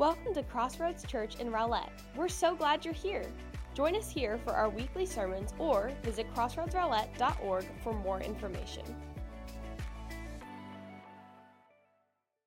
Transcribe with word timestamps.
Welcome 0.00 0.32
to 0.32 0.42
Crossroads 0.42 1.04
Church 1.04 1.34
in 1.40 1.50
Rowlett. 1.50 1.90
We're 2.16 2.30
so 2.30 2.54
glad 2.54 2.86
you're 2.86 2.94
here. 2.94 3.26
Join 3.74 3.94
us 3.94 4.10
here 4.10 4.38
for 4.38 4.54
our 4.54 4.70
weekly 4.70 5.04
sermons 5.04 5.52
or 5.58 5.92
visit 6.02 6.26
crossroadsrowlett.org 6.34 7.66
for 7.84 7.92
more 7.92 8.18
information. 8.22 8.82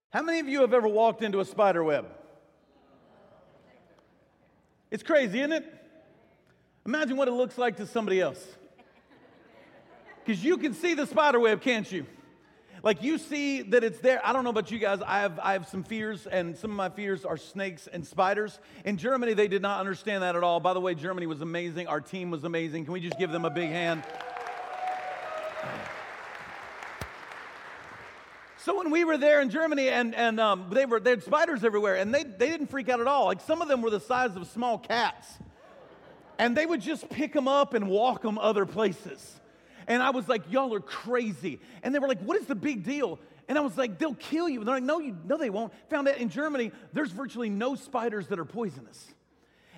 How 0.09 0.23
many 0.23 0.39
of 0.39 0.47
you 0.47 0.61
have 0.61 0.73
ever 0.73 0.87
walked 0.87 1.21
into 1.21 1.41
a 1.41 1.45
spider 1.45 1.83
web? 1.83 2.07
It's 4.89 5.03
crazy, 5.03 5.37
isn't 5.37 5.51
it? 5.51 5.71
Imagine 6.87 7.17
what 7.17 7.27
it 7.27 7.33
looks 7.33 7.59
like 7.59 7.77
to 7.77 7.85
somebody 7.85 8.19
else. 8.19 8.43
Because 10.25 10.43
you 10.43 10.57
can 10.57 10.73
see 10.73 10.95
the 10.95 11.05
spider 11.05 11.39
web, 11.39 11.61
can't 11.61 11.91
you? 11.91 12.07
Like 12.83 13.01
you 13.01 13.17
see 13.17 13.61
that 13.61 13.85
it's 13.85 13.99
there. 13.99 14.19
I 14.25 14.33
don't 14.33 14.43
know 14.43 14.49
about 14.49 14.69
you 14.69 14.77
guys. 14.77 14.99
I 15.01 15.19
have, 15.19 15.39
I 15.39 15.53
have 15.53 15.69
some 15.69 15.83
fears, 15.83 16.27
and 16.27 16.57
some 16.57 16.69
of 16.69 16.75
my 16.75 16.89
fears 16.89 17.23
are 17.23 17.37
snakes 17.37 17.87
and 17.87 18.05
spiders. 18.05 18.59
In 18.83 18.97
Germany, 18.97 19.33
they 19.33 19.47
did 19.47 19.61
not 19.61 19.79
understand 19.79 20.21
that 20.21 20.35
at 20.35 20.43
all. 20.43 20.59
By 20.59 20.73
the 20.73 20.81
way, 20.81 20.93
Germany 20.93 21.25
was 21.25 21.39
amazing. 21.39 21.87
Our 21.87 22.01
team 22.01 22.29
was 22.29 22.43
amazing. 22.43 22.83
Can 22.83 22.93
we 22.93 22.99
just 22.99 23.17
give 23.17 23.31
them 23.31 23.45
a 23.45 23.49
big 23.49 23.69
hand? 23.69 24.03
So 28.57 28.77
when 28.77 28.91
we 28.91 29.05
were 29.05 29.17
there 29.17 29.39
in 29.39 29.49
Germany, 29.49 29.87
and, 29.87 30.13
and 30.13 30.39
um, 30.41 30.67
they, 30.69 30.85
were, 30.85 30.99
they 30.99 31.11
had 31.11 31.23
spiders 31.23 31.63
everywhere, 31.63 31.95
and 31.95 32.13
they, 32.13 32.23
they 32.23 32.49
didn't 32.49 32.67
freak 32.67 32.89
out 32.89 32.99
at 32.99 33.07
all. 33.07 33.25
Like 33.25 33.39
some 33.39 33.61
of 33.61 33.69
them 33.69 33.81
were 33.81 33.91
the 33.91 33.99
size 34.01 34.35
of 34.35 34.45
small 34.47 34.77
cats. 34.77 35.27
And 36.37 36.55
they 36.55 36.65
would 36.65 36.81
just 36.81 37.09
pick 37.09 37.31
them 37.31 37.47
up 37.47 37.73
and 37.73 37.87
walk 37.87 38.23
them 38.23 38.37
other 38.37 38.65
places. 38.65 39.39
And 39.87 40.01
I 40.01 40.11
was 40.11 40.27
like, 40.27 40.51
y'all 40.51 40.73
are 40.73 40.79
crazy. 40.79 41.59
And 41.81 41.93
they 41.93 41.99
were 41.99 42.07
like, 42.07 42.21
what 42.21 42.37
is 42.39 42.47
the 42.47 42.55
big 42.55 42.83
deal? 42.83 43.19
And 43.47 43.57
I 43.57 43.61
was 43.61 43.77
like, 43.77 43.99
they'll 43.99 44.15
kill 44.15 44.47
you. 44.47 44.59
And 44.59 44.67
they're 44.67 44.75
like, 44.75 44.83
no, 44.83 44.99
you, 44.99 45.17
no, 45.25 45.37
they 45.37 45.49
won't. 45.49 45.73
Found 45.89 46.07
out 46.07 46.17
in 46.17 46.29
Germany, 46.29 46.71
there's 46.93 47.11
virtually 47.11 47.49
no 47.49 47.75
spiders 47.75 48.27
that 48.27 48.39
are 48.39 48.45
poisonous. 48.45 49.13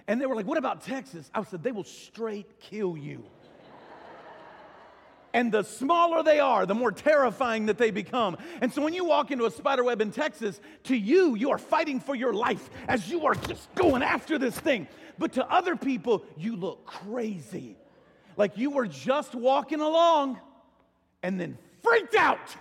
And 0.08 0.22
they 0.22 0.26
were 0.26 0.36
like, 0.36 0.46
what 0.46 0.58
about 0.58 0.84
Texas? 0.84 1.30
I 1.34 1.44
said, 1.44 1.64
they 1.64 1.72
will 1.72 1.84
straight 1.84 2.60
kill 2.60 2.96
you. 2.96 3.24
and 5.34 5.52
the 5.52 5.64
smaller 5.64 6.22
they 6.22 6.40
are, 6.40 6.68
the 6.68 6.76
more 6.76 6.92
terrifying 6.92 7.66
that 7.66 7.80
they 7.80 7.90
become. 7.90 8.38
And 8.62 8.72
so 8.72 8.84
when 8.84 8.94
you 8.94 9.04
walk 9.04 9.32
into 9.32 9.46
a 9.46 9.52
spider 9.52 9.84
web 9.84 10.02
in 10.02 10.12
Texas, 10.12 10.60
to 10.84 10.96
you, 10.96 11.34
you 11.34 11.50
are 11.50 11.58
fighting 11.58 12.00
for 12.00 12.14
your 12.14 12.34
life 12.34 12.70
as 12.88 13.10
you 13.10 13.26
are 13.26 13.34
just 13.34 13.74
going 13.74 14.04
after 14.04 14.38
this 14.38 14.58
thing. 14.58 14.88
But 15.18 15.34
to 15.34 15.52
other 15.52 15.76
people, 15.76 16.24
you 16.38 16.56
look 16.56 16.86
crazy 16.86 17.78
like 18.38 18.58
you 18.58 18.72
were 18.72 18.88
just 18.88 19.36
walking 19.36 19.82
along 19.82 20.40
and 21.24 21.40
then 21.40 21.58
freaked 21.84 22.16
out 22.16 22.56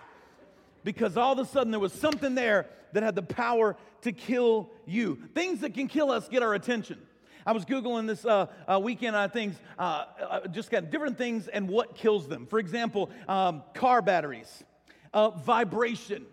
because 0.84 1.16
all 1.16 1.32
of 1.32 1.38
a 1.38 1.46
sudden 1.46 1.70
there 1.70 1.80
was 1.80 1.92
something 1.92 2.34
there 2.34 2.66
that 2.92 3.02
had 3.02 3.14
the 3.14 3.22
power 3.22 3.76
to 4.02 4.12
kill 4.12 4.70
you. 4.86 5.18
Things 5.34 5.60
that 5.60 5.74
can 5.74 5.88
kill 5.88 6.10
us 6.10 6.28
get 6.28 6.42
our 6.42 6.54
attention. 6.54 6.98
I 7.46 7.52
was 7.52 7.64
Googling 7.64 8.06
this 8.06 8.24
uh, 8.24 8.46
uh, 8.66 8.80
weekend 8.80 9.16
on 9.16 9.28
things, 9.30 9.56
uh, 9.78 10.04
uh, 10.18 10.48
just 10.48 10.70
got 10.70 10.90
different 10.90 11.18
things 11.18 11.48
and 11.48 11.68
what 11.68 11.94
kills 11.94 12.26
them. 12.26 12.46
For 12.46 12.58
example, 12.58 13.10
um, 13.28 13.62
car 13.74 14.00
batteries, 14.00 14.64
vibration 15.12 16.24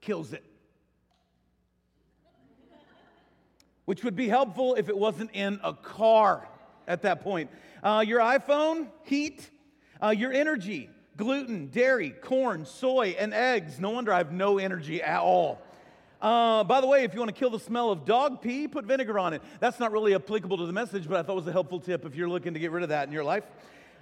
kills 0.00 0.32
it. 0.32 0.44
Which 3.84 4.02
would 4.04 4.16
be 4.16 4.28
helpful 4.28 4.76
if 4.76 4.88
it 4.88 4.96
wasn't 4.96 5.30
in 5.34 5.60
a 5.62 5.74
car 5.74 6.48
at 6.86 7.02
that 7.02 7.22
point. 7.22 7.50
Uh, 7.82 8.04
your 8.06 8.20
iPhone, 8.20 8.88
heat. 9.04 9.50
Uh, 10.02 10.10
your 10.10 10.32
energy, 10.32 10.90
gluten, 11.16 11.68
dairy, 11.68 12.10
corn, 12.10 12.66
soy, 12.66 13.16
and 13.18 13.32
eggs. 13.32 13.80
No 13.80 13.90
wonder 13.90 14.12
I 14.12 14.18
have 14.18 14.32
no 14.32 14.58
energy 14.58 15.02
at 15.02 15.20
all. 15.20 15.62
Uh, 16.20 16.64
by 16.64 16.80
the 16.80 16.86
way, 16.86 17.04
if 17.04 17.14
you 17.14 17.20
want 17.20 17.34
to 17.34 17.38
kill 17.38 17.50
the 17.50 17.60
smell 17.60 17.90
of 17.90 18.04
dog 18.04 18.42
pee, 18.42 18.66
put 18.66 18.84
vinegar 18.84 19.18
on 19.18 19.32
it. 19.32 19.42
That's 19.60 19.78
not 19.78 19.92
really 19.92 20.14
applicable 20.14 20.58
to 20.58 20.66
the 20.66 20.72
message, 20.72 21.08
but 21.08 21.18
I 21.18 21.22
thought 21.22 21.32
it 21.32 21.36
was 21.36 21.46
a 21.46 21.52
helpful 21.52 21.80
tip 21.80 22.04
if 22.04 22.14
you're 22.14 22.28
looking 22.28 22.54
to 22.54 22.60
get 22.60 22.70
rid 22.70 22.82
of 22.82 22.88
that 22.90 23.06
in 23.06 23.12
your 23.12 23.24
life. 23.24 23.44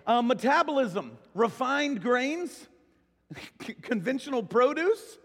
Uh, 0.06 0.22
metabolism, 0.22 1.16
refined 1.34 2.00
grains, 2.00 2.66
conventional 3.82 4.42
produce, 4.42 5.19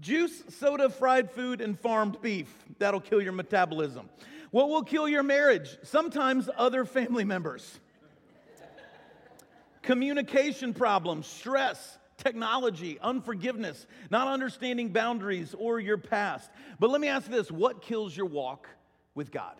juice, 0.00 0.42
soda, 0.48 0.88
fried 0.88 1.30
food, 1.30 1.60
and 1.60 1.78
farmed 1.78 2.20
beef. 2.22 2.54
That'll 2.78 3.00
kill 3.00 3.20
your 3.20 3.32
metabolism. 3.32 4.08
What 4.52 4.68
will 4.68 4.84
kill 4.84 5.08
your 5.08 5.22
marriage? 5.22 5.78
Sometimes 5.82 6.48
other 6.56 6.84
family 6.84 7.24
members 7.24 7.80
communication 9.82 10.74
problems, 10.74 11.26
stress, 11.26 11.98
technology, 12.16 13.00
unforgiveness, 13.00 13.86
not 14.10 14.28
understanding 14.28 14.90
boundaries 14.90 15.54
or 15.58 15.80
your 15.80 15.98
past. 15.98 16.48
But 16.78 16.90
let 16.90 17.00
me 17.00 17.08
ask 17.08 17.28
this 17.28 17.50
what 17.50 17.82
kills 17.82 18.16
your 18.16 18.26
walk 18.26 18.68
with 19.14 19.32
God? 19.32 19.56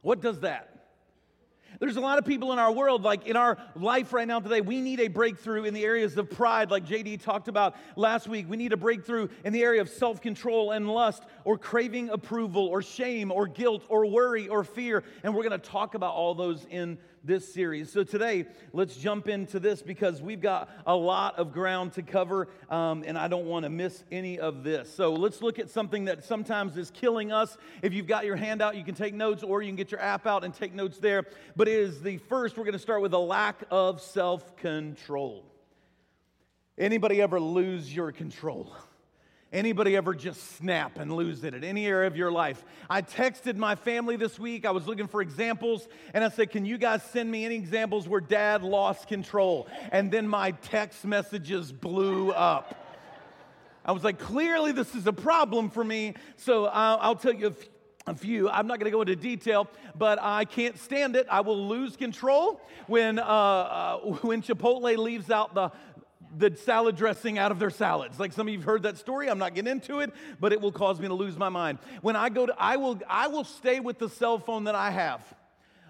What 0.00 0.22
does 0.22 0.40
that? 0.40 0.75
There's 1.78 1.96
a 1.96 2.00
lot 2.00 2.18
of 2.18 2.24
people 2.24 2.52
in 2.52 2.58
our 2.58 2.72
world, 2.72 3.02
like 3.02 3.26
in 3.26 3.36
our 3.36 3.58
life 3.74 4.12
right 4.12 4.26
now 4.26 4.40
today, 4.40 4.60
we 4.60 4.80
need 4.80 5.00
a 5.00 5.08
breakthrough 5.08 5.64
in 5.64 5.74
the 5.74 5.84
areas 5.84 6.16
of 6.16 6.30
pride, 6.30 6.70
like 6.70 6.86
JD 6.86 7.22
talked 7.22 7.48
about 7.48 7.76
last 7.96 8.28
week. 8.28 8.46
We 8.48 8.56
need 8.56 8.72
a 8.72 8.76
breakthrough 8.76 9.28
in 9.44 9.52
the 9.52 9.62
area 9.62 9.80
of 9.80 9.88
self 9.88 10.20
control 10.20 10.70
and 10.70 10.88
lust, 10.88 11.24
or 11.44 11.58
craving 11.58 12.08
approval, 12.10 12.66
or 12.66 12.82
shame, 12.82 13.30
or 13.30 13.46
guilt, 13.46 13.84
or 13.88 14.06
worry, 14.06 14.48
or 14.48 14.64
fear. 14.64 15.04
And 15.22 15.34
we're 15.34 15.42
going 15.42 15.60
to 15.60 15.70
talk 15.70 15.94
about 15.94 16.14
all 16.14 16.34
those 16.34 16.66
in 16.70 16.98
this 17.26 17.52
series. 17.52 17.90
So 17.90 18.04
today, 18.04 18.46
let's 18.72 18.96
jump 18.96 19.28
into 19.28 19.58
this 19.58 19.82
because 19.82 20.22
we've 20.22 20.40
got 20.40 20.70
a 20.86 20.94
lot 20.94 21.38
of 21.38 21.52
ground 21.52 21.94
to 21.94 22.02
cover, 22.02 22.48
um, 22.70 23.02
and 23.06 23.18
I 23.18 23.28
don't 23.28 23.46
want 23.46 23.64
to 23.64 23.68
miss 23.68 24.04
any 24.12 24.38
of 24.38 24.62
this. 24.62 24.92
So 24.94 25.12
let's 25.12 25.42
look 25.42 25.58
at 25.58 25.68
something 25.68 26.04
that 26.04 26.24
sometimes 26.24 26.76
is 26.76 26.90
killing 26.90 27.32
us. 27.32 27.56
If 27.82 27.92
you've 27.92 28.06
got 28.06 28.24
your 28.24 28.36
handout, 28.36 28.76
you 28.76 28.84
can 28.84 28.94
take 28.94 29.14
notes, 29.14 29.42
or 29.42 29.60
you 29.60 29.68
can 29.68 29.76
get 29.76 29.90
your 29.90 30.00
app 30.00 30.26
out 30.26 30.44
and 30.44 30.54
take 30.54 30.72
notes 30.72 30.98
there. 30.98 31.24
But 31.56 31.68
it 31.68 31.74
is 31.74 32.00
the 32.00 32.18
first, 32.18 32.56
we're 32.56 32.64
going 32.64 32.74
to 32.74 32.78
start 32.78 33.02
with 33.02 33.12
a 33.12 33.18
lack 33.18 33.64
of 33.70 34.00
self 34.00 34.56
control. 34.56 35.44
Anybody 36.78 37.20
ever 37.22 37.40
lose 37.40 37.94
your 37.94 38.12
control? 38.12 38.74
Anybody 39.52 39.94
ever 39.96 40.12
just 40.12 40.56
snap 40.56 40.98
and 40.98 41.12
lose 41.14 41.44
it 41.44 41.54
at 41.54 41.62
any 41.62 41.86
area 41.86 42.08
of 42.08 42.16
your 42.16 42.32
life? 42.32 42.64
I 42.90 43.00
texted 43.00 43.56
my 43.56 43.76
family 43.76 44.16
this 44.16 44.40
week. 44.40 44.66
I 44.66 44.72
was 44.72 44.88
looking 44.88 45.06
for 45.06 45.22
examples 45.22 45.86
and 46.12 46.24
I 46.24 46.30
said, 46.30 46.50
Can 46.50 46.66
you 46.66 46.78
guys 46.78 47.02
send 47.04 47.30
me 47.30 47.44
any 47.44 47.54
examples 47.54 48.08
where 48.08 48.20
dad 48.20 48.64
lost 48.64 49.06
control? 49.06 49.68
And 49.92 50.10
then 50.10 50.26
my 50.26 50.50
text 50.50 51.04
messages 51.04 51.70
blew 51.70 52.32
up. 52.32 52.74
I 53.84 53.92
was 53.92 54.02
like, 54.02 54.18
Clearly, 54.18 54.72
this 54.72 54.96
is 54.96 55.06
a 55.06 55.12
problem 55.12 55.70
for 55.70 55.84
me. 55.84 56.14
So 56.36 56.66
I'll, 56.66 56.98
I'll 57.00 57.16
tell 57.16 57.34
you 57.34 57.54
a 58.08 58.14
few. 58.14 58.48
I'm 58.48 58.66
not 58.66 58.80
going 58.80 58.90
to 58.90 58.96
go 58.96 59.02
into 59.02 59.14
detail, 59.14 59.68
but 59.96 60.18
I 60.20 60.44
can't 60.44 60.76
stand 60.78 61.14
it. 61.14 61.26
I 61.30 61.40
will 61.40 61.68
lose 61.68 61.96
control 61.96 62.60
when 62.88 63.20
uh, 63.20 63.22
uh, 63.22 63.98
when 64.22 64.42
Chipotle 64.42 64.96
leaves 64.96 65.30
out 65.30 65.54
the 65.54 65.70
the 66.36 66.56
salad 66.56 66.96
dressing 66.96 67.38
out 67.38 67.52
of 67.52 67.58
their 67.58 67.70
salads. 67.70 68.20
Like 68.20 68.32
some 68.32 68.46
of 68.48 68.52
you've 68.52 68.64
heard 68.64 68.82
that 68.82 68.98
story. 68.98 69.28
I'm 69.28 69.38
not 69.38 69.54
getting 69.54 69.70
into 69.70 70.00
it, 70.00 70.12
but 70.40 70.52
it 70.52 70.60
will 70.60 70.72
cause 70.72 71.00
me 71.00 71.08
to 71.08 71.14
lose 71.14 71.36
my 71.36 71.48
mind. 71.48 71.78
When 72.02 72.16
I 72.16 72.28
go 72.28 72.46
to, 72.46 72.54
I 72.58 72.76
will, 72.76 73.00
I 73.08 73.28
will 73.28 73.44
stay 73.44 73.80
with 73.80 73.98
the 73.98 74.08
cell 74.08 74.38
phone 74.38 74.64
that 74.64 74.74
I 74.74 74.90
have 74.90 75.22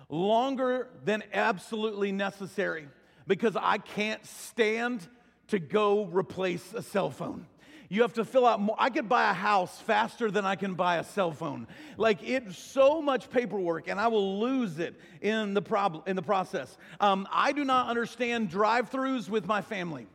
longer 0.09 0.89
than 1.05 1.23
absolutely 1.33 2.13
necessary 2.13 2.89
because 3.27 3.57
I 3.57 3.79
can't 3.79 4.25
stand 4.25 5.07
to 5.49 5.59
go 5.59 6.05
replace 6.05 6.73
a 6.75 6.83
cell 6.83 7.11
phone. 7.11 7.47
You 7.89 8.03
have 8.03 8.15
to 8.15 8.25
fill 8.25 8.47
out 8.47 8.61
more. 8.61 8.75
I 8.79 8.91
could 8.91 9.09
buy 9.09 9.31
a 9.31 9.35
house 9.35 9.81
faster 9.81 10.29
than 10.29 10.45
I 10.45 10.57
can 10.57 10.75
buy 10.75 10.97
a 10.97 11.05
cell 11.05 11.31
phone. 11.31 11.69
Like 11.97 12.19
it's 12.23 12.59
so 12.59 13.01
much 13.01 13.31
paperwork, 13.31 13.87
and 13.87 14.01
I 14.01 14.09
will 14.09 14.41
lose 14.41 14.81
it 14.81 15.01
in 15.21 15.55
the 15.55 15.63
problem 15.63 16.03
in 16.07 16.17
the 16.17 16.23
process. 16.23 16.77
Um, 16.99 17.29
I 17.31 17.53
do 17.53 17.65
not 17.65 17.89
understand 17.89 18.51
drive-throughs 18.51 19.29
with 19.29 19.47
my 19.47 19.63
family. 19.63 20.09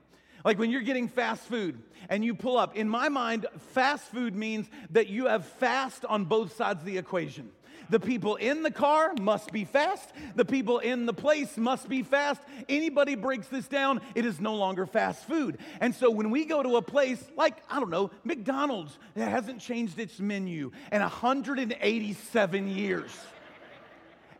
Like 0.43 0.57
when 0.57 0.71
you're 0.71 0.81
getting 0.81 1.07
fast 1.07 1.43
food 1.43 1.81
and 2.09 2.23
you 2.23 2.33
pull 2.33 2.57
up, 2.57 2.75
in 2.75 2.89
my 2.89 3.09
mind, 3.09 3.45
fast 3.73 4.05
food 4.11 4.35
means 4.35 4.69
that 4.91 5.07
you 5.07 5.27
have 5.27 5.45
fast 5.45 6.05
on 6.05 6.25
both 6.25 6.55
sides 6.55 6.79
of 6.79 6.85
the 6.85 6.97
equation. 6.97 7.51
The 7.89 7.99
people 7.99 8.37
in 8.37 8.63
the 8.63 8.71
car 8.71 9.13
must 9.19 9.51
be 9.51 9.65
fast. 9.65 10.09
The 10.35 10.45
people 10.45 10.79
in 10.79 11.05
the 11.05 11.13
place 11.13 11.57
must 11.57 11.89
be 11.89 12.03
fast. 12.03 12.41
Anybody 12.69 13.15
breaks 13.15 13.47
this 13.47 13.67
down, 13.67 13.99
it 14.15 14.25
is 14.25 14.39
no 14.39 14.55
longer 14.55 14.85
fast 14.85 15.27
food. 15.27 15.57
And 15.81 15.93
so 15.93 16.09
when 16.09 16.31
we 16.31 16.45
go 16.45 16.63
to 16.63 16.77
a 16.77 16.81
place 16.81 17.21
like, 17.35 17.57
I 17.69 17.81
don't 17.81 17.89
know, 17.89 18.11
McDonald's, 18.23 18.97
that 19.15 19.27
hasn't 19.27 19.59
changed 19.59 19.99
its 19.99 20.19
menu 20.21 20.71
in 20.89 21.01
187 21.01 22.67
years. 22.69 23.11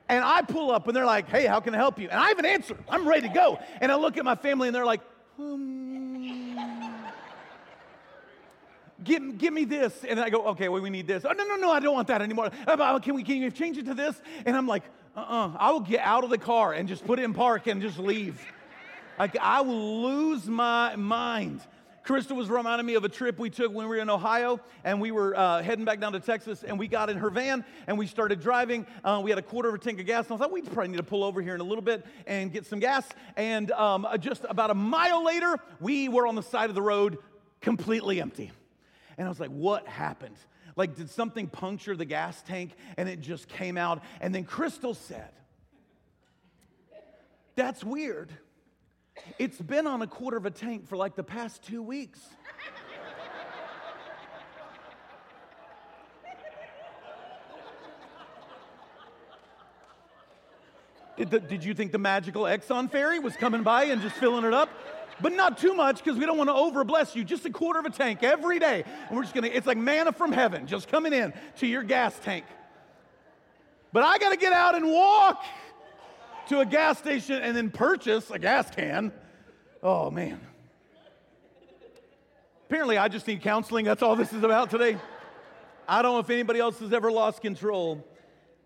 And 0.08 0.24
I 0.24 0.42
pull 0.44 0.72
up 0.72 0.88
and 0.88 0.96
they're 0.96 1.06
like, 1.06 1.28
hey, 1.28 1.46
how 1.46 1.60
can 1.60 1.76
I 1.76 1.78
help 1.78 2.00
you? 2.00 2.08
And 2.10 2.20
I 2.20 2.30
have 2.30 2.40
an 2.40 2.46
answer. 2.46 2.78
I'm 2.90 3.06
ready 3.08 3.28
to 3.28 3.34
go. 3.34 3.60
And 3.82 3.92
I 3.92 3.96
look 3.96 4.18
at 4.18 4.24
my 4.24 4.36
family 4.36 4.70
and 4.70 4.76
they're 4.76 4.86
like, 4.86 5.02
um, 5.40 7.04
give, 9.04 9.38
give 9.38 9.54
me 9.54 9.66
this. 9.66 10.04
And 10.08 10.20
I 10.20 10.30
go, 10.30 10.48
okay, 10.48 10.70
well, 10.70 10.82
we 10.82 10.90
need 10.90 11.08
this. 11.08 11.26
Oh, 11.26 11.32
no, 11.32 11.44
no, 11.44 11.56
no, 11.56 11.72
I 11.72 11.80
don't 11.80 11.94
want 11.94 12.08
that 12.08 12.22
anymore. 12.22 12.52
Uh, 12.68 13.00
can, 13.00 13.16
we, 13.16 13.24
can 13.24 13.38
you 13.38 13.52
change 13.52 13.78
it 13.78 13.86
to 13.86 13.94
this? 13.94 14.22
And 14.46 14.56
I'm 14.56 14.68
like, 14.68 14.84
uh-uh, 15.16 15.54
I 15.58 15.72
will 15.72 15.82
get 15.82 16.02
out 16.02 16.24
of 16.24 16.30
the 16.30 16.38
car 16.38 16.74
and 16.74 16.88
just 16.88 17.06
put 17.06 17.20
it 17.20 17.24
in 17.24 17.34
park 17.34 17.68
and 17.68 17.82
just 17.82 18.00
leave. 18.00 18.46
Like, 19.20 19.38
I 19.40 19.62
will 19.62 20.02
lose 20.04 20.48
my 20.48 20.96
mind. 20.96 21.62
Krista 22.04 22.36
was 22.36 22.50
reminding 22.50 22.86
me 22.86 22.96
of 22.96 23.04
a 23.04 23.10
trip 23.10 23.38
we 23.38 23.50
took 23.50 23.72
when 23.72 23.88
we 23.88 23.96
were 23.96 24.02
in 24.02 24.10
Ohio, 24.10 24.60
and 24.84 25.00
we 25.00 25.12
were 25.12 25.38
uh, 25.38 25.62
heading 25.62 25.86
back 25.86 26.00
down 26.00 26.14
to 26.14 26.20
Texas, 26.20 26.64
and 26.64 26.80
we 26.80 26.88
got 26.88 27.10
in 27.10 27.18
her 27.18 27.30
van 27.30 27.64
and 27.86 27.98
we 27.98 28.08
started 28.08 28.42
driving. 28.42 28.88
Uh, 29.04 29.22
we 29.24 29.30
had 29.30 29.38
a 29.38 29.44
quarter 29.44 29.70
of 29.70 29.76
a 29.76 29.78
tank 29.78 30.00
of 30.00 30.06
gas, 30.06 30.26
and 30.26 30.32
I 30.32 30.34
was 30.34 30.42
like, 30.42 30.52
we 30.52 30.62
probably 30.62 30.90
need 30.90 30.98
to 30.98 31.04
pull 31.04 31.24
over 31.24 31.42
here 31.42 31.54
in 31.54 31.62
a 31.62 31.66
little 31.66 31.84
bit 31.84 32.06
and 32.26 32.52
get 32.52 32.66
some 32.66 32.80
gas. 32.80 33.08
And 33.36 33.72
um, 33.72 34.08
just 34.20 34.46
about 34.50 34.72
a 34.72 34.76
mile 34.76 35.24
later, 35.24 35.58
we 35.80 36.10
were 36.10 36.26
on 36.26 36.36
the 36.36 36.44
side 36.44 36.70
of 36.70 36.76
the 36.76 36.82
road, 36.82 37.20
completely 37.62 38.20
empty. 38.20 38.52
And 39.18 39.28
I 39.28 39.30
was 39.30 39.40
like, 39.40 39.52
what 39.52 39.88
happened? 39.88 40.38
Like, 40.76 40.96
did 40.96 41.10
something 41.10 41.48
puncture 41.48 41.96
the 41.96 42.06
gas 42.06 42.42
tank 42.42 42.72
and 42.98 43.08
it 43.08 43.22
just 43.22 43.48
came 43.48 43.78
out? 43.78 44.02
And 44.22 44.34
then 44.34 44.46
Crystal 44.46 44.94
said, 44.94 45.30
That's 47.56 47.84
weird. 47.84 48.32
It's 49.40 49.60
been 49.60 49.88
on 49.88 50.02
a 50.02 50.08
quarter 50.08 50.38
of 50.38 50.46
a 50.46 50.52
tank 50.52 50.88
for 50.88 50.96
like 50.96 51.16
the 51.16 51.24
past 51.24 51.64
two 51.64 51.82
weeks. 51.82 52.20
Did, 61.18 61.30
the, 61.30 61.40
did, 61.40 61.64
you 61.64 61.76
think 61.76 61.92
the 61.92 62.00
magical 62.00 62.44
Exxon 62.44 62.90
fairy 62.90 63.20
was 63.20 63.36
coming 63.36 63.62
by 63.62 63.84
and 63.84 64.02
just 64.02 64.16
filling 64.16 64.44
it 64.44 64.56
up? 64.56 64.70
But 65.22 65.34
not 65.34 65.60
too 65.60 65.76
much 65.76 66.04
because 66.04 66.18
we 66.18 66.26
don't 66.26 66.38
want 66.38 66.50
to 66.50 66.54
overbless 66.54 67.14
you. 67.14 67.24
Just 67.24 67.46
a 67.46 67.52
quarter 67.52 67.80
of 67.80 67.86
a 67.86 67.92
tank 67.92 68.24
every 68.24 68.58
day. 68.58 68.84
And 69.08 69.16
we're 69.16 69.22
just 69.22 69.36
going 69.36 69.44
to, 69.44 69.56
it's 69.56 69.68
like 69.68 69.78
manna 69.78 70.14
from 70.14 70.32
heaven 70.32 70.66
just 70.66 70.88
coming 70.88 71.14
in 71.14 71.32
to 71.58 71.68
your 71.68 71.84
gas 71.84 72.18
tank. 72.24 72.46
But 73.94 74.04
I 74.04 74.18
got 74.18 74.32
to 74.32 74.38
get 74.38 74.52
out 74.54 74.74
and 74.74 74.88
walk 74.88 75.44
to 76.50 76.60
a 76.60 76.66
gas 76.66 76.98
station 76.98 77.42
and 77.42 77.56
then 77.56 77.70
purchase 77.70 78.30
a 78.32 78.40
gas 78.40 78.70
can. 78.70 79.12
Oh, 79.84 80.12
man. 80.12 80.40
Apparently, 82.68 82.98
I 82.98 83.08
just 83.08 83.28
need 83.28 83.42
counseling. 83.42 83.86
That's 83.86 84.02
all 84.02 84.16
this 84.16 84.32
is 84.32 84.44
about 84.44 84.70
today. 84.70 84.98
I 85.88 86.02
don't 86.02 86.14
know 86.14 86.20
if 86.20 86.30
anybody 86.30 86.60
else 86.60 86.80
has 86.80 86.94
ever 86.94 87.12
lost 87.12 87.42
control, 87.42 88.06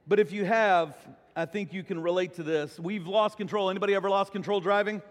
but 0.07 0.19
if 0.19 0.31
you 0.31 0.45
have, 0.45 0.95
I 1.36 1.45
think 1.45 1.74
you 1.74 1.83
can 1.83 2.01
relate 2.01 2.36
to 2.36 2.44
this. 2.44 2.80
We've 2.80 3.07
lost 3.07 3.38
control. 3.38 3.69
Anybody 3.69 3.95
ever 3.95 4.10
lost 4.10 4.31
control 4.31 4.60
driving? 4.60 5.01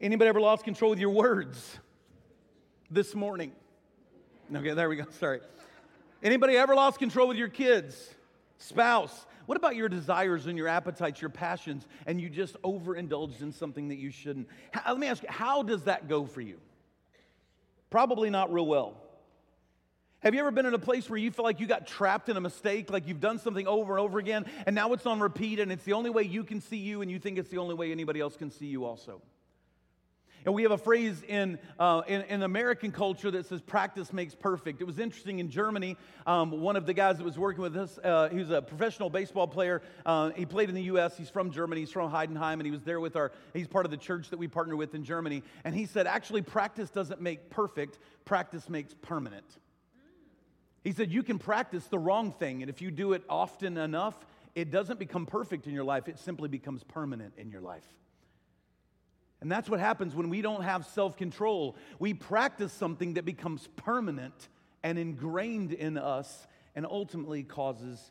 Anybody 0.00 0.28
ever 0.28 0.40
lost 0.40 0.64
control 0.64 0.90
with 0.90 1.00
your 1.00 1.10
words 1.10 1.78
this 2.90 3.14
morning? 3.14 3.52
Okay, 4.54 4.72
there 4.72 4.88
we 4.88 4.96
go. 4.96 5.04
Sorry. 5.18 5.40
Anybody 6.22 6.56
ever 6.56 6.74
lost 6.74 6.98
control 6.98 7.28
with 7.28 7.36
your 7.36 7.48
kids, 7.48 8.14
spouse, 8.58 9.26
what 9.46 9.56
about 9.56 9.76
your 9.76 9.88
desires 9.88 10.46
and 10.46 10.58
your 10.58 10.68
appetites, 10.68 11.22
your 11.22 11.30
passions, 11.30 11.86
and 12.06 12.20
you 12.20 12.28
just 12.28 12.56
overindulged 12.62 13.40
in 13.40 13.52
something 13.52 13.88
that 13.88 13.96
you 13.96 14.10
shouldn't? 14.10 14.48
How, 14.72 14.92
let 14.92 15.00
me 15.00 15.06
ask 15.06 15.22
you, 15.22 15.28
how 15.30 15.62
does 15.62 15.84
that 15.84 16.08
go 16.08 16.26
for 16.26 16.40
you? 16.40 16.58
Probably 17.90 18.28
not 18.28 18.52
real 18.52 18.66
well. 18.66 18.96
Have 20.20 20.34
you 20.34 20.40
ever 20.40 20.50
been 20.50 20.66
in 20.66 20.74
a 20.74 20.78
place 20.78 21.08
where 21.08 21.18
you 21.18 21.30
feel 21.30 21.44
like 21.44 21.60
you 21.60 21.66
got 21.66 21.86
trapped 21.86 22.28
in 22.28 22.36
a 22.36 22.40
mistake, 22.40 22.90
like 22.90 23.06
you've 23.06 23.20
done 23.20 23.38
something 23.38 23.68
over 23.68 23.96
and 23.96 24.00
over 24.00 24.18
again, 24.18 24.46
and 24.66 24.74
now 24.74 24.92
it's 24.92 25.06
on 25.06 25.20
repeat, 25.20 25.60
and 25.60 25.70
it's 25.70 25.84
the 25.84 25.92
only 25.92 26.10
way 26.10 26.24
you 26.24 26.42
can 26.42 26.60
see 26.60 26.76
you, 26.76 27.02
and 27.02 27.10
you 27.10 27.18
think 27.18 27.38
it's 27.38 27.50
the 27.50 27.58
only 27.58 27.74
way 27.74 27.92
anybody 27.92 28.20
else 28.20 28.36
can 28.36 28.50
see 28.50 28.66
you 28.66 28.84
also? 28.84 29.22
And 30.44 30.54
we 30.54 30.62
have 30.62 30.72
a 30.72 30.78
phrase 30.78 31.22
in, 31.26 31.58
uh, 31.78 32.02
in, 32.06 32.22
in, 32.22 32.42
American 32.42 32.92
culture 32.92 33.30
that 33.30 33.46
says 33.46 33.60
practice 33.60 34.12
makes 34.12 34.34
perfect. 34.34 34.80
It 34.80 34.84
was 34.84 34.98
interesting 34.98 35.40
in 35.40 35.50
Germany. 35.50 35.96
Um, 36.26 36.50
one 36.60 36.76
of 36.76 36.86
the 36.86 36.94
guys 36.94 37.18
that 37.18 37.24
was 37.24 37.38
working 37.38 37.62
with 37.62 37.76
us, 37.76 37.98
uh, 38.02 38.28
he 38.30 38.38
was 38.38 38.50
a 38.50 38.62
professional 38.62 39.10
baseball 39.10 39.46
player. 39.46 39.82
Uh, 40.06 40.30
he 40.30 40.46
played 40.46 40.68
in 40.68 40.74
the 40.74 40.82
U.S. 40.82 41.16
He's 41.16 41.28
from 41.28 41.50
Germany. 41.50 41.82
He's 41.82 41.90
from 41.90 42.10
Heidenheim, 42.10 42.54
and 42.54 42.62
he 42.62 42.70
was 42.70 42.82
there 42.82 43.00
with 43.00 43.16
our, 43.16 43.32
he's 43.52 43.68
part 43.68 43.84
of 43.84 43.90
the 43.90 43.96
church 43.96 44.30
that 44.30 44.38
we 44.38 44.48
partner 44.48 44.76
with 44.76 44.94
in 44.94 45.04
Germany. 45.04 45.42
And 45.64 45.74
he 45.74 45.86
said, 45.86 46.06
actually, 46.06 46.42
practice 46.42 46.90
doesn't 46.90 47.20
make 47.20 47.50
perfect, 47.50 47.98
practice 48.24 48.68
makes 48.68 48.94
permanent. 48.94 49.58
He 50.84 50.92
said, 50.92 51.12
you 51.12 51.22
can 51.22 51.38
practice 51.38 51.84
the 51.86 51.98
wrong 51.98 52.32
thing, 52.32 52.62
and 52.62 52.70
if 52.70 52.80
you 52.80 52.90
do 52.90 53.12
it 53.12 53.22
often 53.28 53.76
enough, 53.76 54.14
it 54.54 54.70
doesn't 54.70 54.98
become 54.98 55.26
perfect 55.26 55.66
in 55.66 55.74
your 55.74 55.84
life, 55.84 56.08
it 56.08 56.18
simply 56.18 56.48
becomes 56.48 56.82
permanent 56.84 57.34
in 57.36 57.50
your 57.50 57.60
life. 57.60 57.84
And 59.40 59.50
that's 59.50 59.70
what 59.70 59.78
happens 59.78 60.14
when 60.14 60.28
we 60.28 60.42
don't 60.42 60.62
have 60.62 60.86
self 60.86 61.16
control. 61.16 61.76
We 61.98 62.14
practice 62.14 62.72
something 62.72 63.14
that 63.14 63.24
becomes 63.24 63.68
permanent 63.76 64.48
and 64.82 64.98
ingrained 64.98 65.72
in 65.72 65.96
us 65.96 66.46
and 66.74 66.86
ultimately 66.86 67.42
causes 67.42 68.10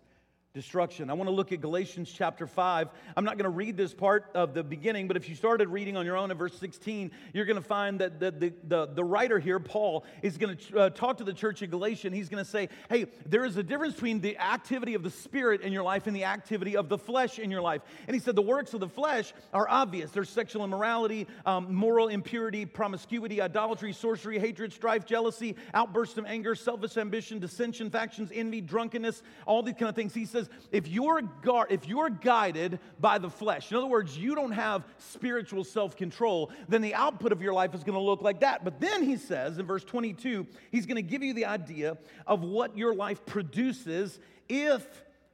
destruction. 0.57 1.11
I 1.11 1.13
want 1.13 1.27
to 1.27 1.35
look 1.35 1.51
at 1.51 1.61
Galatians 1.61 2.11
chapter 2.11 2.47
5. 2.47 2.89
I'm 3.15 3.23
not 3.23 3.37
going 3.37 3.43
to 3.43 3.55
read 3.55 3.77
this 3.77 3.93
part 3.93 4.31
of 4.33 4.55
the 4.55 4.63
beginning, 4.63 5.07
but 5.07 5.15
if 5.15 5.29
you 5.29 5.35
started 5.35 5.69
reading 5.69 5.95
on 5.95 6.03
your 6.03 6.17
own 6.17 6.31
in 6.31 6.37
verse 6.37 6.57
16, 6.57 7.11
you're 7.31 7.45
going 7.45 7.61
to 7.61 7.67
find 7.67 7.99
that 7.99 8.19
the, 8.19 8.31
the, 8.31 8.53
the, 8.63 8.85
the 8.87 9.03
writer 9.03 9.37
here, 9.37 9.59
Paul, 9.59 10.03
is 10.23 10.35
going 10.35 10.57
to 10.57 10.79
uh, 10.79 10.89
talk 10.89 11.17
to 11.17 11.23
the 11.23 11.33
church 11.33 11.61
of 11.61 11.69
Galatia, 11.69 12.09
he's 12.09 12.27
going 12.27 12.43
to 12.43 12.49
say, 12.49 12.69
hey, 12.89 13.05
there 13.27 13.45
is 13.45 13.55
a 13.57 13.61
difference 13.61 13.93
between 13.93 14.19
the 14.19 14.35
activity 14.39 14.95
of 14.95 15.03
the 15.03 15.11
Spirit 15.11 15.61
in 15.61 15.71
your 15.71 15.83
life 15.83 16.07
and 16.07 16.15
the 16.15 16.23
activity 16.23 16.75
of 16.75 16.89
the 16.89 16.97
flesh 16.97 17.37
in 17.37 17.51
your 17.51 17.61
life. 17.61 17.83
And 18.07 18.15
he 18.15 18.19
said 18.19 18.35
the 18.35 18.41
works 18.41 18.73
of 18.73 18.79
the 18.79 18.89
flesh 18.89 19.33
are 19.53 19.69
obvious. 19.69 20.09
There's 20.09 20.29
sexual 20.29 20.63
immorality, 20.63 21.27
um, 21.45 21.71
moral 21.71 22.07
impurity, 22.07 22.65
promiscuity, 22.65 23.41
idolatry, 23.41 23.93
sorcery, 23.93 24.39
hatred, 24.39 24.73
strife, 24.73 25.05
jealousy, 25.05 25.55
outbursts 25.75 26.17
of 26.17 26.25
anger, 26.25 26.55
selfish 26.55 26.97
ambition, 26.97 27.37
dissension, 27.37 27.91
factions, 27.91 28.31
envy, 28.33 28.59
drunkenness, 28.59 29.21
all 29.45 29.61
these 29.61 29.75
kind 29.75 29.89
of 29.89 29.95
things. 29.95 30.15
He 30.15 30.25
says, 30.25 30.46
if 30.71 30.87
you're, 30.87 31.21
guard, 31.21 31.71
if 31.71 31.87
you're 31.87 32.09
guided 32.09 32.79
by 32.99 33.17
the 33.17 33.29
flesh, 33.29 33.71
in 33.71 33.77
other 33.77 33.87
words, 33.87 34.17
you 34.17 34.35
don't 34.35 34.51
have 34.51 34.83
spiritual 34.97 35.63
self 35.63 35.95
control, 35.95 36.51
then 36.67 36.81
the 36.81 36.95
output 36.95 37.31
of 37.31 37.41
your 37.41 37.53
life 37.53 37.73
is 37.73 37.83
going 37.83 37.97
to 37.97 38.03
look 38.03 38.21
like 38.21 38.41
that. 38.41 38.63
But 38.63 38.79
then 38.79 39.03
he 39.03 39.17
says 39.17 39.57
in 39.57 39.65
verse 39.65 39.83
22, 39.83 40.47
he's 40.71 40.85
going 40.85 40.95
to 40.95 41.01
give 41.01 41.23
you 41.23 41.33
the 41.33 41.45
idea 41.45 41.97
of 42.25 42.43
what 42.43 42.77
your 42.77 42.93
life 42.93 43.25
produces 43.25 44.19
if 44.49 44.85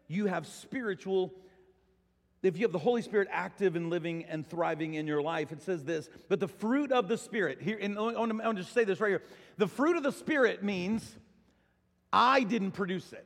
you 0.07 0.27
have 0.27 0.47
spiritual 0.47 1.33
if 2.43 2.57
you 2.57 2.65
have 2.65 2.73
the 2.73 2.79
Holy 2.79 3.01
Spirit 3.01 3.29
active 3.31 3.77
and 3.77 3.89
living 3.89 4.25
and 4.25 4.45
thriving 4.45 4.95
in 4.95 5.07
your 5.07 5.21
life, 5.21 5.53
it 5.53 5.61
says 5.61 5.85
this, 5.85 6.09
but 6.27 6.41
the 6.41 6.47
fruit 6.49 6.91
of 6.91 7.07
the 7.07 7.17
Spirit, 7.17 7.61
here, 7.61 7.77
and 7.81 7.97
I 7.97 8.01
want 8.01 8.37
to 8.41 8.53
just 8.55 8.73
say 8.73 8.83
this 8.83 8.99
right 8.99 9.09
here. 9.09 9.23
The 9.57 9.67
fruit 9.67 9.95
of 9.95 10.03
the 10.03 10.11
Spirit 10.11 10.61
means 10.61 11.15
I 12.11 12.43
didn't 12.43 12.71
produce 12.71 13.13
it. 13.13 13.25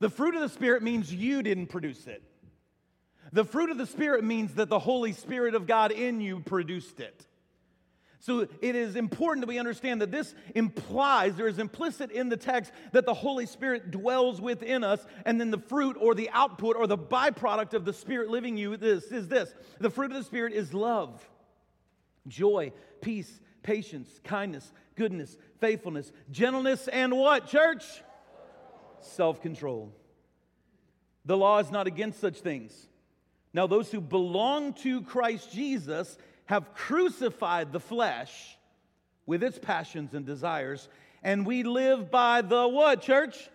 The 0.00 0.10
fruit 0.10 0.34
of 0.34 0.40
the 0.40 0.48
Spirit 0.48 0.82
means 0.82 1.12
you 1.12 1.42
didn't 1.42 1.68
produce 1.68 2.06
it. 2.06 2.22
The 3.32 3.44
fruit 3.44 3.70
of 3.70 3.78
the 3.78 3.86
Spirit 3.86 4.22
means 4.24 4.54
that 4.54 4.68
the 4.68 4.78
Holy 4.78 5.12
Spirit 5.12 5.54
of 5.54 5.66
God 5.66 5.92
in 5.92 6.20
you 6.20 6.40
produced 6.40 7.00
it. 7.00 7.26
So 8.20 8.48
it 8.62 8.74
is 8.74 8.96
important 8.96 9.42
that 9.42 9.48
we 9.48 9.58
understand 9.58 10.00
that 10.00 10.10
this 10.10 10.34
implies, 10.54 11.36
there 11.36 11.46
is 11.46 11.58
implicit 11.58 12.10
in 12.10 12.30
the 12.30 12.38
text 12.38 12.72
that 12.92 13.04
the 13.04 13.12
Holy 13.12 13.44
Spirit 13.44 13.90
dwells 13.90 14.40
within 14.40 14.82
us, 14.82 15.04
and 15.26 15.38
then 15.38 15.50
the 15.50 15.58
fruit 15.58 15.98
or 16.00 16.14
the 16.14 16.30
output 16.30 16.74
or 16.76 16.86
the 16.86 16.96
byproduct 16.96 17.74
of 17.74 17.84
the 17.84 17.92
Spirit 17.92 18.30
living 18.30 18.56
you 18.56 18.78
this 18.78 19.04
is 19.12 19.28
this. 19.28 19.54
The 19.78 19.90
fruit 19.90 20.10
of 20.10 20.16
the 20.16 20.24
Spirit 20.24 20.54
is 20.54 20.72
love, 20.72 21.28
joy, 22.26 22.72
peace, 23.02 23.40
patience, 23.62 24.08
kindness, 24.24 24.72
goodness, 24.94 25.36
faithfulness, 25.60 26.10
gentleness, 26.30 26.88
and 26.88 27.12
what, 27.18 27.46
church? 27.46 27.84
Self 29.06 29.40
control. 29.40 29.92
The 31.24 31.36
law 31.36 31.58
is 31.58 31.70
not 31.70 31.86
against 31.86 32.20
such 32.20 32.40
things. 32.40 32.88
Now, 33.52 33.66
those 33.66 33.90
who 33.90 34.00
belong 34.00 34.74
to 34.74 35.02
Christ 35.02 35.52
Jesus 35.52 36.18
have 36.46 36.74
crucified 36.74 37.72
the 37.72 37.80
flesh 37.80 38.58
with 39.26 39.42
its 39.42 39.58
passions 39.58 40.12
and 40.12 40.26
desires, 40.26 40.88
and 41.22 41.46
we 41.46 41.62
live 41.62 42.10
by 42.10 42.42
the 42.42 42.68
what, 42.68 43.00
church? 43.00 43.48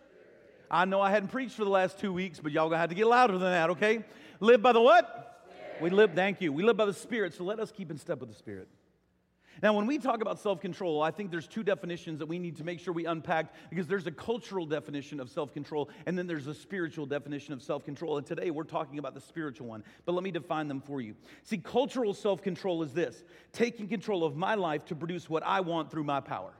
I 0.71 0.85
know 0.85 1.01
I 1.01 1.11
hadn't 1.11 1.29
preached 1.29 1.55
for 1.55 1.63
the 1.63 1.69
last 1.69 1.99
two 1.99 2.13
weeks, 2.13 2.39
but 2.39 2.51
y'all 2.51 2.69
gonna 2.69 2.79
have 2.79 2.89
to 2.89 2.95
get 2.95 3.07
louder 3.07 3.33
than 3.33 3.51
that, 3.51 3.69
okay? 3.71 4.03
Live 4.39 4.61
by 4.61 4.71
the 4.71 4.81
what? 4.81 5.43
Spirit. 5.51 5.81
We 5.81 5.89
live, 5.89 6.13
thank 6.13 6.41
you. 6.41 6.53
We 6.53 6.63
live 6.63 6.77
by 6.77 6.85
the 6.85 6.93
Spirit, 6.93 7.33
so 7.33 7.43
let 7.43 7.59
us 7.59 7.71
keep 7.71 7.91
in 7.91 7.97
step 7.97 8.19
with 8.19 8.29
the 8.29 8.35
Spirit. 8.35 8.67
Now, 9.61 9.73
when 9.73 9.85
we 9.85 9.97
talk 9.97 10.21
about 10.21 10.39
self 10.39 10.61
control, 10.61 11.01
I 11.01 11.11
think 11.11 11.31
there's 11.31 11.47
two 11.47 11.63
definitions 11.63 12.19
that 12.19 12.27
we 12.27 12.39
need 12.39 12.57
to 12.57 12.63
make 12.63 12.79
sure 12.79 12.93
we 12.93 13.05
unpack 13.05 13.53
because 13.69 13.87
there's 13.87 14.07
a 14.07 14.11
cultural 14.11 14.65
definition 14.65 15.19
of 15.19 15.29
self 15.29 15.53
control 15.53 15.89
and 16.05 16.17
then 16.17 16.27
there's 16.27 16.47
a 16.47 16.53
spiritual 16.53 17.05
definition 17.05 17.53
of 17.53 17.61
self 17.61 17.83
control. 17.83 18.17
And 18.17 18.25
today 18.25 18.51
we're 18.51 18.63
talking 18.63 18.99
about 18.99 19.13
the 19.13 19.21
spiritual 19.21 19.67
one. 19.67 19.83
But 20.05 20.13
let 20.13 20.23
me 20.23 20.31
define 20.31 20.67
them 20.67 20.81
for 20.81 21.01
you. 21.01 21.15
See, 21.43 21.57
cultural 21.57 22.13
self 22.13 22.41
control 22.41 22.83
is 22.83 22.93
this 22.93 23.23
taking 23.51 23.87
control 23.87 24.23
of 24.23 24.35
my 24.35 24.55
life 24.55 24.85
to 24.85 24.95
produce 24.95 25.29
what 25.29 25.43
I 25.43 25.61
want 25.61 25.91
through 25.91 26.05
my 26.05 26.21
power. 26.21 26.53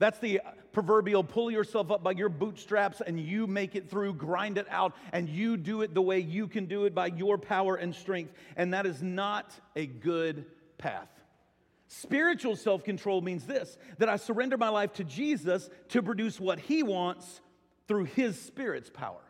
That's 0.00 0.18
the 0.18 0.40
proverbial 0.72 1.22
pull 1.22 1.50
yourself 1.50 1.90
up 1.90 2.02
by 2.02 2.10
your 2.10 2.28
bootstraps 2.28 3.00
and 3.00 3.18
you 3.18 3.46
make 3.46 3.76
it 3.76 3.88
through, 3.88 4.14
grind 4.14 4.58
it 4.58 4.66
out, 4.68 4.94
and 5.12 5.28
you 5.28 5.56
do 5.56 5.82
it 5.82 5.94
the 5.94 6.02
way 6.02 6.18
you 6.18 6.48
can 6.48 6.66
do 6.66 6.84
it 6.84 6.94
by 6.94 7.06
your 7.06 7.38
power 7.38 7.76
and 7.76 7.94
strength. 7.94 8.32
And 8.56 8.74
that 8.74 8.86
is 8.86 9.02
not 9.02 9.52
a 9.76 9.86
good 9.86 10.46
path. 10.78 11.08
Spiritual 11.88 12.56
self 12.56 12.82
control 12.82 13.20
means 13.20 13.44
this 13.46 13.76
that 13.98 14.08
I 14.08 14.16
surrender 14.16 14.56
my 14.56 14.68
life 14.68 14.94
to 14.94 15.04
Jesus 15.04 15.68
to 15.90 16.02
produce 16.02 16.40
what 16.40 16.58
he 16.58 16.82
wants 16.82 17.40
through 17.86 18.04
his 18.04 18.40
Spirit's 18.40 18.90
power. 18.90 19.20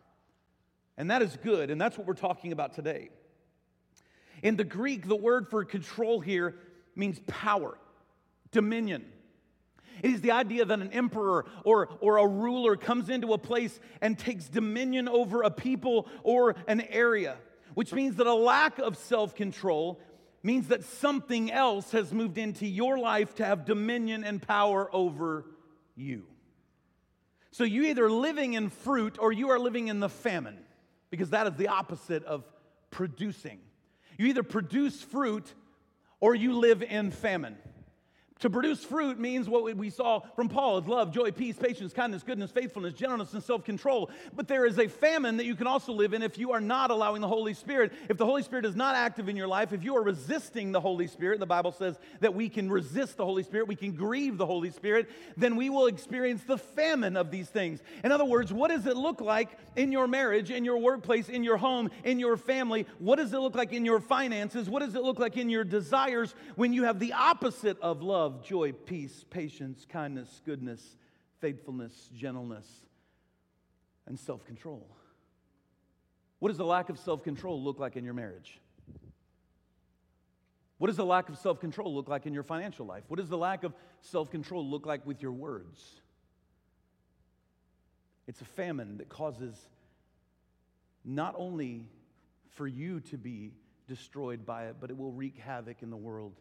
And 0.97 1.11
that 1.11 1.23
is 1.23 1.37
good, 1.43 1.71
and 1.71 1.81
that's 1.81 1.99
what 1.99 2.07
we're 2.07 2.15
talking 2.15 2.53
about 2.53 2.75
today. 2.75 3.11
In 4.43 4.57
the 4.57 4.65
Greek, 4.65 5.09
the 5.09 5.17
word 5.17 5.49
for 5.49 5.65
control 5.65 6.21
here 6.21 6.55
means 6.95 7.21
power, 7.27 7.77
dominion. 8.53 9.05
It 10.03 10.11
is 10.11 10.21
the 10.21 10.33
idea 10.33 10.65
that 10.65 10.81
an 10.81 10.93
emperor 10.93 11.47
or, 11.65 11.89
or 12.01 12.19
a 12.19 12.27
ruler 12.27 12.77
comes 12.77 13.09
into 13.09 13.33
a 13.33 13.39
place 13.39 13.79
and 14.01 14.19
takes 14.19 14.49
dominion 14.49 15.09
over 15.09 15.43
a 15.43 15.51
people 15.51 16.09
or 16.23 16.57
an 16.67 16.81
area, 16.83 17.37
which 17.75 17.93
means 17.93 18.17
that 18.17 18.27
a 18.27 18.35
lack 18.35 18.79
of 18.79 18.97
self 18.97 19.35
control 19.35 20.01
means 20.45 20.69
that 20.69 20.85
something 20.85 21.51
else 21.51 21.91
has 21.93 22.13
moved 22.13 22.39
into 22.39 22.67
your 22.67 22.99
life 22.99 23.35
to 23.37 23.45
have 23.45 23.65
dominion 23.65 24.23
and 24.23 24.41
power 24.41 24.89
over 24.93 25.47
you. 25.97 26.25
So 27.51 27.65
you 27.65 27.85
either 27.85 28.11
living 28.11 28.53
in 28.53 28.69
fruit 28.69 29.17
or 29.19 29.33
you 29.33 29.49
are 29.51 29.59
living 29.59 29.89
in 29.89 30.01
the 30.01 30.09
famine, 30.09 30.59
because 31.11 31.31
that 31.31 31.47
is 31.47 31.55
the 31.55 31.69
opposite 31.69 32.25
of 32.25 32.45
producing. 32.91 33.59
You 34.19 34.27
either 34.27 34.43
produce 34.43 35.01
fruit 35.03 35.53
or 36.21 36.35
you 36.35 36.59
live 36.59 36.83
in 36.83 37.11
famine. 37.11 37.57
To 38.41 38.51
produce 38.51 38.85
fruit 38.85 39.19
means 39.19 39.49
what 39.49 39.63
we 39.77 39.91
saw 39.91 40.21
from 40.35 40.49
Paul 40.49 40.79
is 40.79 40.87
love, 40.87 41.13
joy, 41.13 41.31
peace, 41.31 41.57
patience, 41.57 41.93
kindness, 41.93 42.25
goodness, 42.25 42.51
faithfulness, 42.51 42.93
gentleness, 42.93 43.33
and 43.33 43.43
self 43.43 43.65
control. 43.65 44.11
But 44.35 44.49
there 44.49 44.67
is 44.67 44.79
a 44.79 44.89
famine 44.89 45.37
that 45.37 45.47
you 45.47 45.55
can 45.55 45.69
also 45.69 45.93
live 45.93 46.13
in 46.15 46.23
if 46.23 46.37
you 46.37 46.51
are 46.53 46.61
not 46.61 46.91
allowing 46.91 47.23
the 47.23 47.29
Holy 47.29 47.55
Spirit. 47.55 47.93
If 48.09 48.19
the 48.19 48.27
Holy 48.27 48.43
Spirit 48.43 48.67
is 48.67 48.75
not 48.75 48.97
active 48.97 49.29
in 49.29 49.37
your 49.37 49.47
life, 49.47 49.73
if 49.73 49.85
you 49.85 49.97
are 49.97 50.03
resisting 50.03 50.73
the 50.73 50.81
Holy 50.81 51.07
Spirit, 51.07 51.39
the 51.39 51.47
Bible 51.47 51.71
says 51.71 51.97
that 52.21 52.35
we 52.35 52.49
can 52.49 52.69
resist 52.69 53.17
the 53.17 53.25
Holy 53.25 53.45
Spirit, 53.45 53.69
we 53.69 53.77
can 53.77 53.93
grieve 53.93 54.37
the 54.37 54.47
Holy 54.47 54.71
Spirit, 54.71 55.09
then 55.37 55.55
we 55.55 55.71
will 55.71 55.87
experience 55.87 56.43
the 56.43 56.59
famine 56.59 57.17
of 57.17 57.31
these 57.31 57.49
things. 57.49 57.81
In 58.03 58.11
other 58.11 58.25
words, 58.25 58.53
what 58.53 58.71
does 58.71 58.87
it 58.87 58.97
look 58.97 59.21
like 59.21 59.57
in 59.77 59.93
your 59.93 60.09
marriage, 60.09 60.51
in 60.51 60.65
your 60.65 60.79
workplace, 60.79 61.29
in 61.29 61.45
your 61.45 61.57
home, 61.57 61.89
in 62.03 62.19
your 62.19 62.37
family? 62.37 62.87
What 62.99 63.17
does 63.17 63.33
it 63.33 63.39
look 63.39 63.55
like 63.55 63.73
in 63.73 63.85
your 63.87 64.01
finances? 64.01 64.69
What 64.69 64.81
does 64.81 64.97
it 64.97 65.03
look 65.03 65.21
like 65.21 65.37
in 65.37 65.49
your 65.49 65.65
desires 65.65 66.35
when 66.57 66.73
you 66.73 66.83
have 66.83 66.99
the 66.99 67.13
opposite 67.13 67.81
of 67.81 68.03
love? 68.03 68.34
Love, 68.35 68.45
joy, 68.45 68.73
peace, 68.73 69.25
patience, 69.31 69.87
kindness, 69.89 70.41
goodness, 70.45 70.97
faithfulness, 71.41 72.11
gentleness, 72.17 72.67
and 74.07 74.19
self 74.19 74.45
control. 74.45 74.87
What 76.39 76.49
does 76.49 76.59
the 76.59 76.65
lack 76.65 76.89
of 76.89 76.99
self 76.99 77.23
control 77.23 77.63
look 77.63 77.79
like 77.79 77.97
in 77.97 78.05
your 78.05 78.15
marriage? 78.15 78.61
What 80.79 80.89
does 80.89 80.97
the 80.97 81.05
lack 81.05 81.29
of 81.29 81.39
self 81.39 81.61
control 81.61 81.95
look 81.95 82.09
like 82.09 82.27
in 82.27 82.35
your 82.35 82.43
financial 82.43 82.87
life? 82.87 83.05
What 83.09 83.19
does 83.19 83.29
the 83.29 83.39
lack 83.39 83.65
of 83.65 83.73
self 84.01 84.31
control 84.31 84.67
look 84.67 84.87
like 84.87 85.07
with 85.07 85.23
your 85.23 85.33
words? 85.33 85.81
It's 88.27 88.41
a 88.41 88.47
famine 88.47 88.99
that 88.99 89.09
causes 89.09 89.55
not 91.05 91.35
only 91.37 91.89
for 92.55 92.67
you 92.67 93.01
to 93.01 93.19
be 93.19 93.53
destroyed 93.87 94.47
by 94.47 94.67
it, 94.67 94.77
but 94.81 94.91
it 94.91 94.97
will 94.97 95.13
wreak 95.13 95.37
havoc 95.37 95.83
in 95.83 95.91
the 95.91 95.97
world 95.97 96.33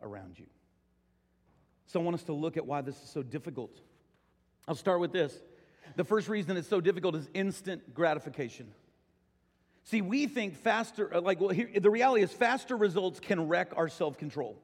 around 0.00 0.38
you. 0.38 0.46
So 1.88 1.98
I 1.98 2.02
want 2.02 2.14
us 2.14 2.22
to 2.24 2.34
look 2.34 2.56
at 2.58 2.66
why 2.66 2.82
this 2.82 3.02
is 3.02 3.08
so 3.08 3.22
difficult. 3.22 3.80
I'll 4.68 4.74
start 4.74 5.00
with 5.00 5.10
this. 5.10 5.34
The 5.96 6.04
first 6.04 6.28
reason 6.28 6.56
it's 6.58 6.68
so 6.68 6.82
difficult 6.82 7.14
is 7.14 7.28
instant 7.32 7.94
gratification. 7.94 8.68
See, 9.84 10.02
we 10.02 10.26
think 10.26 10.54
faster, 10.54 11.14
uh, 11.14 11.22
like, 11.22 11.40
well, 11.40 11.48
here, 11.48 11.70
the 11.80 11.88
reality 11.88 12.22
is 12.22 12.30
faster 12.30 12.76
results 12.76 13.20
can 13.20 13.48
wreck 13.48 13.72
our 13.74 13.88
self 13.88 14.18
control. 14.18 14.58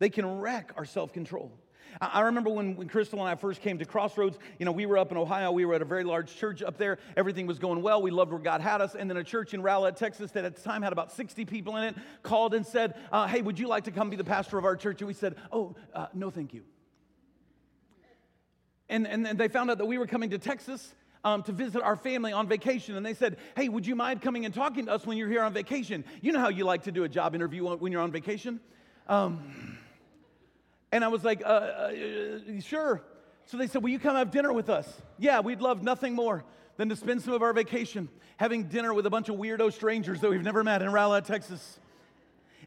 They 0.00 0.10
can 0.10 0.40
wreck 0.40 0.72
our 0.76 0.84
self 0.84 1.12
control. 1.12 1.52
I 2.00 2.20
remember 2.20 2.50
when, 2.50 2.76
when 2.76 2.88
Crystal 2.88 3.18
and 3.20 3.28
I 3.28 3.34
first 3.34 3.60
came 3.60 3.78
to 3.78 3.84
Crossroads, 3.84 4.38
you 4.58 4.64
know, 4.64 4.72
we 4.72 4.86
were 4.86 4.98
up 4.98 5.10
in 5.10 5.16
Ohio. 5.16 5.52
We 5.52 5.64
were 5.64 5.74
at 5.74 5.82
a 5.82 5.86
very 5.86 6.04
large 6.04 6.34
church 6.36 6.62
up 6.62 6.78
there. 6.78 6.98
Everything 7.16 7.46
was 7.46 7.58
going 7.58 7.82
well. 7.82 8.00
We 8.00 8.10
loved 8.10 8.32
where 8.32 8.40
God 8.40 8.60
had 8.60 8.80
us. 8.80 8.94
And 8.94 9.10
then 9.10 9.16
a 9.16 9.24
church 9.24 9.54
in 9.54 9.62
Rowlett, 9.62 9.96
Texas, 9.96 10.30
that 10.32 10.44
at 10.44 10.56
the 10.56 10.62
time 10.62 10.82
had 10.82 10.92
about 10.92 11.12
60 11.12 11.44
people 11.44 11.76
in 11.76 11.84
it, 11.84 11.96
called 12.22 12.54
and 12.54 12.66
said, 12.66 12.94
uh, 13.10 13.26
Hey, 13.26 13.42
would 13.42 13.58
you 13.58 13.68
like 13.68 13.84
to 13.84 13.90
come 13.90 14.10
be 14.10 14.16
the 14.16 14.24
pastor 14.24 14.58
of 14.58 14.64
our 14.64 14.76
church? 14.76 15.00
And 15.00 15.08
we 15.08 15.14
said, 15.14 15.36
Oh, 15.50 15.76
uh, 15.94 16.06
no, 16.14 16.30
thank 16.30 16.54
you. 16.54 16.62
And, 18.88 19.06
and, 19.06 19.26
and 19.26 19.38
they 19.38 19.48
found 19.48 19.70
out 19.70 19.78
that 19.78 19.86
we 19.86 19.98
were 19.98 20.06
coming 20.06 20.30
to 20.30 20.38
Texas. 20.38 20.94
Um, 21.24 21.44
to 21.44 21.52
visit 21.52 21.82
our 21.82 21.94
family 21.94 22.32
on 22.32 22.48
vacation. 22.48 22.96
And 22.96 23.06
they 23.06 23.14
said, 23.14 23.36
Hey, 23.54 23.68
would 23.68 23.86
you 23.86 23.94
mind 23.94 24.22
coming 24.22 24.44
and 24.44 24.52
talking 24.52 24.86
to 24.86 24.92
us 24.92 25.06
when 25.06 25.16
you're 25.16 25.28
here 25.28 25.44
on 25.44 25.52
vacation? 25.52 26.04
You 26.20 26.32
know 26.32 26.40
how 26.40 26.48
you 26.48 26.64
like 26.64 26.82
to 26.82 26.90
do 26.90 27.04
a 27.04 27.08
job 27.08 27.36
interview 27.36 27.64
when 27.76 27.92
you're 27.92 28.00
on 28.00 28.10
vacation? 28.10 28.58
Um, 29.06 29.78
and 30.92 31.02
I 31.02 31.08
was 31.08 31.24
like, 31.24 31.42
uh, 31.44 31.48
uh, 31.48 32.60
sure. 32.60 33.02
So 33.46 33.56
they 33.56 33.66
said, 33.66 33.82
Will 33.82 33.90
you 33.90 33.98
come 33.98 34.14
have 34.14 34.30
dinner 34.30 34.52
with 34.52 34.68
us? 34.68 34.86
Yeah, 35.18 35.40
we'd 35.40 35.60
love 35.60 35.82
nothing 35.82 36.14
more 36.14 36.44
than 36.76 36.90
to 36.90 36.96
spend 36.96 37.22
some 37.22 37.32
of 37.32 37.42
our 37.42 37.52
vacation 37.52 38.08
having 38.36 38.64
dinner 38.64 38.94
with 38.94 39.06
a 39.06 39.10
bunch 39.10 39.28
of 39.28 39.36
weirdo 39.36 39.72
strangers 39.72 40.20
that 40.20 40.30
we've 40.30 40.42
never 40.42 40.62
met 40.62 40.82
in 40.82 40.92
Rowlett, 40.92 41.24
Texas. 41.24 41.78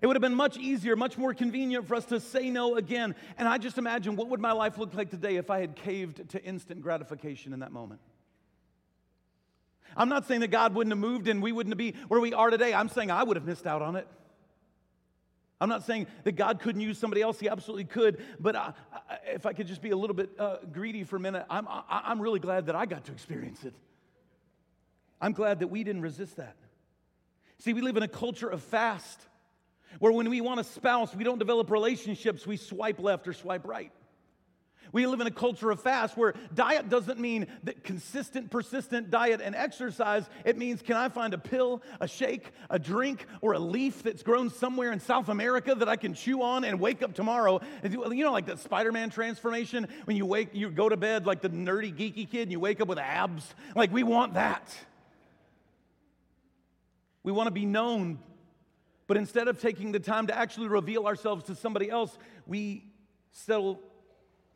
It 0.02 0.08
would 0.08 0.16
have 0.16 0.22
been 0.22 0.36
much 0.36 0.58
easier, 0.58 0.96
much 0.96 1.18
more 1.18 1.34
convenient 1.34 1.88
for 1.88 1.96
us 1.96 2.06
to 2.06 2.20
say 2.20 2.50
no 2.50 2.76
again. 2.76 3.16
And 3.38 3.48
I 3.48 3.58
just 3.58 3.78
imagine 3.78 4.16
what 4.16 4.30
would 4.30 4.42
my 4.42 4.52
life 4.52 4.78
look 4.78 4.94
like 4.94 5.10
today 5.10 5.38
if 5.38 5.50
I 5.50 5.62
had 5.62 5.76
caved 5.76 6.30
to 6.30 6.44
instant 6.44 6.82
gratification 6.82 7.54
in 7.54 7.60
that 7.60 7.72
moment. 7.72 8.02
I'm 9.96 10.10
not 10.10 10.28
saying 10.28 10.42
that 10.42 10.52
God 10.52 10.76
wouldn't 10.76 10.92
have 10.92 11.00
moved 11.00 11.28
and 11.28 11.42
we 11.42 11.52
wouldn't 11.52 11.78
be 11.78 11.94
where 12.08 12.20
we 12.20 12.34
are 12.34 12.50
today. 12.50 12.74
I'm 12.74 12.90
saying 12.90 13.12
I 13.12 13.24
would 13.24 13.38
have 13.38 13.46
missed 13.46 13.66
out 13.66 13.82
on 13.82 13.96
it. 13.96 14.08
I'm 15.62 15.70
not 15.70 15.86
saying 15.86 16.08
that 16.24 16.34
God 16.34 16.60
couldn't 16.60 16.82
use 16.82 16.98
somebody 16.98 17.22
else, 17.22 17.40
He 17.40 17.48
absolutely 17.48 17.86
could. 17.86 18.22
But 18.40 18.56
I, 18.56 18.74
I, 18.94 19.18
if 19.34 19.46
I 19.46 19.54
could 19.54 19.68
just 19.68 19.82
be 19.82 19.92
a 19.92 19.98
little 19.98 20.16
bit 20.16 20.32
uh, 20.38 20.58
greedy 20.72 21.04
for 21.04 21.16
a 21.16 21.20
minute, 21.20 21.46
I'm, 21.50 21.68
I, 21.68 21.84
I'm 22.06 22.22
really 22.22 22.40
glad 22.40 22.66
that 22.68 22.76
I 22.76 22.86
got 22.86 23.06
to 23.06 23.12
experience 23.12 23.64
it. 23.64 23.74
I'm 25.22 25.32
glad 25.32 25.60
that 25.60 25.68
we 25.68 25.84
didn't 25.84 26.02
resist 26.02 26.38
that. 26.38 26.56
See, 27.60 27.74
we 27.74 27.82
live 27.82 27.96
in 27.98 28.04
a 28.04 28.08
culture 28.08 28.50
of 28.50 28.62
fast 28.62 29.20
where 30.00 30.12
when 30.12 30.30
we 30.30 30.42
want 30.42 30.60
a 30.60 30.64
spouse, 30.64 31.16
we 31.16 31.24
don't 31.24 31.40
develop 31.40 31.72
relationships, 31.72 32.46
we 32.46 32.58
swipe 32.58 33.00
left 33.00 33.28
or 33.28 33.34
swipe 33.34 33.66
right. 33.66 33.92
We 34.92 35.06
live 35.08 35.22
in 35.22 35.28
a 35.28 35.32
culture 35.32 35.72
of 35.72 35.80
fast 35.82 36.16
where 36.18 36.34
diet 36.54 36.90
doesn't 36.90 37.20
mean 37.20 37.48
that 37.64 37.84
consistent, 37.84 38.50
persistent 38.50 39.10
diet 39.10 39.42
and 39.42 39.56
exercise. 39.56 40.30
It 40.44 40.58
means 40.58 40.82
can 40.82 40.96
I 40.96 41.10
find 41.10 41.34
a 41.34 41.38
pill, 41.38 41.82
a 42.00 42.08
shake, 42.08 42.52
a 42.70 42.80
drink, 42.80 43.26
or 43.42 43.54
a 43.54 43.60
leaf 43.60 44.04
that's 44.04 44.24
grown 44.24 44.50
somewhere 44.50 44.92
in 44.92 45.00
South 45.00 45.30
America 45.30 45.76
that 45.76 45.90
I 45.90 45.96
can 45.96 46.14
chew 46.14 46.42
on 46.42 46.64
and 46.64 46.80
wake 46.80 47.04
up 47.04 47.14
tomorrow? 47.14 47.62
You 47.84 48.24
know, 48.24 48.32
like 48.32 48.46
the 48.46 48.58
Spider 48.58 48.92
Man 48.92 49.10
transformation 49.10 49.88
when 50.06 50.18
you 50.18 50.26
wake, 50.26 50.50
you 50.54 50.70
go 50.70 50.90
to 50.90 50.98
bed 50.98 51.26
like 51.26 51.42
the 51.42 51.50
nerdy, 51.50 51.94
geeky 51.94 52.30
kid 52.30 52.44
and 52.44 52.52
you 52.52 52.60
wake 52.60 52.82
up 52.82 52.88
with 52.88 53.00
abs. 53.00 53.54
Like 53.76 53.92
we 53.92 54.04
want 54.04 54.36
that. 54.36 54.76
We 57.24 57.32
want 57.32 57.48
to 57.48 57.52
be 57.52 57.66
known. 57.66 58.20
But 59.08 59.18
instead 59.18 59.48
of 59.48 59.60
taking 59.60 59.92
the 59.92 60.00
time 60.00 60.28
to 60.28 60.38
actually 60.38 60.68
reveal 60.68 61.06
ourselves 61.08 61.46
to 61.46 61.56
somebody 61.56 61.90
else, 61.90 62.18
we 62.48 62.86
settle 63.32 63.80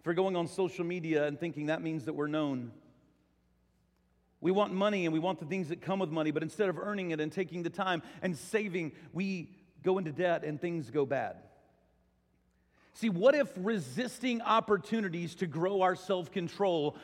for 0.02 0.14
going 0.14 0.36
on 0.36 0.48
social 0.48 0.86
media 0.86 1.26
and 1.26 1.40
thinking 1.40 1.68
that 1.68 1.82
means 1.82 2.06
that 2.06 2.14
we're 2.14 2.28
known. 2.28 2.72
We 4.42 4.52
want 4.52 4.74
money 4.74 5.06
and 5.06 5.14
we 5.14 5.20
want 5.20 5.40
the 5.40 5.46
things 5.46 5.70
that 5.70 5.82
come 5.82 6.00
with 6.00 6.12
money, 6.12 6.32
but 6.32 6.44
instead 6.44 6.70
of 6.70 6.78
earning 6.78 7.12
it 7.12 7.20
and 7.20 7.32
taking 7.32 7.64
the 7.64 7.70
time 7.70 8.02
and 8.22 8.38
saving, 8.38 8.94
we 9.12 9.50
go 9.84 9.98
into 9.98 10.12
debt 10.12 10.44
and 10.44 10.60
things 10.60 10.90
go 10.90 11.06
bad. 11.06 11.36
See, 12.94 13.10
what 13.10 13.36
if 13.36 13.50
resisting 13.58 14.42
opportunities 14.42 15.36
to 15.36 15.48
grow 15.48 15.82
our 15.82 15.96
self 15.96 16.32
control 16.32 16.98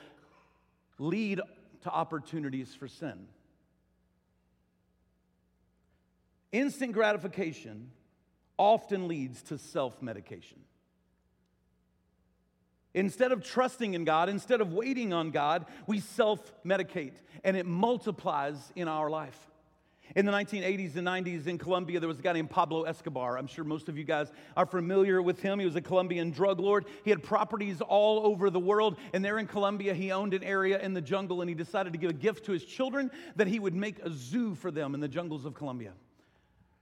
lead 0.97 1.41
to 1.81 1.89
opportunities 1.89 2.73
for 2.73 2.87
sin? 2.87 3.27
Instant 6.51 6.93
gratification 6.93 7.91
often 8.57 9.07
leads 9.07 9.41
to 9.43 9.57
self 9.57 10.01
medication. 10.01 10.59
Instead 12.95 13.33
of 13.33 13.43
trusting 13.43 13.93
in 13.93 14.05
God, 14.05 14.29
instead 14.29 14.61
of 14.61 14.71
waiting 14.71 15.11
on 15.11 15.29
God, 15.29 15.65
we 15.85 15.99
self 15.99 16.39
medicate 16.65 17.15
and 17.43 17.57
it 17.57 17.65
multiplies 17.65 18.71
in 18.73 18.87
our 18.87 19.09
life. 19.09 19.37
In 20.15 20.25
the 20.25 20.31
1980s 20.31 20.95
and 20.95 21.05
90s 21.05 21.47
in 21.47 21.57
Colombia, 21.57 21.99
there 21.99 22.07
was 22.07 22.19
a 22.19 22.21
guy 22.21 22.31
named 22.31 22.49
Pablo 22.49 22.83
Escobar. 22.83 23.37
I'm 23.37 23.47
sure 23.47 23.65
most 23.65 23.89
of 23.89 23.97
you 23.97 24.05
guys 24.05 24.31
are 24.55 24.65
familiar 24.65 25.21
with 25.21 25.41
him. 25.41 25.59
He 25.59 25.65
was 25.65 25.75
a 25.75 25.81
Colombian 25.81 26.31
drug 26.31 26.59
lord. 26.59 26.85
He 27.03 27.09
had 27.09 27.21
properties 27.21 27.81
all 27.81 28.25
over 28.25 28.49
the 28.49 28.59
world. 28.59 28.97
And 29.13 29.25
there 29.25 29.39
in 29.39 29.47
Colombia, 29.47 29.93
he 29.93 30.11
owned 30.13 30.33
an 30.33 30.43
area 30.43 30.79
in 30.79 30.93
the 30.93 31.01
jungle 31.01 31.41
and 31.41 31.49
he 31.49 31.55
decided 31.55 31.91
to 31.93 31.99
give 31.99 32.11
a 32.11 32.13
gift 32.13 32.45
to 32.45 32.53
his 32.53 32.63
children 32.63 33.11
that 33.35 33.47
he 33.47 33.59
would 33.59 33.75
make 33.75 33.99
a 34.03 34.11
zoo 34.11 34.55
for 34.55 34.71
them 34.71 34.93
in 34.93 35.01
the 35.01 35.09
jungles 35.09 35.43
of 35.43 35.53
Colombia. 35.53 35.91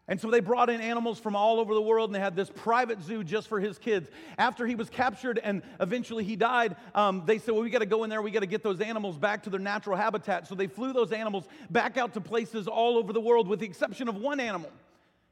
And 0.07 0.19
so 0.19 0.29
they 0.29 0.41
brought 0.41 0.69
in 0.69 0.81
animals 0.81 1.17
from 1.17 1.33
all 1.33 1.59
over 1.59 1.73
the 1.73 1.81
world 1.81 2.09
and 2.09 2.15
they 2.15 2.19
had 2.19 2.35
this 2.35 2.51
private 2.53 3.01
zoo 3.01 3.23
just 3.23 3.47
for 3.47 3.59
his 3.61 3.77
kids. 3.77 4.09
After 4.37 4.67
he 4.67 4.75
was 4.75 4.89
captured 4.89 5.39
and 5.41 5.61
eventually 5.79 6.25
he 6.25 6.35
died, 6.35 6.75
um, 6.93 7.23
they 7.25 7.37
said, 7.37 7.53
Well, 7.53 7.63
we 7.63 7.69
got 7.69 7.79
to 7.79 7.85
go 7.85 8.03
in 8.03 8.09
there, 8.09 8.21
we 8.21 8.29
got 8.29 8.41
to 8.41 8.45
get 8.45 8.63
those 8.63 8.81
animals 8.81 9.17
back 9.17 9.43
to 9.43 9.49
their 9.49 9.61
natural 9.61 9.95
habitat. 9.95 10.45
So 10.47 10.55
they 10.55 10.67
flew 10.67 10.91
those 10.91 11.13
animals 11.13 11.45
back 11.69 11.97
out 11.97 12.13
to 12.15 12.21
places 12.21 12.67
all 12.67 12.97
over 12.97 13.13
the 13.13 13.21
world 13.21 13.47
with 13.47 13.61
the 13.61 13.65
exception 13.65 14.09
of 14.09 14.17
one 14.17 14.41
animal. 14.41 14.69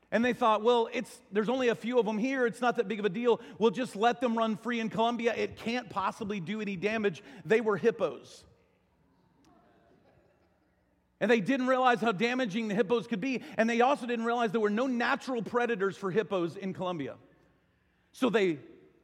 And 0.09 0.23
they 0.23 0.33
thought, 0.33 0.61
well, 0.61 0.89
it's, 0.93 1.19
there's 1.31 1.49
only 1.49 1.69
a 1.69 1.75
few 1.75 1.99
of 1.99 2.05
them 2.05 2.17
here. 2.17 2.45
It's 2.45 2.59
not 2.61 2.77
that 2.77 2.87
big 2.87 2.99
of 2.99 3.05
a 3.05 3.09
deal. 3.09 3.41
We'll 3.59 3.71
just 3.71 3.95
let 3.95 4.19
them 4.19 4.37
run 4.37 4.57
free 4.57 4.79
in 4.79 4.89
Colombia. 4.89 5.33
It 5.35 5.57
can't 5.57 5.89
possibly 5.89 6.39
do 6.39 6.61
any 6.61 6.75
damage. 6.75 7.23
They 7.45 7.61
were 7.61 7.77
hippos. 7.77 8.43
And 11.21 11.29
they 11.29 11.39
didn't 11.39 11.67
realize 11.67 12.01
how 12.01 12.11
damaging 12.11 12.67
the 12.67 12.73
hippos 12.73 13.05
could 13.05 13.21
be. 13.21 13.43
And 13.55 13.69
they 13.69 13.79
also 13.81 14.07
didn't 14.07 14.25
realize 14.25 14.51
there 14.51 14.59
were 14.59 14.71
no 14.71 14.87
natural 14.87 15.43
predators 15.43 15.95
for 15.95 16.09
hippos 16.09 16.57
in 16.57 16.73
Colombia. 16.73 17.15
So 18.11 18.29
they 18.29 18.57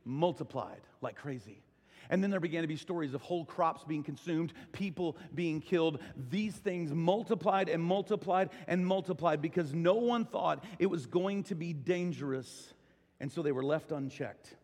multiplied 0.03 0.81
like 0.99 1.15
crazy. 1.15 1.61
And 2.09 2.23
then 2.23 2.31
there 2.31 2.39
began 2.39 2.63
to 2.63 2.67
be 2.67 2.75
stories 2.75 3.13
of 3.13 3.21
whole 3.21 3.45
crops 3.45 3.83
being 3.83 4.01
consumed, 4.01 4.53
people 4.71 5.15
being 5.35 5.61
killed. 5.61 5.99
These 6.29 6.55
things 6.55 6.91
multiplied 6.91 7.69
and 7.69 7.83
multiplied 7.83 8.49
and 8.67 8.85
multiplied 8.85 9.41
because 9.41 9.73
no 9.73 9.95
one 9.95 10.25
thought 10.25 10.63
it 10.79 10.87
was 10.87 11.05
going 11.05 11.43
to 11.43 11.55
be 11.55 11.71
dangerous. 11.71 12.73
And 13.19 13.31
so 13.31 13.43
they 13.43 13.51
were 13.51 13.63
left 13.63 13.91
unchecked. 13.91 14.55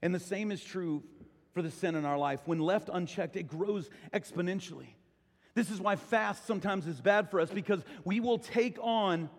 And 0.00 0.14
the 0.14 0.20
same 0.20 0.50
is 0.50 0.64
true 0.64 1.02
for 1.52 1.60
the 1.60 1.70
sin 1.70 1.94
in 1.94 2.06
our 2.06 2.18
life. 2.18 2.40
When 2.46 2.60
left 2.60 2.88
unchecked, 2.90 3.36
it 3.36 3.48
grows 3.48 3.90
exponentially. 4.14 4.94
This 5.54 5.70
is 5.70 5.80
why 5.80 5.96
fast 5.96 6.46
sometimes 6.46 6.86
is 6.86 7.00
bad 7.00 7.30
for 7.30 7.40
us 7.40 7.50
because 7.50 7.82
we 8.04 8.18
will 8.20 8.38
take 8.38 8.76
on 8.80 9.30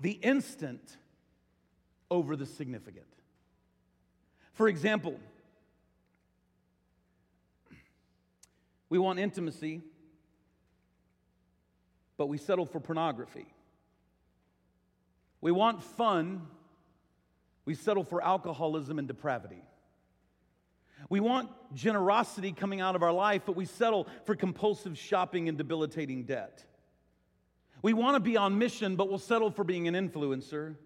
the 0.00 0.12
instant 0.12 0.96
over 2.10 2.36
the 2.36 2.46
significant. 2.46 3.06
For 4.54 4.68
example, 4.68 5.18
we 8.88 8.98
want 8.98 9.18
intimacy, 9.18 9.82
but 12.16 12.26
we 12.26 12.38
settle 12.38 12.64
for 12.64 12.80
pornography. 12.80 13.46
We 15.40 15.52
want 15.52 15.82
fun, 15.82 16.46
we 17.66 17.74
settle 17.74 18.04
for 18.04 18.22
alcoholism 18.22 18.98
and 18.98 19.06
depravity. 19.06 19.62
We 21.08 21.20
want 21.20 21.50
generosity 21.74 22.52
coming 22.52 22.80
out 22.80 22.96
of 22.96 23.02
our 23.02 23.12
life, 23.12 23.42
but 23.46 23.56
we 23.56 23.64
settle 23.64 24.06
for 24.24 24.34
compulsive 24.34 24.96
shopping 24.98 25.48
and 25.48 25.58
debilitating 25.58 26.24
debt. 26.24 26.64
We 27.82 27.92
want 27.92 28.16
to 28.16 28.20
be 28.20 28.36
on 28.36 28.58
mission, 28.58 28.96
but 28.96 29.08
we'll 29.08 29.18
settle 29.18 29.50
for 29.50 29.64
being 29.64 29.88
an 29.88 29.94
influencer. 29.94 30.76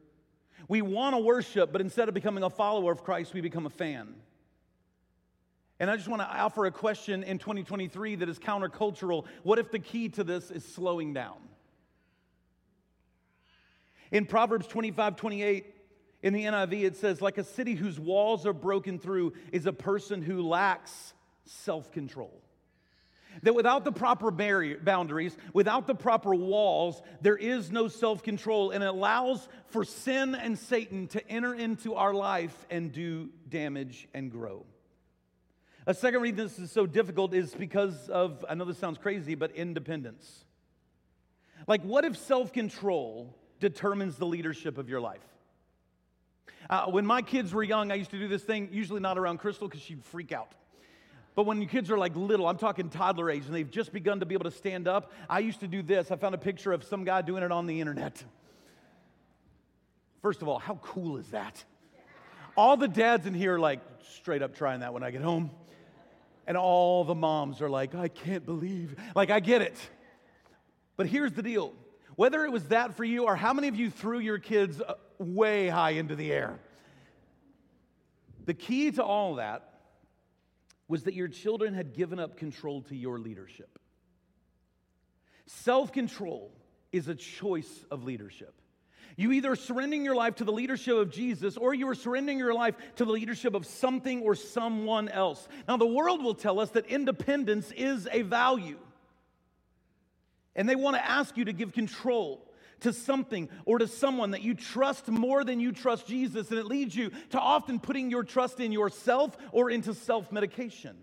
We 0.67 0.83
want 0.83 1.15
to 1.15 1.21
worship, 1.21 1.73
but 1.73 1.81
instead 1.81 2.09
of 2.09 2.15
becoming 2.15 2.43
a 2.43 2.51
follower 2.51 2.91
of 2.91 3.05
Christ, 3.05 3.35
we 3.35 3.41
become 3.41 3.67
a 3.67 3.71
fan. 3.71 4.15
And 5.81 5.89
I 5.89 5.97
just 5.97 6.09
want 6.09 6.23
to 6.23 6.29
offer 6.29 6.67
a 6.67 6.73
question 6.73 7.23
in 7.23 7.39
2023 7.39 8.17
that 8.17 8.29
is 8.29 8.39
countercultural. 8.39 9.27
What 9.45 9.61
if 9.61 9.71
the 9.71 9.79
key 9.79 10.09
to 10.11 10.25
this 10.25 10.51
is 10.51 10.65
slowing 10.65 11.15
down? 11.15 11.37
In 14.11 14.27
Proverbs 14.27 14.67
25 14.67 15.17
28, 15.17 15.75
in 16.23 16.33
the 16.33 16.45
NIV, 16.45 16.85
it 16.85 16.97
says, 16.97 17.23
like 17.23 17.39
a 17.39 17.45
city 17.45 17.75
whose 17.75 17.99
walls 17.99 18.45
are 18.47 18.53
broken 18.53 18.99
through 18.99 19.35
is 19.53 19.67
a 19.67 19.73
person 19.73 20.23
who 20.23 20.43
lacks 20.43 21.15
self 21.45 21.93
control. 21.93 22.43
That 23.43 23.55
without 23.55 23.85
the 23.85 23.93
proper 23.93 24.31
barrier, 24.33 24.79
boundaries, 24.83 25.37
without 25.53 25.87
the 25.87 25.95
proper 25.95 26.35
walls, 26.35 27.01
there 27.21 27.37
is 27.37 27.71
no 27.71 27.87
self 27.87 28.23
control, 28.23 28.73
and 28.73 28.83
it 28.83 28.89
allows 28.89 29.49
for 29.67 29.85
sin 29.85 30.35
and 30.35 30.59
Satan 30.59 31.07
to 31.09 31.29
enter 31.31 31.55
into 31.55 31.95
our 31.95 32.13
life 32.13 32.67
and 32.69 32.91
do 32.91 33.29
damage 33.49 34.09
and 34.13 34.33
grow. 34.33 34.67
A 35.87 35.95
second 35.95 36.21
reason 36.21 36.37
this 36.37 36.59
is 36.59 36.73
so 36.73 36.85
difficult 36.85 37.33
is 37.33 37.55
because 37.55 38.09
of, 38.09 38.45
I 38.49 38.55
know 38.55 38.65
this 38.65 38.79
sounds 38.79 38.99
crazy, 38.99 39.37
but 39.37 39.53
independence. 39.53 40.45
Like, 41.67 41.83
what 41.83 42.05
if 42.05 42.17
self 42.17 42.53
control 42.53 43.37
determines 43.61 44.17
the 44.17 44.27
leadership 44.27 44.79
of 44.79 44.89
your 44.89 45.01
life? 45.01 45.23
Uh, 46.69 46.87
when 46.87 47.07
my 47.07 47.23
kids 47.23 47.53
were 47.53 47.63
young, 47.63 47.91
I 47.91 47.95
used 47.95 48.11
to 48.11 48.19
do 48.19 48.29
this 48.29 48.43
thing, 48.43 48.69
usually 48.73 49.01
not 49.01 49.19
around 49.19 49.39
Crystal 49.39 49.69
because 49.69 49.83
she'd 49.83 50.05
freak 50.05 50.33
out. 50.33 50.53
But 51.35 51.47
when 51.47 51.63
your 51.63 51.71
kids 51.71 51.91
are 51.91 51.99
like 51.99 52.17
little, 52.17 52.49
I'm 52.49 52.59
talking 52.59 52.91
toddler 52.91 53.31
age, 53.31 53.47
and 53.47 53.55
they've 53.55 53.71
just 53.71 53.93
begun 53.93 54.21
to 54.21 54.27
be 54.27 54.35
able 54.35 54.51
to 54.51 54.57
stand 54.57 54.89
up, 54.89 55.13
I 55.31 55.39
used 55.39 55.61
to 55.61 55.69
do 55.69 55.83
this. 55.83 56.11
I 56.11 56.17
found 56.17 56.35
a 56.35 56.39
picture 56.39 56.73
of 56.73 56.83
some 56.83 57.05
guy 57.05 57.23
doing 57.23 57.43
it 57.43 57.53
on 57.53 57.67
the 57.67 57.81
internet. 57.81 58.23
First 60.21 60.43
of 60.43 60.49
all, 60.49 60.59
how 60.59 60.75
cool 60.83 61.17
is 61.17 61.29
that? 61.29 61.65
All 62.57 62.77
the 62.77 62.89
dads 62.89 63.27
in 63.27 63.35
here 63.35 63.55
are 63.55 63.61
like 63.61 63.81
straight 64.17 64.43
up 64.43 64.57
trying 64.57 64.81
that 64.81 64.93
when 64.93 65.05
I 65.05 65.13
get 65.13 65.23
home. 65.23 65.51
And 66.47 66.57
all 66.57 67.05
the 67.05 67.15
moms 67.15 67.61
are 67.63 67.71
like, 67.71 67.95
I 67.95 68.09
can't 68.09 68.45
believe. 68.45 68.97
Like, 69.15 69.31
I 69.31 69.39
get 69.39 69.63
it. 69.63 69.77
But 70.97 71.07
here's 71.07 71.33
the 71.33 71.43
deal 71.43 71.73
whether 72.19 72.45
it 72.45 72.51
was 72.51 72.65
that 72.65 72.97
for 72.97 73.05
you 73.05 73.27
or 73.27 73.37
how 73.37 73.53
many 73.53 73.69
of 73.69 73.77
you 73.77 73.91
threw 73.91 74.19
your 74.19 74.41
kids 74.41 74.81
uh, 74.81 74.95
way 75.21 75.69
high 75.69 75.91
into 75.91 76.17
the 76.17 76.33
air, 76.33 76.59
the 78.45 78.55
key 78.55 78.91
to 78.91 79.05
all 79.05 79.37
that 79.37 79.73
was 80.89 81.05
that 81.05 81.15
your 81.15 81.29
children 81.29 81.75
had 81.75 81.95
given 81.95 82.19
up 82.19 82.37
control 82.37 82.83
to 82.83 82.97
your 82.97 83.21
leadership. 83.21 83.79
Self 85.47 85.93
control 85.93 86.51
is 86.91 87.07
a 87.07 87.15
choice 87.15 87.85
of 87.89 88.03
leadership. 88.03 88.53
You 89.17 89.31
either 89.31 89.55
surrendering 89.55 90.05
your 90.05 90.17
life 90.17 90.35
to 90.37 90.45
the 90.45 90.51
leadership 90.51 90.97
of 90.97 91.13
Jesus 91.13 91.57
or 91.57 91.73
you 91.73 91.89
are 91.89 91.95
surrendering 91.95 92.39
your 92.39 92.53
life 92.53 92.75
to 92.97 93.05
the 93.05 93.13
leadership 93.13 93.55
of 93.55 93.65
something 93.65 94.23
or 94.23 94.35
someone 94.35 95.09
else. 95.09 95.47
Now, 95.69 95.77
the 95.77 95.87
world 95.87 96.25
will 96.25 96.35
tell 96.35 96.59
us 96.59 96.71
that 96.71 96.87
independence 96.87 97.71
is 97.77 98.09
a 98.11 98.23
value. 98.23 98.79
And 100.59 100.69
they 100.69 100.75
want 100.75 100.97
to 100.97 101.09
ask 101.09 101.37
you 101.37 101.45
to 101.45 101.53
give 101.53 101.73
control 101.73 102.45
to 102.81 102.93
something 102.93 103.49
or 103.65 103.79
to 103.79 103.87
someone 103.87 104.33
that 104.33 104.43
you 104.43 104.55
trust 104.55 105.07
more 105.07 105.45
than 105.45 105.61
you 105.61 105.71
trust 105.71 106.09
Jesus. 106.09 106.51
And 106.51 106.59
it 106.59 106.67
leads 106.67 106.97
you 106.97 107.11
to 107.31 107.39
often 107.39 107.79
putting 107.79 108.11
your 108.11 108.25
trust 108.25 108.59
in 108.59 108.73
yourself 108.73 109.37
or 109.53 109.71
into 109.71 109.95
self 109.95 110.33
medication. 110.33 110.97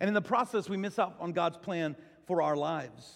And 0.00 0.08
in 0.08 0.14
the 0.14 0.22
process, 0.22 0.66
we 0.66 0.78
miss 0.78 0.98
out 0.98 1.14
on 1.20 1.32
God's 1.32 1.58
plan 1.58 1.94
for 2.26 2.40
our 2.40 2.56
lives. 2.56 3.12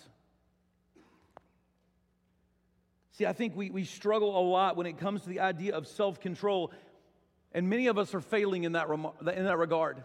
See, 3.12 3.24
I 3.24 3.32
think 3.32 3.56
we, 3.56 3.70
we 3.70 3.84
struggle 3.84 4.38
a 4.38 4.44
lot 4.44 4.76
when 4.76 4.86
it 4.86 4.98
comes 4.98 5.22
to 5.22 5.30
the 5.30 5.40
idea 5.40 5.74
of 5.74 5.86
self 5.86 6.20
control, 6.20 6.72
and 7.52 7.70
many 7.70 7.86
of 7.86 7.96
us 7.96 8.14
are 8.14 8.20
failing 8.20 8.64
in 8.64 8.72
that, 8.72 8.86
in 8.90 9.44
that 9.44 9.56
regard. 9.56 10.04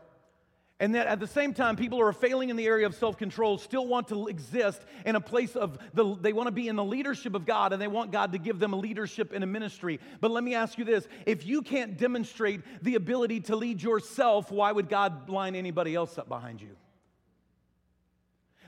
And 0.79 0.95
that 0.95 1.07
at 1.07 1.19
the 1.19 1.27
same 1.27 1.53
time, 1.53 1.75
people 1.75 1.99
who 1.99 2.03
are 2.03 2.13
failing 2.13 2.49
in 2.49 2.55
the 2.55 2.65
area 2.65 2.85
of 2.85 2.95
self 2.95 3.17
control 3.17 3.57
still 3.57 3.87
want 3.87 4.07
to 4.07 4.27
exist 4.27 4.81
in 5.05 5.15
a 5.15 5.21
place 5.21 5.55
of, 5.55 5.77
the, 5.93 6.15
they 6.15 6.33
want 6.33 6.47
to 6.47 6.51
be 6.51 6.67
in 6.67 6.75
the 6.75 6.83
leadership 6.83 7.35
of 7.35 7.45
God 7.45 7.73
and 7.73 7.81
they 7.81 7.87
want 7.87 8.11
God 8.11 8.31
to 8.31 8.39
give 8.39 8.59
them 8.59 8.73
a 8.73 8.75
leadership 8.75 9.33
in 9.33 9.43
a 9.43 9.45
ministry. 9.45 9.99
But 10.19 10.31
let 10.31 10.43
me 10.43 10.55
ask 10.55 10.77
you 10.77 10.83
this 10.83 11.07
if 11.25 11.45
you 11.45 11.61
can't 11.61 11.97
demonstrate 11.97 12.61
the 12.81 12.95
ability 12.95 13.41
to 13.41 13.55
lead 13.55 13.81
yourself, 13.81 14.51
why 14.51 14.71
would 14.71 14.89
God 14.89 15.29
line 15.29 15.55
anybody 15.55 15.93
else 15.93 16.17
up 16.17 16.27
behind 16.27 16.59
you? 16.59 16.75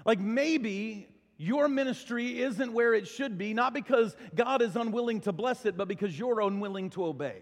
Like 0.06 0.20
maybe 0.20 1.08
your 1.38 1.68
ministry 1.68 2.40
isn't 2.40 2.72
where 2.72 2.94
it 2.94 3.08
should 3.08 3.38
be, 3.38 3.54
not 3.54 3.74
because 3.74 4.16
God 4.36 4.62
is 4.62 4.76
unwilling 4.76 5.22
to 5.22 5.34
bless 5.34 5.66
it, 5.66 5.76
but 5.76 5.88
because 5.88 6.18
you're 6.18 6.40
unwilling 6.40 6.92
to 6.92 7.06
obey. 7.06 7.42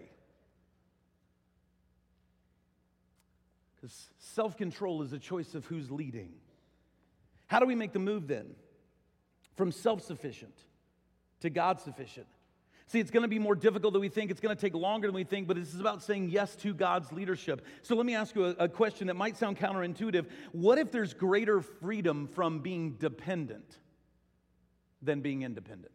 Self 4.18 4.56
control 4.56 5.02
is 5.02 5.12
a 5.12 5.18
choice 5.18 5.54
of 5.54 5.66
who's 5.66 5.90
leading. 5.90 6.32
How 7.46 7.60
do 7.60 7.66
we 7.66 7.74
make 7.74 7.92
the 7.92 7.98
move 7.98 8.26
then 8.26 8.54
from 9.56 9.72
self 9.72 10.02
sufficient 10.02 10.54
to 11.40 11.50
God 11.50 11.80
sufficient? 11.80 12.26
See, 12.86 13.00
it's 13.00 13.10
going 13.10 13.22
to 13.22 13.28
be 13.28 13.38
more 13.38 13.54
difficult 13.54 13.94
than 13.94 14.02
we 14.02 14.10
think. 14.10 14.30
It's 14.30 14.40
going 14.40 14.54
to 14.54 14.60
take 14.60 14.74
longer 14.74 15.08
than 15.08 15.14
we 15.14 15.24
think, 15.24 15.48
but 15.48 15.56
this 15.56 15.72
is 15.72 15.80
about 15.80 16.02
saying 16.02 16.28
yes 16.28 16.54
to 16.56 16.74
God's 16.74 17.10
leadership. 17.12 17.64
So 17.82 17.96
let 17.96 18.04
me 18.04 18.14
ask 18.14 18.34
you 18.34 18.44
a, 18.44 18.50
a, 18.50 18.68
question 18.68 19.06
that 19.06 19.14
might 19.14 19.38
sound 19.38 19.56
counterintuitive. 19.56 20.26
What 20.52 20.78
if 20.78 20.92
there's 20.92 21.14
greater 21.14 21.62
freedom 21.62 22.28
from 22.28 22.58
being 22.58 22.92
dependent 22.92 23.78
than 25.00 25.22
being 25.22 25.42
independent? 25.42 25.92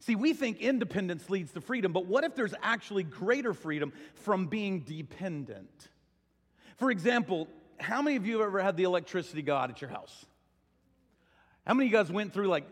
See, 0.00 0.14
we 0.14 0.32
think 0.32 0.60
independence 0.60 1.28
leads 1.28 1.52
to 1.52 1.60
freedom, 1.60 1.92
but 1.92 2.06
what 2.06 2.24
if 2.24 2.34
there's 2.34 2.54
actually 2.62 3.02
greater 3.02 3.52
freedom 3.52 3.92
from 4.14 4.46
being 4.46 4.80
dependent? 4.80 5.88
For 6.76 6.90
example, 6.90 7.48
how 7.78 8.02
many 8.02 8.16
of 8.16 8.26
you 8.26 8.38
have 8.38 8.48
ever 8.48 8.60
had 8.60 8.76
the 8.76 8.84
electricity 8.84 9.42
go 9.42 9.56
out 9.56 9.70
at 9.70 9.80
your 9.80 9.90
house? 9.90 10.26
How 11.66 11.74
many 11.74 11.86
of 11.86 11.92
you 11.92 11.98
guys 11.98 12.12
went 12.12 12.32
through 12.32 12.48
like 12.48 12.66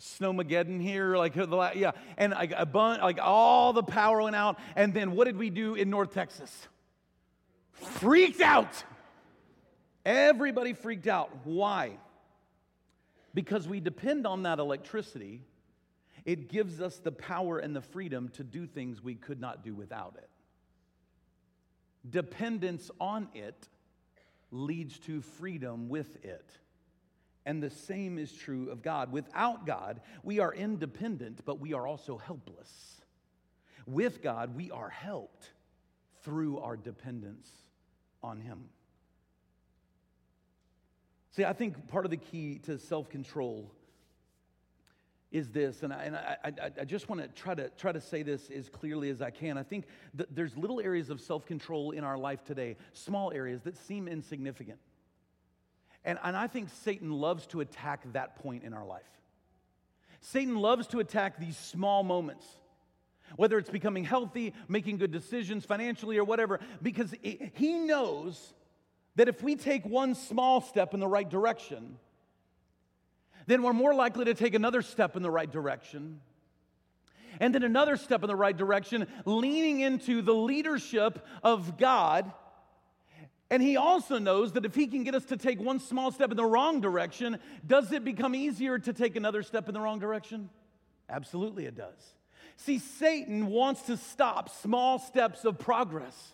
snowmageddon 0.00 0.80
here 0.80 1.14
like 1.16 1.34
the 1.34 1.72
yeah 1.74 1.92
and 2.16 2.32
like 2.32 2.54
a 2.56 2.64
bunch 2.64 3.02
like 3.02 3.18
all 3.20 3.74
the 3.74 3.82
power 3.82 4.22
went 4.22 4.34
out 4.34 4.58
and 4.74 4.94
then 4.94 5.12
what 5.12 5.26
did 5.26 5.36
we 5.36 5.50
do 5.50 5.74
in 5.74 5.90
north 5.90 6.14
texas? 6.14 6.68
Freaked 7.72 8.40
out! 8.40 8.84
Everybody 10.04 10.72
freaked 10.72 11.06
out. 11.06 11.30
Why? 11.44 11.92
Because 13.34 13.68
we 13.68 13.80
depend 13.80 14.26
on 14.26 14.44
that 14.44 14.58
electricity. 14.58 15.42
It 16.24 16.48
gives 16.48 16.80
us 16.80 16.96
the 16.96 17.12
power 17.12 17.58
and 17.58 17.76
the 17.76 17.80
freedom 17.80 18.28
to 18.30 18.44
do 18.44 18.66
things 18.66 19.02
we 19.02 19.14
could 19.14 19.40
not 19.40 19.62
do 19.62 19.74
without 19.74 20.14
it 20.18 20.28
Dependence 22.08 22.90
on 23.00 23.28
it 23.34 23.68
leads 24.50 24.98
to 25.00 25.20
freedom 25.20 25.88
with 25.88 26.24
it. 26.24 26.50
And 27.46 27.62
the 27.62 27.70
same 27.70 28.18
is 28.18 28.32
true 28.32 28.70
of 28.70 28.82
God. 28.82 29.12
Without 29.12 29.66
God, 29.66 30.00
we 30.22 30.38
are 30.40 30.52
independent, 30.52 31.40
but 31.44 31.60
we 31.60 31.72
are 31.72 31.86
also 31.86 32.18
helpless. 32.18 33.00
With 33.86 34.22
God, 34.22 34.54
we 34.54 34.70
are 34.70 34.90
helped 34.90 35.50
through 36.22 36.58
our 36.58 36.76
dependence 36.76 37.50
on 38.22 38.40
Him. 38.40 38.68
See, 41.32 41.44
I 41.44 41.52
think 41.52 41.88
part 41.88 42.04
of 42.04 42.10
the 42.10 42.16
key 42.16 42.58
to 42.64 42.78
self 42.78 43.08
control 43.08 43.72
is 45.30 45.50
this, 45.50 45.82
and 45.82 45.92
I, 45.92 46.02
and 46.02 46.16
I, 46.16 46.36
I, 46.44 46.52
I 46.80 46.84
just 46.84 47.08
want 47.08 47.22
to 47.22 47.28
try 47.28 47.54
to 47.54 47.68
try 47.70 47.92
to 47.92 48.00
say 48.00 48.22
this 48.22 48.50
as 48.50 48.68
clearly 48.68 49.10
as 49.10 49.22
I 49.22 49.30
can. 49.30 49.56
I 49.56 49.62
think 49.62 49.86
that 50.14 50.34
there's 50.34 50.56
little 50.56 50.80
areas 50.80 51.08
of 51.08 51.20
self 51.20 51.46
control 51.46 51.92
in 51.92 52.02
our 52.02 52.18
life 52.18 52.44
today, 52.44 52.76
small 52.92 53.32
areas 53.32 53.62
that 53.62 53.76
seem 53.76 54.08
insignificant. 54.08 54.78
And, 56.04 56.18
and 56.24 56.36
I 56.36 56.46
think 56.46 56.70
Satan 56.82 57.12
loves 57.12 57.46
to 57.48 57.60
attack 57.60 58.00
that 58.12 58.36
point 58.36 58.64
in 58.64 58.72
our 58.72 58.84
life. 58.84 59.02
Satan 60.20 60.56
loves 60.56 60.86
to 60.88 60.98
attack 60.98 61.38
these 61.38 61.56
small 61.56 62.02
moments, 62.02 62.46
whether 63.36 63.56
it's 63.58 63.70
becoming 63.70 64.04
healthy, 64.04 64.52
making 64.68 64.98
good 64.98 65.12
decisions 65.12 65.64
financially, 65.64 66.18
or 66.18 66.24
whatever, 66.24 66.58
because 66.82 67.14
he 67.22 67.74
knows 67.74 68.54
that 69.16 69.28
if 69.28 69.42
we 69.42 69.56
take 69.56 69.84
one 69.84 70.14
small 70.14 70.60
step 70.60 70.94
in 70.94 71.00
the 71.00 71.08
right 71.08 71.28
direction, 71.28 71.98
then 73.46 73.62
we're 73.62 73.72
more 73.72 73.94
likely 73.94 74.24
to 74.26 74.34
take 74.34 74.54
another 74.54 74.82
step 74.82 75.16
in 75.16 75.22
the 75.22 75.30
right 75.30 75.50
direction. 75.50 76.20
And 77.38 77.54
then 77.54 77.62
another 77.62 77.96
step 77.96 78.22
in 78.22 78.28
the 78.28 78.36
right 78.36 78.56
direction, 78.56 79.06
leaning 79.24 79.80
into 79.80 80.22
the 80.22 80.34
leadership 80.34 81.24
of 81.42 81.78
God. 81.78 82.30
And 83.50 83.62
he 83.62 83.76
also 83.76 84.18
knows 84.18 84.52
that 84.52 84.64
if 84.64 84.74
he 84.74 84.86
can 84.86 85.04
get 85.04 85.14
us 85.14 85.24
to 85.26 85.36
take 85.36 85.60
one 85.60 85.80
small 85.80 86.12
step 86.12 86.30
in 86.30 86.36
the 86.36 86.44
wrong 86.44 86.80
direction, 86.80 87.38
does 87.66 87.92
it 87.92 88.04
become 88.04 88.34
easier 88.34 88.78
to 88.78 88.92
take 88.92 89.16
another 89.16 89.42
step 89.42 89.68
in 89.68 89.74
the 89.74 89.80
wrong 89.80 89.98
direction? 89.98 90.50
Absolutely, 91.08 91.64
it 91.66 91.76
does. 91.76 92.14
See, 92.56 92.78
Satan 92.78 93.46
wants 93.46 93.82
to 93.82 93.96
stop 93.96 94.50
small 94.50 94.98
steps 94.98 95.44
of 95.44 95.58
progress. 95.58 96.32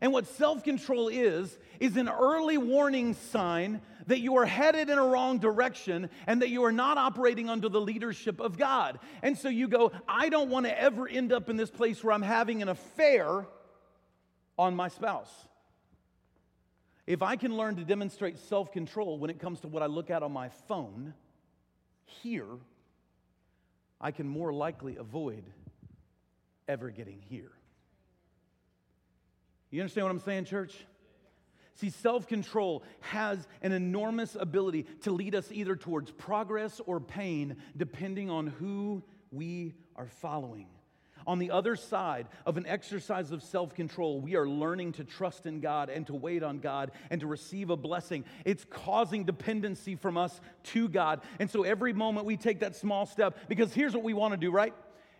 And 0.00 0.12
what 0.12 0.26
self 0.26 0.62
control 0.62 1.08
is, 1.08 1.58
is 1.80 1.96
an 1.96 2.08
early 2.08 2.58
warning 2.58 3.14
sign 3.14 3.80
that 4.06 4.20
you 4.20 4.36
are 4.36 4.46
headed 4.46 4.88
in 4.88 4.98
a 4.98 5.04
wrong 5.04 5.38
direction 5.38 6.10
and 6.26 6.42
that 6.42 6.48
you 6.48 6.64
are 6.64 6.72
not 6.72 6.98
operating 6.98 7.50
under 7.50 7.68
the 7.68 7.80
leadership 7.80 8.40
of 8.40 8.56
God. 8.56 8.98
And 9.22 9.36
so 9.36 9.48
you 9.48 9.68
go, 9.68 9.92
I 10.08 10.28
don't 10.28 10.50
want 10.50 10.66
to 10.66 10.80
ever 10.80 11.08
end 11.08 11.32
up 11.32 11.50
in 11.50 11.56
this 11.56 11.70
place 11.70 12.02
where 12.02 12.12
I'm 12.12 12.22
having 12.22 12.62
an 12.62 12.68
affair 12.68 13.46
on 14.58 14.74
my 14.74 14.88
spouse. 14.88 15.32
If 17.06 17.22
I 17.22 17.36
can 17.36 17.56
learn 17.56 17.76
to 17.76 17.84
demonstrate 17.84 18.38
self 18.38 18.72
control 18.72 19.18
when 19.18 19.30
it 19.30 19.38
comes 19.38 19.60
to 19.60 19.68
what 19.68 19.82
I 19.82 19.86
look 19.86 20.10
at 20.10 20.22
on 20.22 20.32
my 20.32 20.48
phone 20.48 21.14
here, 22.04 22.46
I 24.00 24.10
can 24.10 24.28
more 24.28 24.52
likely 24.52 24.96
avoid 24.96 25.44
ever 26.68 26.90
getting 26.90 27.22
here. 27.28 27.52
You 29.70 29.80
understand 29.80 30.06
what 30.06 30.10
I'm 30.10 30.20
saying, 30.20 30.46
church? 30.46 30.74
See, 31.76 31.90
self 31.90 32.26
control 32.26 32.82
has 33.00 33.46
an 33.62 33.72
enormous 33.72 34.36
ability 34.38 34.84
to 35.02 35.10
lead 35.10 35.34
us 35.34 35.52
either 35.52 35.76
towards 35.76 36.10
progress 36.10 36.80
or 36.86 37.00
pain, 37.00 37.56
depending 37.76 38.30
on 38.30 38.46
who 38.46 39.02
we 39.30 39.74
are 39.94 40.08
following. 40.08 40.68
On 41.26 41.38
the 41.38 41.50
other 41.50 41.74
side 41.76 42.28
of 42.46 42.56
an 42.56 42.66
exercise 42.66 43.30
of 43.30 43.42
self 43.42 43.74
control, 43.74 44.20
we 44.20 44.36
are 44.36 44.48
learning 44.48 44.92
to 44.92 45.04
trust 45.04 45.44
in 45.44 45.60
God 45.60 45.90
and 45.90 46.06
to 46.06 46.14
wait 46.14 46.42
on 46.42 46.60
God 46.60 46.92
and 47.10 47.20
to 47.20 47.26
receive 47.26 47.68
a 47.68 47.76
blessing. 47.76 48.24
It's 48.46 48.64
causing 48.64 49.24
dependency 49.24 49.96
from 49.96 50.16
us 50.16 50.40
to 50.64 50.88
God. 50.88 51.20
And 51.38 51.50
so 51.50 51.62
every 51.62 51.92
moment 51.92 52.26
we 52.26 52.38
take 52.38 52.60
that 52.60 52.74
small 52.76 53.04
step, 53.04 53.36
because 53.48 53.74
here's 53.74 53.92
what 53.92 54.04
we 54.04 54.14
want 54.14 54.32
to 54.32 54.38
do, 54.38 54.50
right? 54.50 54.72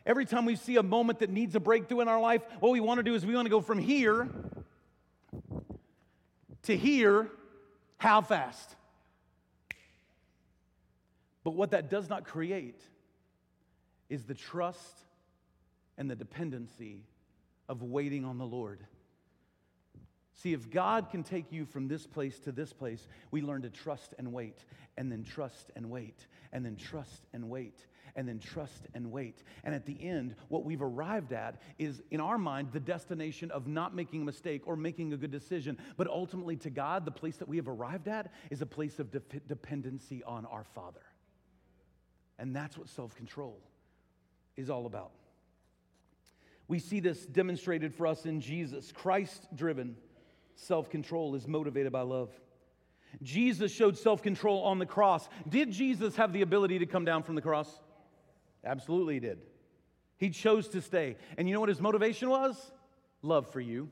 Every 0.06 0.24
time 0.24 0.46
we 0.46 0.56
see 0.56 0.76
a 0.76 0.82
moment 0.82 1.18
that 1.18 1.30
needs 1.30 1.54
a 1.56 1.60
breakthrough 1.60 2.00
in 2.00 2.08
our 2.08 2.20
life, 2.20 2.42
what 2.60 2.70
we 2.70 2.80
want 2.80 2.98
to 2.98 3.02
do 3.02 3.14
is 3.14 3.26
we 3.26 3.34
want 3.34 3.46
to 3.46 3.50
go 3.50 3.60
from 3.60 3.78
here 3.78 4.28
to 6.66 6.76
hear 6.76 7.28
How 7.98 8.20
fast? 8.20 8.76
But 11.42 11.52
what 11.52 11.70
that 11.70 11.88
does 11.88 12.08
not 12.08 12.24
create 12.24 12.80
is 14.08 14.24
the 14.24 14.34
trust 14.34 14.98
and 15.96 16.10
the 16.10 16.16
dependency 16.16 17.04
of 17.68 17.82
waiting 17.82 18.24
on 18.24 18.38
the 18.38 18.44
Lord. 18.44 18.80
See, 20.34 20.52
if 20.52 20.70
God 20.70 21.10
can 21.10 21.22
take 21.22 21.50
you 21.50 21.64
from 21.64 21.88
this 21.88 22.06
place 22.06 22.38
to 22.40 22.52
this 22.52 22.72
place, 22.72 23.08
we 23.30 23.40
learn 23.40 23.62
to 23.62 23.70
trust 23.70 24.12
and 24.18 24.32
wait, 24.32 24.58
and 24.96 25.10
then 25.10 25.24
trust 25.24 25.70
and 25.74 25.88
wait, 25.90 26.26
and 26.52 26.64
then 26.64 26.76
trust 26.76 27.22
and 27.32 27.48
wait 27.48 27.86
and 28.14 28.28
then 28.28 28.38
trust 28.38 28.86
and 28.94 29.10
wait. 29.10 29.42
And 29.64 29.74
at 29.74 29.86
the 29.86 29.96
end, 30.00 30.34
what 30.48 30.64
we've 30.64 30.82
arrived 30.82 31.32
at 31.32 31.60
is, 31.78 32.02
in 32.10 32.20
our 32.20 32.38
mind, 32.38 32.68
the 32.72 32.80
destination 32.80 33.50
of 33.50 33.66
not 33.66 33.94
making 33.94 34.22
a 34.22 34.24
mistake 34.24 34.62
or 34.66 34.76
making 34.76 35.12
a 35.12 35.16
good 35.16 35.30
decision. 35.30 35.78
But 35.96 36.08
ultimately, 36.08 36.56
to 36.56 36.70
God, 36.70 37.04
the 37.04 37.10
place 37.10 37.36
that 37.36 37.48
we 37.48 37.56
have 37.56 37.68
arrived 37.68 38.08
at 38.08 38.32
is 38.50 38.62
a 38.62 38.66
place 38.66 38.98
of 38.98 39.10
de- 39.10 39.40
dependency 39.48 40.22
on 40.24 40.46
our 40.46 40.64
Father. 40.64 41.02
And 42.38 42.54
that's 42.54 42.76
what 42.76 42.88
self 42.88 43.14
control 43.14 43.58
is 44.56 44.70
all 44.70 44.86
about. 44.86 45.12
We 46.68 46.78
see 46.78 47.00
this 47.00 47.24
demonstrated 47.26 47.94
for 47.94 48.06
us 48.06 48.26
in 48.26 48.40
Jesus. 48.40 48.92
Christ 48.92 49.46
driven 49.54 49.96
self 50.56 50.90
control 50.90 51.34
is 51.34 51.46
motivated 51.46 51.92
by 51.92 52.02
love. 52.02 52.30
Jesus 53.22 53.72
showed 53.72 53.96
self 53.96 54.22
control 54.22 54.62
on 54.64 54.78
the 54.78 54.86
cross. 54.86 55.28
Did 55.48 55.70
Jesus 55.70 56.16
have 56.16 56.32
the 56.32 56.42
ability 56.42 56.80
to 56.80 56.86
come 56.86 57.04
down 57.04 57.22
from 57.22 57.34
the 57.34 57.42
cross? 57.42 57.80
Absolutely, 58.66 59.14
he 59.14 59.20
did. 59.20 59.38
He 60.18 60.30
chose 60.30 60.68
to 60.68 60.82
stay. 60.82 61.16
And 61.38 61.48
you 61.48 61.54
know 61.54 61.60
what 61.60 61.68
his 61.68 61.80
motivation 61.80 62.28
was? 62.28 62.72
Love 63.22 63.50
for 63.50 63.60
you. 63.60 63.88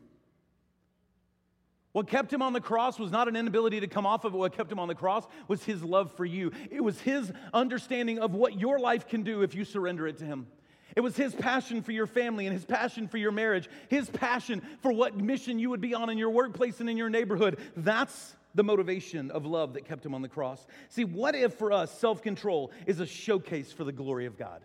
What 1.92 2.08
kept 2.08 2.32
him 2.32 2.42
on 2.42 2.52
the 2.52 2.60
cross 2.60 2.98
was 2.98 3.12
not 3.12 3.28
an 3.28 3.36
inability 3.36 3.78
to 3.80 3.86
come 3.86 4.04
off 4.04 4.24
of 4.24 4.34
it. 4.34 4.36
What 4.36 4.56
kept 4.56 4.72
him 4.72 4.80
on 4.80 4.88
the 4.88 4.96
cross 4.96 5.26
was 5.46 5.62
his 5.62 5.82
love 5.82 6.10
for 6.16 6.24
you. 6.24 6.50
It 6.70 6.82
was 6.82 7.00
his 7.00 7.32
understanding 7.52 8.18
of 8.18 8.34
what 8.34 8.58
your 8.58 8.80
life 8.80 9.06
can 9.06 9.22
do 9.22 9.42
if 9.42 9.54
you 9.54 9.64
surrender 9.64 10.08
it 10.08 10.18
to 10.18 10.24
him. 10.24 10.48
It 10.96 11.02
was 11.02 11.16
his 11.16 11.34
passion 11.34 11.82
for 11.82 11.92
your 11.92 12.08
family 12.08 12.46
and 12.46 12.52
his 12.52 12.64
passion 12.64 13.06
for 13.06 13.16
your 13.16 13.30
marriage, 13.30 13.68
his 13.88 14.10
passion 14.10 14.60
for 14.80 14.90
what 14.90 15.16
mission 15.16 15.60
you 15.60 15.70
would 15.70 15.80
be 15.80 15.94
on 15.94 16.10
in 16.10 16.18
your 16.18 16.30
workplace 16.30 16.80
and 16.80 16.90
in 16.90 16.96
your 16.96 17.10
neighborhood. 17.10 17.60
That's 17.76 18.34
the 18.54 18.64
motivation 18.64 19.30
of 19.30 19.44
love 19.44 19.74
that 19.74 19.84
kept 19.84 20.04
him 20.04 20.14
on 20.14 20.22
the 20.22 20.28
cross. 20.28 20.64
See, 20.88 21.04
what 21.04 21.34
if 21.34 21.54
for 21.54 21.72
us 21.72 21.96
self 21.98 22.22
control 22.22 22.70
is 22.86 23.00
a 23.00 23.06
showcase 23.06 23.72
for 23.72 23.84
the 23.84 23.92
glory 23.92 24.26
of 24.26 24.38
God? 24.38 24.62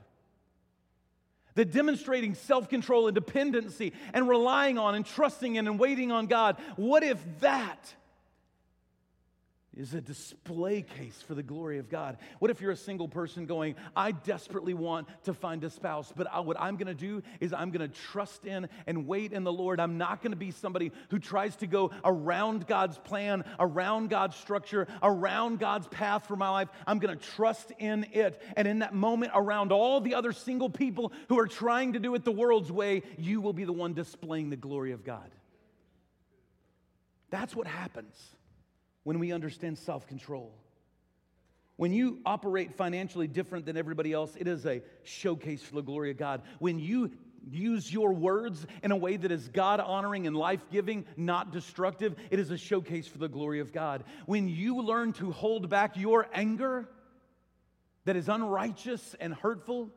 The 1.56 1.66
demonstrating 1.66 2.36
self 2.36 2.70
control 2.70 3.08
and 3.08 3.16
dependency 3.16 3.94
and 4.14 4.30
relying 4.30 4.78
on 4.78 4.96
and 4.96 5.06
trusting 5.06 5.56
in 5.56 5.68
and 5.68 5.80
waiting 5.80 6.12
on 6.12 6.28
God, 6.28 6.58
what 6.76 7.04
if 7.04 7.20
that 7.42 7.94
is 9.80 9.94
a 9.94 10.02
display 10.02 10.82
case 10.82 11.24
for 11.26 11.34
the 11.34 11.42
glory 11.42 11.78
of 11.78 11.90
God. 11.90 12.18
What 12.40 12.52
if 12.52 12.60
you're 12.60 12.72
a 12.72 12.76
single 12.76 13.08
person 13.08 13.46
going, 13.46 13.76
I 13.96 14.12
desperately 14.12 14.74
want 14.74 15.08
to 15.24 15.34
find 15.34 15.64
a 15.64 15.70
spouse, 15.70 16.12
but 16.14 16.28
I, 16.30 16.42
what 16.42 16.60
I'm 16.60 16.76
to 16.88 16.94
do 16.94 17.24
is 17.40 17.54
I'm 17.54 17.72
to 17.88 17.96
trust 17.96 18.46
in 18.46 18.68
and 18.88 19.08
wait 19.08 19.32
in 19.32 19.46
the 19.46 19.54
Lord. 19.54 19.80
I'm 19.80 19.98
not 19.98 20.22
to 20.32 20.38
be 20.38 20.52
somebody 20.52 20.92
who 21.10 21.18
tries 21.18 21.56
to 21.58 21.68
go 21.68 21.92
around 22.04 22.68
God's 22.68 22.98
plan, 22.98 23.46
around 23.58 24.10
God's 24.10 24.36
structure, 24.36 24.86
around 25.02 25.60
God's 25.60 25.88
path 25.88 26.28
for 26.28 26.36
my 26.36 26.50
life. 26.50 26.68
I'm 26.86 27.00
to 27.18 27.26
trust 27.26 27.72
in 27.80 28.06
it. 28.12 28.42
And 28.58 28.68
in 28.68 28.80
that 28.80 28.94
moment, 28.94 29.32
around 29.34 29.72
all 29.72 30.02
the 30.02 30.16
other 30.16 30.34
single 30.34 30.70
people 30.70 31.14
who 31.30 31.40
are 31.40 31.48
trying 31.48 31.94
to 31.94 32.00
do 32.00 32.16
it 32.16 32.26
the 32.26 32.32
world's 32.32 32.72
way, 32.72 33.04
you 33.18 33.40
will 33.40 33.54
be 33.54 33.64
the 33.64 33.72
one 33.72 33.94
displaying 33.94 34.50
the 34.50 34.58
glory 34.58 34.92
of 34.92 35.06
God. 35.06 35.32
That's 37.30 37.56
what 37.56 37.68
happens 37.68 38.36
when 39.04 39.20
we 39.20 39.32
understand 39.32 39.78
self 39.78 40.08
control. 40.08 40.54
When 41.78 41.94
you 41.94 42.20
operate 42.26 42.74
financially 42.76 43.28
different 43.28 43.66
than 43.66 43.78
everybody 43.78 44.12
else, 44.12 44.36
it 44.38 44.48
is 44.48 44.66
a 44.66 44.82
showcase 45.04 45.64
for 45.64 45.76
the 45.76 45.82
glory 45.82 46.12
of 46.12 46.18
God. 46.18 46.42
When 46.60 46.78
you 46.78 47.12
use 47.50 47.92
your 47.92 48.14
words 48.14 48.66
in 48.84 48.92
a 48.92 48.98
way 48.98 49.16
that 49.16 49.32
is 49.32 49.48
God 49.48 49.80
honoring 49.80 50.28
and 50.28 50.36
life 50.36 50.62
giving, 50.72 51.06
not 51.16 51.54
destructive, 51.54 52.16
it 52.32 52.40
is 52.40 52.52
a 52.52 52.58
showcase 52.58 53.08
for 53.08 53.18
the 53.18 53.30
glory 53.30 53.62
of 53.62 53.72
God. 53.72 54.04
When 54.26 54.50
you 54.50 54.82
learn 54.82 55.14
to 55.14 55.32
hold 55.32 55.70
back 55.70 55.96
your 55.96 56.28
anger 56.34 56.90
that 58.06 58.16
is 58.16 58.28
unrighteous 58.28 59.16
and 59.20 59.34
hurtful, 59.34 59.90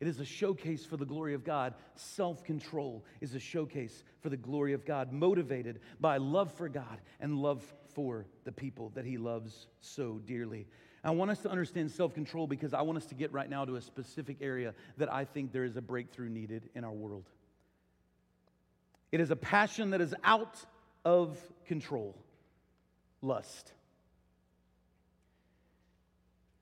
it 0.00 0.08
is 0.08 0.20
a 0.20 0.24
showcase 0.24 0.84
for 0.84 0.96
the 0.96 1.04
glory 1.06 1.34
of 1.34 1.44
God. 1.44 1.74
Self 1.94 2.44
control 2.44 3.04
is 3.20 3.34
a 3.34 3.40
showcase 3.40 4.04
for 4.20 4.30
the 4.30 4.36
glory 4.36 4.72
of 4.72 4.84
God, 4.84 5.12
motivated 5.12 5.80
by 6.00 6.16
love 6.18 6.52
for 6.54 6.68
God 6.68 7.00
and 7.20 7.38
love 7.38 7.62
for 7.94 8.26
the 8.44 8.52
people 8.52 8.90
that 8.94 9.04
he 9.04 9.18
loves 9.18 9.66
so 9.80 10.20
dearly. 10.26 10.66
I 11.04 11.10
want 11.10 11.30
us 11.30 11.40
to 11.40 11.50
understand 11.50 11.90
self 11.90 12.14
control 12.14 12.46
because 12.46 12.72
I 12.72 12.82
want 12.82 12.98
us 12.98 13.06
to 13.06 13.14
get 13.14 13.32
right 13.32 13.50
now 13.50 13.64
to 13.64 13.76
a 13.76 13.80
specific 13.80 14.36
area 14.40 14.74
that 14.98 15.12
I 15.12 15.24
think 15.24 15.52
there 15.52 15.64
is 15.64 15.76
a 15.76 15.82
breakthrough 15.82 16.28
needed 16.28 16.68
in 16.74 16.84
our 16.84 16.92
world. 16.92 17.24
It 19.10 19.20
is 19.20 19.30
a 19.30 19.36
passion 19.36 19.90
that 19.90 20.00
is 20.00 20.14
out 20.24 20.58
of 21.04 21.38
control 21.66 22.16
lust. 23.20 23.72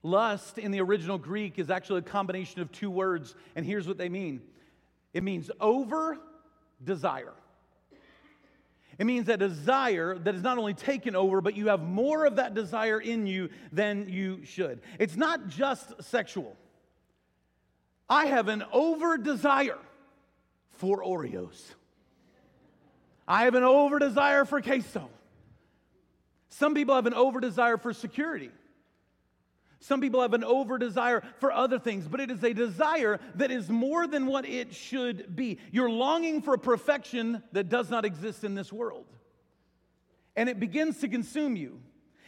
Lust 0.03 0.57
in 0.57 0.71
the 0.71 0.81
original 0.81 1.17
Greek 1.19 1.59
is 1.59 1.69
actually 1.69 1.99
a 1.99 2.03
combination 2.03 2.61
of 2.61 2.71
two 2.71 2.89
words, 2.89 3.35
and 3.55 3.65
here's 3.65 3.87
what 3.87 3.97
they 3.97 4.09
mean 4.09 4.41
it 5.13 5.23
means 5.23 5.51
over 5.59 6.17
desire. 6.83 7.33
It 9.01 9.05
means 9.05 9.27
a 9.29 9.35
desire 9.35 10.15
that 10.15 10.35
is 10.35 10.43
not 10.43 10.59
only 10.59 10.75
taken 10.75 11.15
over, 11.15 11.41
but 11.41 11.57
you 11.57 11.69
have 11.69 11.81
more 11.81 12.23
of 12.23 12.35
that 12.35 12.53
desire 12.53 13.01
in 13.01 13.25
you 13.25 13.49
than 13.71 14.07
you 14.07 14.45
should. 14.45 14.79
It's 14.99 15.15
not 15.15 15.47
just 15.47 16.03
sexual. 16.03 16.55
I 18.07 18.27
have 18.27 18.47
an 18.47 18.63
over 18.71 19.17
desire 19.17 19.79
for 20.73 21.03
Oreos. 21.03 21.59
I 23.27 23.45
have 23.45 23.55
an 23.55 23.63
over 23.63 23.97
desire 23.97 24.45
for 24.45 24.61
queso. 24.61 25.09
Some 26.49 26.75
people 26.75 26.93
have 26.93 27.07
an 27.07 27.15
over 27.15 27.39
desire 27.39 27.77
for 27.77 27.93
security. 27.93 28.51
Some 29.81 29.99
people 29.99 30.21
have 30.21 30.35
an 30.35 30.43
over 30.43 30.77
desire 30.77 31.23
for 31.39 31.51
other 31.51 31.79
things, 31.79 32.07
but 32.07 32.19
it 32.19 32.29
is 32.29 32.43
a 32.43 32.53
desire 32.53 33.19
that 33.35 33.49
is 33.49 33.67
more 33.67 34.05
than 34.05 34.27
what 34.27 34.47
it 34.47 34.75
should 34.75 35.35
be. 35.35 35.57
You're 35.71 35.89
longing 35.89 36.43
for 36.43 36.53
a 36.53 36.59
perfection 36.59 37.41
that 37.51 37.67
does 37.67 37.89
not 37.89 38.05
exist 38.05 38.43
in 38.43 38.53
this 38.53 38.71
world. 38.71 39.07
And 40.35 40.47
it 40.47 40.59
begins 40.59 40.99
to 40.99 41.07
consume 41.07 41.55
you. 41.55 41.81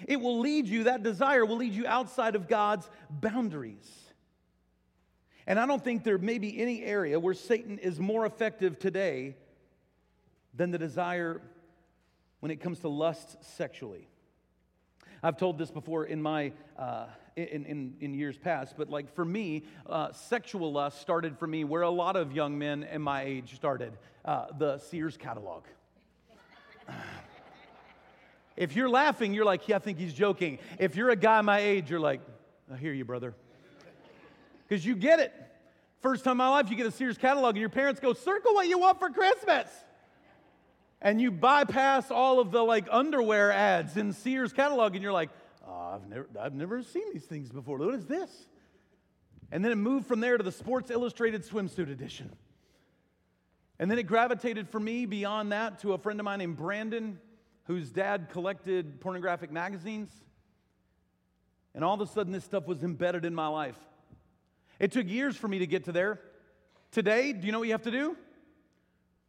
It 0.07 0.19
will 0.19 0.39
lead 0.39 0.67
you, 0.67 0.85
that 0.85 1.03
desire 1.03 1.45
will 1.45 1.57
lead 1.57 1.73
you 1.73 1.85
outside 1.85 2.35
of 2.35 2.47
God's 2.47 2.89
boundaries. 3.11 3.87
And 5.45 5.59
I 5.59 5.67
don't 5.67 5.83
think 5.83 6.03
there 6.03 6.17
may 6.17 6.39
be 6.39 6.59
any 6.59 6.83
area 6.83 7.19
where 7.19 7.35
Satan 7.35 7.77
is 7.77 7.99
more 7.99 8.25
effective 8.25 8.79
today 8.79 9.35
than 10.55 10.71
the 10.71 10.79
desire 10.79 11.39
when 12.39 12.51
it 12.51 12.61
comes 12.61 12.79
to 12.79 12.89
lust 12.89 13.37
sexually. 13.57 14.07
I've 15.21 15.37
told 15.37 15.59
this 15.59 15.69
before 15.69 16.05
in 16.05 16.19
my 16.19 16.51
uh, 16.77 17.05
in, 17.35 17.65
in, 17.65 17.93
in, 17.99 18.13
years 18.13 18.37
past, 18.37 18.75
but 18.77 18.89
like 18.89 19.13
for 19.13 19.25
me, 19.25 19.63
uh, 19.87 20.11
sexual 20.11 20.71
lust 20.71 21.01
started 21.01 21.37
for 21.37 21.47
me 21.47 21.63
where 21.63 21.81
a 21.81 21.89
lot 21.89 22.15
of 22.15 22.31
young 22.31 22.57
men 22.57 22.83
in 22.83 23.01
my 23.01 23.23
age 23.23 23.55
started 23.55 23.93
uh, 24.25 24.47
the 24.57 24.77
Sears 24.77 25.17
catalog. 25.17 25.63
if 28.57 28.75
you're 28.75 28.89
laughing, 28.89 29.33
you're 29.33 29.45
like, 29.45 29.67
yeah, 29.67 29.77
I 29.77 29.79
think 29.79 29.97
he's 29.97 30.13
joking. 30.13 30.59
If 30.79 30.95
you're 30.95 31.09
a 31.09 31.15
guy 31.15 31.41
my 31.41 31.59
age, 31.59 31.89
you're 31.89 31.99
like, 31.99 32.21
I 32.71 32.77
hear 32.77 32.93
you, 32.93 33.05
brother. 33.05 33.33
Because 34.67 34.85
you 34.85 34.95
get 34.95 35.19
it. 35.19 35.33
First 36.01 36.23
time 36.23 36.33
in 36.33 36.37
my 36.37 36.49
life, 36.49 36.69
you 36.69 36.75
get 36.75 36.85
a 36.85 36.91
Sears 36.91 37.17
catalog, 37.17 37.55
and 37.55 37.61
your 37.61 37.69
parents 37.69 37.99
go, 37.99 38.13
circle 38.13 38.53
what 38.53 38.67
you 38.67 38.77
want 38.77 38.99
for 38.99 39.09
Christmas 39.09 39.67
and 41.03 41.19
you 41.19 41.29
bypass 41.29 42.09
all 42.09 42.39
of 42.39 42.51
the 42.51 42.63
like 42.63 42.87
underwear 42.89 43.51
ads 43.51 43.97
in 43.97 44.13
Sears 44.13 44.53
catalog, 44.53 44.95
and 44.95 45.03
you're 45.03 45.11
like, 45.11 45.29
I've 45.93 46.07
never, 46.07 46.27
I've 46.39 46.55
never 46.55 46.81
seen 46.81 47.03
these 47.13 47.25
things 47.25 47.51
before. 47.51 47.77
What 47.77 47.93
is 47.93 48.05
this? 48.05 48.29
And 49.51 49.63
then 49.63 49.71
it 49.71 49.75
moved 49.75 50.07
from 50.07 50.21
there 50.21 50.37
to 50.37 50.43
the 50.43 50.51
Sports 50.51 50.89
Illustrated 50.89 51.45
swimsuit 51.45 51.91
edition. 51.91 52.35
And 53.77 53.91
then 53.91 53.99
it 53.99 54.03
gravitated 54.03 54.69
for 54.69 54.79
me 54.79 55.05
beyond 55.05 55.51
that 55.51 55.79
to 55.79 55.93
a 55.93 55.97
friend 55.99 56.19
of 56.19 56.23
mine 56.23 56.39
named 56.39 56.57
Brandon, 56.57 57.19
whose 57.65 57.91
dad 57.91 58.29
collected 58.31 59.01
pornographic 59.01 59.51
magazines. 59.51 60.09
And 61.75 61.83
all 61.83 61.93
of 61.93 62.01
a 62.01 62.07
sudden, 62.11 62.33
this 62.33 62.43
stuff 62.43 62.65
was 62.65 62.83
embedded 62.83 63.25
in 63.25 63.35
my 63.35 63.47
life. 63.47 63.77
It 64.79 64.91
took 64.91 65.07
years 65.07 65.37
for 65.37 65.47
me 65.47 65.59
to 65.59 65.67
get 65.67 65.85
to 65.85 65.91
there. 65.91 66.19
Today, 66.91 67.33
do 67.33 67.45
you 67.45 67.51
know 67.51 67.59
what 67.59 67.67
you 67.67 67.73
have 67.73 67.83
to 67.83 67.91
do? 67.91 68.17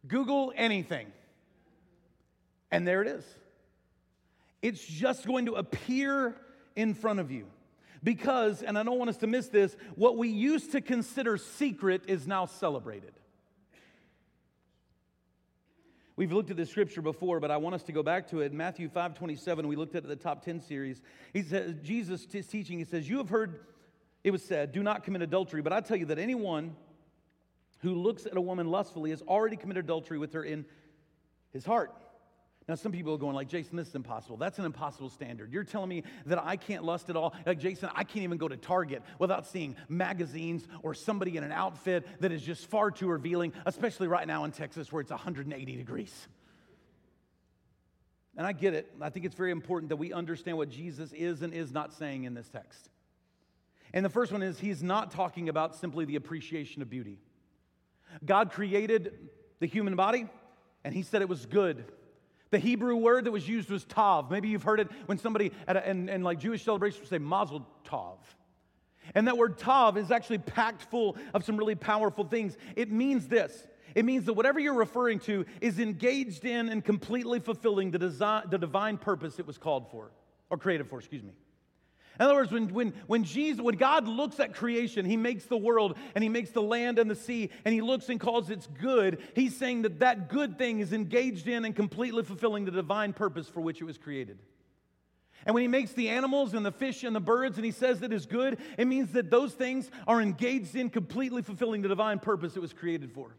Google 0.07 0.51
anything. 0.55 1.11
And 2.71 2.87
there 2.87 3.03
it 3.03 3.07
is. 3.07 3.23
It's 4.61 4.83
just 4.83 5.27
going 5.27 5.45
to 5.45 5.53
appear 5.53 6.35
in 6.75 6.93
front 6.93 7.19
of 7.19 7.31
you. 7.31 7.47
Because, 8.03 8.61
and 8.61 8.77
I 8.77 8.83
don't 8.83 8.99
want 8.99 9.09
us 9.09 9.17
to 9.17 9.27
miss 9.27 9.47
this, 9.47 9.75
what 9.95 10.17
we 10.17 10.29
used 10.29 10.71
to 10.73 10.81
consider 10.81 11.37
secret 11.37 12.03
is 12.07 12.27
now 12.27 12.45
celebrated. 12.45 13.13
We've 16.17 16.31
looked 16.31 16.51
at 16.51 16.55
this 16.55 16.69
scripture 16.69 17.01
before, 17.01 17.39
but 17.39 17.51
I 17.51 17.57
want 17.57 17.75
us 17.75 17.83
to 17.83 17.91
go 17.91 18.01
back 18.01 18.29
to 18.29 18.39
it. 18.39 18.51
In 18.51 18.57
Matthew 18.57 18.87
5 18.87 19.15
27, 19.15 19.67
we 19.67 19.75
looked 19.75 19.95
at 19.95 20.07
the 20.07 20.15
top 20.15 20.45
10 20.45 20.61
series. 20.61 21.01
He 21.33 21.41
says, 21.41 21.75
Jesus 21.83 22.25
is 22.31 22.47
teaching, 22.47 22.77
he 22.77 22.85
says, 22.85 23.09
You 23.09 23.17
have 23.17 23.29
heard 23.29 23.59
it 24.23 24.31
was 24.31 24.43
said, 24.43 24.71
Do 24.71 24.81
not 24.81 25.03
commit 25.03 25.21
adultery, 25.21 25.61
but 25.61 25.71
I 25.71 25.81
tell 25.81 25.97
you 25.97 26.05
that 26.05 26.17
anyone 26.17 26.75
who 27.79 27.93
looks 27.93 28.25
at 28.25 28.35
a 28.35 28.41
woman 28.41 28.67
lustfully 28.67 29.11
has 29.11 29.21
already 29.21 29.55
committed 29.55 29.85
adultery 29.85 30.17
with 30.17 30.33
her 30.33 30.43
in 30.43 30.65
his 31.51 31.63
heart. 31.63 31.93
Now, 32.67 32.73
some 32.73 32.91
people 32.91 33.13
are 33.13 33.17
going 33.17 33.35
like, 33.35 33.47
Jason, 33.47 33.75
this 33.77 33.89
is 33.89 33.95
impossible. 33.95 34.37
That's 34.37 34.57
an 34.57 34.65
impossible 34.65 35.09
standard. 35.09 35.53
You're 35.53 35.63
telling 35.63 35.89
me 35.89 36.03
that 36.25 36.43
I 36.43 36.55
can't 36.55 36.83
lust 36.83 37.11
at 37.11 37.15
all? 37.15 37.35
Like, 37.45 37.59
Jason, 37.59 37.89
I 37.93 38.03
can't 38.03 38.23
even 38.23 38.39
go 38.39 38.47
to 38.47 38.57
Target 38.57 39.03
without 39.19 39.45
seeing 39.45 39.75
magazines 39.87 40.67
or 40.81 40.95
somebody 40.95 41.37
in 41.37 41.43
an 41.43 41.51
outfit 41.51 42.07
that 42.21 42.31
is 42.31 42.41
just 42.41 42.65
far 42.65 42.89
too 42.89 43.07
revealing, 43.07 43.53
especially 43.67 44.07
right 44.07 44.25
now 44.25 44.45
in 44.45 44.51
Texas 44.51 44.91
where 44.91 45.01
it's 45.01 45.11
180 45.11 45.75
degrees. 45.75 46.27
And 48.35 48.47
I 48.47 48.51
get 48.51 48.73
it. 48.73 48.91
I 48.99 49.11
think 49.11 49.27
it's 49.27 49.35
very 49.35 49.51
important 49.51 49.89
that 49.89 49.97
we 49.97 50.11
understand 50.11 50.57
what 50.57 50.69
Jesus 50.69 51.13
is 51.13 51.43
and 51.43 51.53
is 51.53 51.71
not 51.71 51.93
saying 51.93 52.23
in 52.23 52.33
this 52.33 52.49
text. 52.49 52.89
And 53.93 54.03
the 54.03 54.09
first 54.09 54.31
one 54.31 54.41
is 54.41 54.59
he's 54.59 54.81
not 54.81 55.11
talking 55.11 55.49
about 55.49 55.75
simply 55.75 56.05
the 56.05 56.15
appreciation 56.15 56.81
of 56.81 56.89
beauty. 56.89 57.19
God 58.25 58.51
created 58.51 59.29
the 59.59 59.67
human 59.67 59.95
body, 59.95 60.27
and 60.83 60.93
he 60.93 61.03
said 61.03 61.21
it 61.21 61.29
was 61.29 61.45
good. 61.45 61.85
The 62.51 62.59
Hebrew 62.59 62.95
word 62.95 63.25
that 63.25 63.31
was 63.31 63.47
used 63.47 63.69
was 63.69 63.83
tav. 63.85 64.29
Maybe 64.31 64.49
you've 64.49 64.63
heard 64.63 64.79
it 64.79 64.89
when 65.07 65.17
somebody 65.17 65.51
at 65.67 65.77
a, 65.77 65.89
in, 65.89 66.09
in 66.09 66.23
like 66.23 66.39
Jewish 66.39 66.63
celebrations 66.63 67.09
say 67.09 67.17
mazel 67.17 67.67
tov. 67.85 68.17
And 69.13 69.27
that 69.27 69.37
word 69.37 69.57
tav 69.57 69.97
is 69.97 70.11
actually 70.11 70.39
packed 70.39 70.83
full 70.83 71.17
of 71.33 71.43
some 71.43 71.57
really 71.57 71.75
powerful 71.75 72.23
things. 72.23 72.57
It 72.75 72.91
means 72.91 73.27
this. 73.27 73.67
It 73.93 74.03
means 74.03 74.25
that 74.25 74.33
whatever 74.33 74.59
you're 74.59 74.73
referring 74.73 75.19
to 75.21 75.45
is 75.61 75.79
engaged 75.79 76.43
in 76.43 76.69
and 76.69 76.83
completely 76.83 77.39
fulfilling 77.39 77.91
the, 77.91 77.99
design, 77.99 78.43
the 78.49 78.57
divine 78.57 78.97
purpose 78.97 79.39
it 79.39 79.47
was 79.47 79.57
called 79.57 79.89
for, 79.89 80.11
or 80.49 80.57
created 80.57 80.89
for, 80.89 80.99
excuse 80.99 81.23
me. 81.23 81.31
In 82.19 82.25
other 82.25 82.35
words, 82.35 82.51
when, 82.51 82.69
when, 82.69 82.93
when, 83.07 83.23
Jesus, 83.23 83.61
when 83.61 83.75
God 83.75 84.07
looks 84.07 84.39
at 84.39 84.53
creation, 84.53 85.05
He 85.05 85.17
makes 85.17 85.45
the 85.45 85.57
world 85.57 85.97
and 86.13 86.23
He 86.23 86.29
makes 86.29 86.51
the 86.51 86.61
land 86.61 86.97
and 86.97 87.09
the 87.09 87.15
sea, 87.15 87.49
and 87.65 87.73
He 87.73 87.81
looks 87.81 88.09
and 88.09 88.19
calls 88.19 88.49
it 88.49 88.67
good, 88.79 89.19
He's 89.33 89.55
saying 89.55 89.81
that 89.81 89.99
that 89.99 90.29
good 90.29 90.57
thing 90.57 90.79
is 90.79 90.93
engaged 90.93 91.47
in 91.47 91.65
and 91.65 91.75
completely 91.75 92.23
fulfilling 92.23 92.65
the 92.65 92.71
divine 92.71 93.11
purpose 93.11 93.49
for 93.49 93.59
which 93.59 93.81
it 93.81 93.85
was 93.85 93.97
created. 93.97 94.39
And 95.45 95.53
when 95.53 95.61
He 95.61 95.67
makes 95.67 95.91
the 95.91 96.09
animals 96.09 96.53
and 96.53 96.65
the 96.65 96.71
fish 96.71 97.03
and 97.03 97.15
the 97.15 97.19
birds 97.19 97.57
and 97.57 97.65
He 97.65 97.71
says 97.71 97.99
that 97.99 98.13
is 98.13 98.25
good, 98.25 98.59
it 98.77 98.85
means 98.85 99.11
that 99.11 99.29
those 99.29 99.53
things 99.53 99.91
are 100.07 100.21
engaged 100.21 100.75
in 100.75 100.89
completely 100.89 101.41
fulfilling 101.41 101.81
the 101.81 101.89
divine 101.89 102.19
purpose 102.19 102.55
it 102.55 102.61
was 102.61 102.71
created 102.71 103.11
for. 103.11 103.35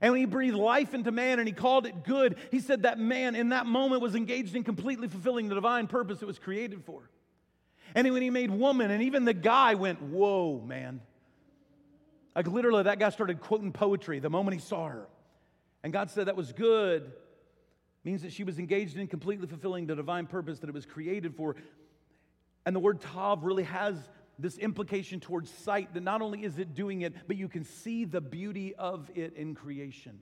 And 0.00 0.12
when 0.12 0.20
he 0.20 0.26
breathed 0.26 0.56
life 0.56 0.94
into 0.94 1.12
man 1.12 1.40
and 1.40 1.46
he 1.46 1.52
called 1.52 1.86
it 1.86 2.04
good, 2.04 2.36
he 2.50 2.60
said 2.60 2.84
that 2.84 2.98
man 2.98 3.34
in 3.34 3.50
that 3.50 3.66
moment 3.66 4.00
was 4.00 4.14
engaged 4.14 4.56
in 4.56 4.64
completely 4.64 5.08
fulfilling 5.08 5.48
the 5.48 5.54
divine 5.54 5.88
purpose 5.88 6.22
it 6.22 6.26
was 6.26 6.38
created 6.38 6.84
for. 6.84 7.10
And 7.94 8.10
when 8.12 8.22
he 8.22 8.30
made 8.30 8.50
woman, 8.50 8.90
and 8.90 9.02
even 9.02 9.24
the 9.24 9.34
guy 9.34 9.74
went, 9.74 10.00
Whoa, 10.02 10.60
man. 10.60 11.00
Like 12.34 12.46
literally, 12.46 12.84
that 12.84 12.98
guy 12.98 13.10
started 13.10 13.40
quoting 13.40 13.72
poetry 13.72 14.20
the 14.20 14.30
moment 14.30 14.54
he 14.54 14.60
saw 14.60 14.88
her. 14.88 15.06
And 15.82 15.92
God 15.92 16.10
said 16.10 16.26
that 16.26 16.36
was 16.36 16.52
good. 16.52 17.12
Means 18.04 18.22
that 18.22 18.32
she 18.32 18.44
was 18.44 18.58
engaged 18.58 18.96
in 18.96 19.06
completely 19.08 19.46
fulfilling 19.46 19.86
the 19.86 19.94
divine 19.94 20.26
purpose 20.26 20.60
that 20.60 20.68
it 20.68 20.74
was 20.74 20.86
created 20.86 21.34
for. 21.34 21.56
And 22.64 22.74
the 22.74 22.80
word 22.80 23.00
tav 23.00 23.44
really 23.44 23.64
has 23.64 23.96
this 24.38 24.56
implication 24.56 25.20
towards 25.20 25.50
sight 25.50 25.92
that 25.94 26.02
not 26.02 26.22
only 26.22 26.44
is 26.44 26.58
it 26.58 26.74
doing 26.74 27.02
it, 27.02 27.14
but 27.26 27.36
you 27.36 27.48
can 27.48 27.64
see 27.64 28.04
the 28.04 28.20
beauty 28.20 28.74
of 28.74 29.10
it 29.14 29.34
in 29.34 29.54
creation. 29.54 30.18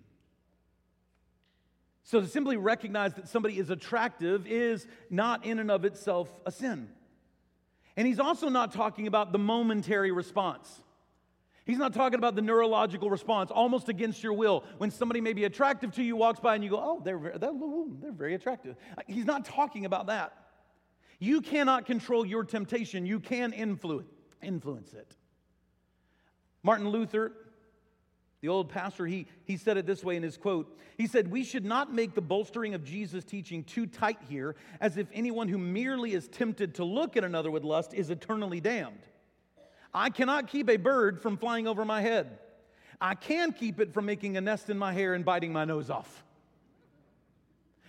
So 2.02 2.20
to 2.20 2.26
simply 2.26 2.56
recognize 2.56 3.14
that 3.14 3.28
somebody 3.28 3.58
is 3.58 3.70
attractive 3.70 4.46
is 4.46 4.86
not 5.10 5.44
in 5.44 5.58
and 5.58 5.70
of 5.70 5.84
itself 5.84 6.30
a 6.46 6.50
sin. 6.50 6.88
And 7.98 8.06
he's 8.06 8.20
also 8.20 8.48
not 8.48 8.70
talking 8.72 9.08
about 9.08 9.32
the 9.32 9.40
momentary 9.40 10.12
response. 10.12 10.82
He's 11.64 11.78
not 11.78 11.92
talking 11.92 12.16
about 12.16 12.36
the 12.36 12.42
neurological 12.42 13.10
response, 13.10 13.50
almost 13.50 13.88
against 13.88 14.22
your 14.22 14.34
will. 14.34 14.62
When 14.78 14.92
somebody 14.92 15.20
may 15.20 15.32
be 15.32 15.44
attractive 15.44 15.92
to 15.96 16.02
you, 16.04 16.14
walks 16.14 16.38
by, 16.38 16.54
and 16.54 16.62
you 16.62 16.70
go, 16.70 16.78
oh, 16.80 17.02
they're 17.04 17.18
very, 17.18 17.36
they're 17.38 18.12
very 18.12 18.34
attractive. 18.34 18.76
Uh, 18.96 19.02
he's 19.08 19.24
not 19.24 19.44
talking 19.44 19.84
about 19.84 20.06
that. 20.06 20.32
You 21.18 21.40
cannot 21.40 21.86
control 21.86 22.24
your 22.24 22.44
temptation, 22.44 23.04
you 23.04 23.18
can 23.18 23.52
influence, 23.52 24.06
influence 24.44 24.92
it. 24.94 25.16
Martin 26.62 26.90
Luther 26.90 27.32
the 28.40 28.48
old 28.48 28.68
pastor, 28.68 29.04
he, 29.06 29.26
he 29.44 29.56
said 29.56 29.76
it 29.76 29.86
this 29.86 30.04
way 30.04 30.16
in 30.16 30.22
his 30.22 30.36
quote. 30.36 30.78
He 30.96 31.08
said, 31.08 31.30
We 31.30 31.42
should 31.42 31.64
not 31.64 31.92
make 31.92 32.14
the 32.14 32.20
bolstering 32.20 32.74
of 32.74 32.84
Jesus' 32.84 33.24
teaching 33.24 33.64
too 33.64 33.86
tight 33.86 34.18
here, 34.28 34.54
as 34.80 34.96
if 34.96 35.08
anyone 35.12 35.48
who 35.48 35.58
merely 35.58 36.12
is 36.12 36.28
tempted 36.28 36.76
to 36.76 36.84
look 36.84 37.16
at 37.16 37.24
another 37.24 37.50
with 37.50 37.64
lust 37.64 37.94
is 37.94 38.10
eternally 38.10 38.60
damned. 38.60 39.00
I 39.92 40.10
cannot 40.10 40.46
keep 40.48 40.68
a 40.70 40.76
bird 40.76 41.20
from 41.20 41.36
flying 41.36 41.66
over 41.66 41.84
my 41.84 42.00
head. 42.00 42.38
I 43.00 43.14
can 43.14 43.52
keep 43.52 43.80
it 43.80 43.92
from 43.92 44.06
making 44.06 44.36
a 44.36 44.40
nest 44.40 44.70
in 44.70 44.78
my 44.78 44.92
hair 44.92 45.14
and 45.14 45.24
biting 45.24 45.52
my 45.52 45.64
nose 45.64 45.90
off. 45.90 46.24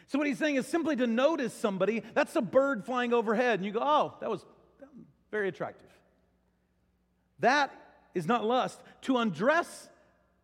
So, 0.08 0.18
what 0.18 0.26
he's 0.26 0.40
saying 0.40 0.56
is 0.56 0.66
simply 0.66 0.96
to 0.96 1.06
notice 1.06 1.54
somebody, 1.54 2.02
that's 2.16 2.36
a 2.36 2.42
bird 2.42 2.86
flying 2.86 3.14
overhead, 3.14 3.60
and 3.60 3.66
you 3.66 3.72
go, 3.72 3.82
Oh, 3.84 4.16
that 4.22 4.32
was 4.32 4.44
very 5.30 5.48
attractive. 5.48 5.92
That 7.40 7.72
is 8.16 8.26
not 8.26 8.44
lust. 8.44 8.82
To 9.04 9.18
undress 9.18 9.90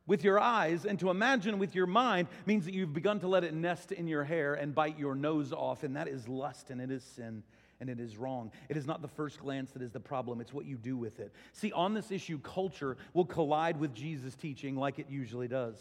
with 0.07 0.23
your 0.23 0.39
eyes 0.39 0.85
and 0.85 0.99
to 0.99 1.09
imagine 1.09 1.59
with 1.59 1.75
your 1.75 1.87
mind 1.87 2.27
means 2.45 2.65
that 2.65 2.73
you've 2.73 2.93
begun 2.93 3.19
to 3.21 3.27
let 3.27 3.43
it 3.43 3.53
nest 3.53 3.91
in 3.91 4.07
your 4.07 4.23
hair 4.23 4.53
and 4.53 4.75
bite 4.75 4.99
your 4.99 5.15
nose 5.15 5.51
off, 5.51 5.83
and 5.83 5.95
that 5.95 6.07
is 6.07 6.27
lust 6.27 6.69
and 6.69 6.79
it 6.79 6.91
is 6.91 7.03
sin 7.03 7.43
and 7.79 7.89
it 7.89 7.99
is 7.99 8.17
wrong. 8.17 8.51
It 8.69 8.77
is 8.77 8.85
not 8.85 9.01
the 9.01 9.07
first 9.07 9.39
glance 9.39 9.71
that 9.71 9.81
is 9.81 9.91
the 9.91 9.99
problem, 9.99 10.39
it's 10.41 10.53
what 10.53 10.65
you 10.65 10.77
do 10.77 10.95
with 10.95 11.19
it. 11.19 11.33
See, 11.53 11.71
on 11.71 11.93
this 11.93 12.11
issue, 12.11 12.39
culture 12.39 12.97
will 13.13 13.25
collide 13.25 13.79
with 13.79 13.93
Jesus' 13.93 14.35
teaching 14.35 14.75
like 14.75 14.99
it 14.99 15.07
usually 15.09 15.47
does. 15.47 15.77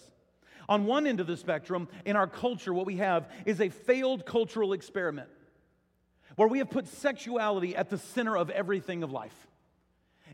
On 0.69 0.87
one 0.87 1.07
end 1.07 1.21
of 1.21 1.27
the 1.27 1.37
spectrum, 1.37 1.89
in 2.05 2.17
our 2.17 2.27
culture, 2.27 2.73
what 2.73 2.87
we 2.87 2.97
have 2.97 3.31
is 3.45 3.61
a 3.61 3.69
failed 3.69 4.25
cultural 4.25 4.73
experiment 4.73 5.29
where 6.37 6.49
we 6.49 6.59
have 6.59 6.71
put 6.71 6.89
sexuality 6.89 7.77
at 7.77 7.91
the 7.91 7.99
center 7.99 8.37
of 8.37 8.51
everything 8.51 9.03
of 9.03 9.13
life. 9.13 9.47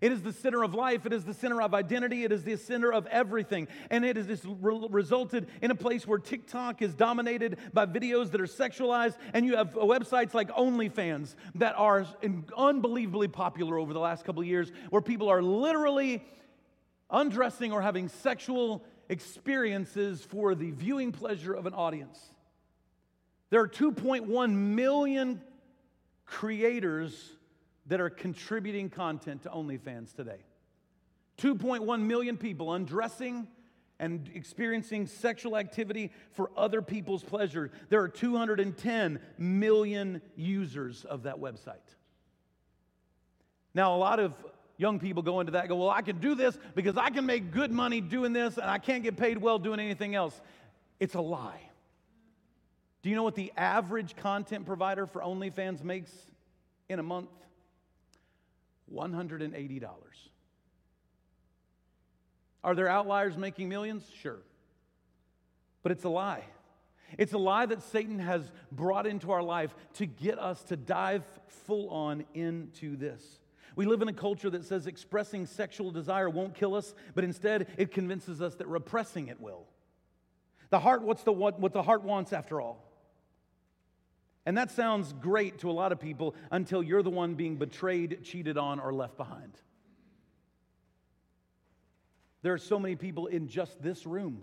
It 0.00 0.12
is 0.12 0.22
the 0.22 0.32
center 0.32 0.62
of 0.62 0.74
life. 0.74 1.04
It 1.04 1.12
is 1.12 1.24
the 1.24 1.34
center 1.34 1.60
of 1.60 1.74
identity. 1.74 2.24
It 2.24 2.32
is 2.32 2.42
the 2.42 2.56
center 2.56 2.92
of 2.92 3.06
everything. 3.08 3.68
And 3.90 4.04
it 4.04 4.16
has 4.16 4.44
re- 4.44 4.86
resulted 4.90 5.48
in 5.60 5.70
a 5.70 5.74
place 5.74 6.06
where 6.06 6.18
TikTok 6.18 6.80
is 6.80 6.94
dominated 6.94 7.58
by 7.74 7.86
videos 7.86 8.30
that 8.30 8.40
are 8.40 8.46
sexualized. 8.46 9.16
And 9.34 9.44
you 9.44 9.56
have 9.56 9.74
websites 9.74 10.32
like 10.32 10.48
OnlyFans 10.50 11.34
that 11.56 11.74
are 11.76 12.06
unbelievably 12.56 13.28
popular 13.28 13.78
over 13.78 13.92
the 13.92 14.00
last 14.00 14.24
couple 14.24 14.40
of 14.40 14.48
years, 14.48 14.72
where 14.88 15.02
people 15.02 15.28
are 15.28 15.42
literally 15.42 16.24
undressing 17.10 17.72
or 17.72 17.82
having 17.82 18.08
sexual 18.08 18.82
experiences 19.10 20.22
for 20.22 20.54
the 20.54 20.70
viewing 20.70 21.12
pleasure 21.12 21.52
of 21.52 21.66
an 21.66 21.74
audience. 21.74 22.18
There 23.50 23.60
are 23.60 23.68
2.1 23.68 24.54
million 24.54 25.42
creators 26.24 27.32
that 27.90 28.00
are 28.00 28.08
contributing 28.08 28.88
content 28.88 29.42
to 29.42 29.48
OnlyFans 29.48 30.14
today. 30.14 30.38
2.1 31.38 32.02
million 32.02 32.36
people 32.36 32.72
undressing 32.72 33.48
and 33.98 34.30
experiencing 34.32 35.06
sexual 35.06 35.56
activity 35.56 36.12
for 36.30 36.52
other 36.56 36.82
people's 36.82 37.24
pleasure. 37.24 37.70
There 37.88 38.00
are 38.00 38.08
210 38.08 39.20
million 39.38 40.22
users 40.36 41.04
of 41.04 41.24
that 41.24 41.38
website. 41.38 41.74
Now, 43.74 43.96
a 43.96 43.98
lot 43.98 44.20
of 44.20 44.34
young 44.76 45.00
people 45.00 45.24
go 45.24 45.40
into 45.40 45.52
that 45.52 45.68
go, 45.68 45.74
Well, 45.74 45.90
I 45.90 46.02
can 46.02 46.20
do 46.20 46.36
this 46.36 46.56
because 46.76 46.96
I 46.96 47.10
can 47.10 47.26
make 47.26 47.50
good 47.50 47.72
money 47.72 48.00
doing 48.00 48.32
this 48.32 48.56
and 48.56 48.70
I 48.70 48.78
can't 48.78 49.02
get 49.02 49.16
paid 49.16 49.38
well 49.38 49.58
doing 49.58 49.80
anything 49.80 50.14
else. 50.14 50.40
It's 51.00 51.14
a 51.16 51.20
lie. 51.20 51.60
Do 53.02 53.10
you 53.10 53.16
know 53.16 53.24
what 53.24 53.34
the 53.34 53.52
average 53.56 54.14
content 54.14 54.64
provider 54.64 55.06
for 55.06 55.22
OnlyFans 55.22 55.82
makes 55.82 56.12
in 56.88 57.00
a 57.00 57.02
month? 57.02 57.30
$180. 58.92 59.88
Are 62.62 62.74
there 62.74 62.88
outliers 62.88 63.36
making 63.36 63.68
millions? 63.68 64.04
Sure. 64.20 64.40
But 65.82 65.92
it's 65.92 66.04
a 66.04 66.08
lie. 66.08 66.44
It's 67.18 67.32
a 67.32 67.38
lie 67.38 67.66
that 67.66 67.82
Satan 67.82 68.18
has 68.18 68.50
brought 68.70 69.06
into 69.06 69.32
our 69.32 69.42
life 69.42 69.74
to 69.94 70.06
get 70.06 70.38
us 70.38 70.62
to 70.64 70.76
dive 70.76 71.24
full 71.66 71.88
on 71.90 72.24
into 72.34 72.96
this. 72.96 73.40
We 73.76 73.86
live 73.86 74.02
in 74.02 74.08
a 74.08 74.12
culture 74.12 74.50
that 74.50 74.64
says 74.64 74.86
expressing 74.86 75.46
sexual 75.46 75.90
desire 75.90 76.28
won't 76.28 76.54
kill 76.54 76.74
us, 76.74 76.94
but 77.14 77.24
instead 77.24 77.68
it 77.78 77.92
convinces 77.92 78.42
us 78.42 78.56
that 78.56 78.66
repressing 78.66 79.28
it 79.28 79.40
will. 79.40 79.66
The 80.70 80.78
heart, 80.78 81.02
what's 81.02 81.22
the 81.22 81.32
what, 81.32 81.58
what 81.58 81.72
the 81.72 81.82
heart 81.82 82.02
wants 82.02 82.32
after 82.32 82.60
all? 82.60 82.89
And 84.46 84.56
that 84.56 84.70
sounds 84.70 85.12
great 85.12 85.58
to 85.58 85.70
a 85.70 85.72
lot 85.72 85.92
of 85.92 86.00
people 86.00 86.34
until 86.50 86.82
you're 86.82 87.02
the 87.02 87.10
one 87.10 87.34
being 87.34 87.56
betrayed, 87.56 88.20
cheated 88.22 88.56
on, 88.56 88.80
or 88.80 88.92
left 88.92 89.16
behind. 89.16 89.52
There 92.42 92.54
are 92.54 92.58
so 92.58 92.78
many 92.78 92.96
people 92.96 93.26
in 93.26 93.48
just 93.48 93.82
this 93.82 94.06
room 94.06 94.42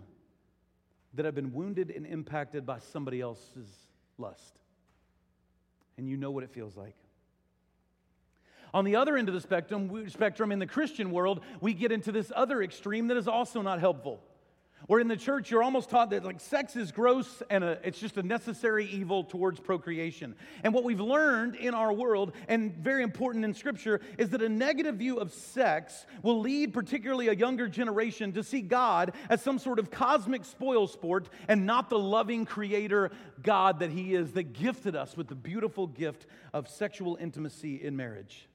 that 1.14 1.24
have 1.24 1.34
been 1.34 1.52
wounded 1.52 1.90
and 1.90 2.06
impacted 2.06 2.64
by 2.64 2.78
somebody 2.78 3.20
else's 3.20 3.68
lust. 4.18 4.60
And 5.96 6.08
you 6.08 6.16
know 6.16 6.30
what 6.30 6.44
it 6.44 6.50
feels 6.50 6.76
like. 6.76 6.94
On 8.72 8.84
the 8.84 8.96
other 8.96 9.16
end 9.16 9.28
of 9.28 9.34
the 9.34 9.40
spectrum, 9.40 10.08
spectrum 10.10 10.52
in 10.52 10.58
the 10.58 10.66
Christian 10.66 11.10
world, 11.10 11.40
we 11.60 11.74
get 11.74 11.90
into 11.90 12.12
this 12.12 12.30
other 12.36 12.62
extreme 12.62 13.08
that 13.08 13.16
is 13.16 13.26
also 13.26 13.62
not 13.62 13.80
helpful. 13.80 14.22
Where 14.88 15.00
in 15.00 15.08
the 15.08 15.18
church, 15.18 15.50
you're 15.50 15.62
almost 15.62 15.90
taught 15.90 16.08
that 16.10 16.24
like 16.24 16.40
sex 16.40 16.74
is 16.74 16.92
gross 16.92 17.42
and 17.50 17.62
a, 17.62 17.78
it's 17.84 18.00
just 18.00 18.16
a 18.16 18.22
necessary 18.22 18.86
evil 18.86 19.22
towards 19.22 19.60
procreation. 19.60 20.34
And 20.64 20.72
what 20.72 20.82
we've 20.82 20.98
learned 20.98 21.56
in 21.56 21.74
our 21.74 21.92
world, 21.92 22.32
and 22.48 22.74
very 22.74 23.02
important 23.02 23.44
in 23.44 23.52
Scripture, 23.52 24.00
is 24.16 24.30
that 24.30 24.40
a 24.40 24.48
negative 24.48 24.94
view 24.94 25.18
of 25.18 25.30
sex 25.30 26.06
will 26.22 26.40
lead, 26.40 26.72
particularly 26.72 27.28
a 27.28 27.34
younger 27.34 27.68
generation, 27.68 28.32
to 28.32 28.42
see 28.42 28.62
God 28.62 29.12
as 29.28 29.42
some 29.42 29.58
sort 29.58 29.78
of 29.78 29.90
cosmic 29.90 30.46
spoil 30.46 30.86
sport 30.86 31.28
and 31.48 31.66
not 31.66 31.90
the 31.90 31.98
loving 31.98 32.46
creator 32.46 33.10
God 33.42 33.80
that 33.80 33.90
He 33.90 34.14
is, 34.14 34.32
that 34.32 34.54
gifted 34.54 34.96
us 34.96 35.18
with 35.18 35.28
the 35.28 35.34
beautiful 35.34 35.86
gift 35.86 36.24
of 36.54 36.66
sexual 36.66 37.18
intimacy 37.20 37.82
in 37.84 37.94
marriage. 37.94 38.48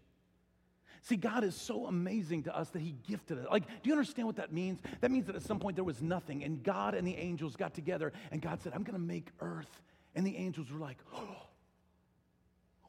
See, 1.04 1.18
God 1.18 1.44
is 1.44 1.56
so 1.56 1.86
amazing 1.86 2.44
to 2.44 2.58
us 2.58 2.70
that 2.70 2.82
He 2.82 2.96
gifted 3.08 3.38
us. 3.38 3.46
Like, 3.52 3.68
do 3.68 3.90
you 3.90 3.94
understand 3.94 4.26
what 4.26 4.38
that 4.38 4.52
means? 4.52 4.80
That 5.02 5.12
means 5.12 5.28
that 5.28 5.36
at 5.36 5.44
some 5.44 5.60
point 5.60 5.76
there 5.76 5.84
was 5.84 6.02
nothing, 6.02 6.44
and 6.44 6.64
God 6.64 6.96
and 6.96 7.08
the 7.08 7.16
angels 7.16 7.56
got 7.56 7.74
together, 7.74 8.12
and 8.32 8.42
God 8.42 8.62
said, 8.62 8.74
I'm 8.74 8.84
going 8.84 9.00
to 9.00 9.06
make 9.06 9.28
earth. 9.40 9.82
And 10.16 10.26
the 10.26 10.38
angels 10.38 10.72
were 10.72 10.80
like, 10.80 10.98
oh, 11.14 11.38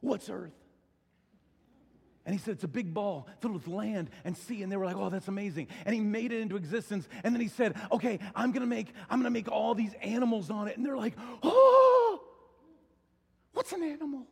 What's 0.05 0.29
earth? 0.29 0.53
And 2.27 2.33
he 2.33 2.39
said, 2.39 2.55
It's 2.55 2.63
a 2.63 2.67
big 2.67 2.93
ball 2.93 3.27
filled 3.39 3.55
with 3.55 3.67
land 3.67 4.11
and 4.23 4.37
sea. 4.37 4.61
And 4.61 4.71
they 4.71 4.77
were 4.77 4.85
like, 4.85 4.95
Oh, 4.95 5.09
that's 5.09 5.27
amazing. 5.27 5.67
And 5.83 5.95
he 5.95 6.01
made 6.01 6.31
it 6.31 6.41
into 6.41 6.57
existence. 6.57 7.07
And 7.23 7.33
then 7.33 7.41
he 7.41 7.47
said, 7.47 7.75
Okay, 7.91 8.19
I'm 8.35 8.51
gonna 8.51 8.67
make, 8.67 8.93
I'm 9.09 9.19
gonna 9.19 9.31
make 9.31 9.49
all 9.49 9.73
these 9.73 9.93
animals 10.01 10.51
on 10.51 10.67
it. 10.67 10.77
And 10.77 10.85
they're 10.85 10.95
like, 10.95 11.15
Oh, 11.41 12.21
what's 13.53 13.71
an 13.73 13.81
animal? 13.81 14.27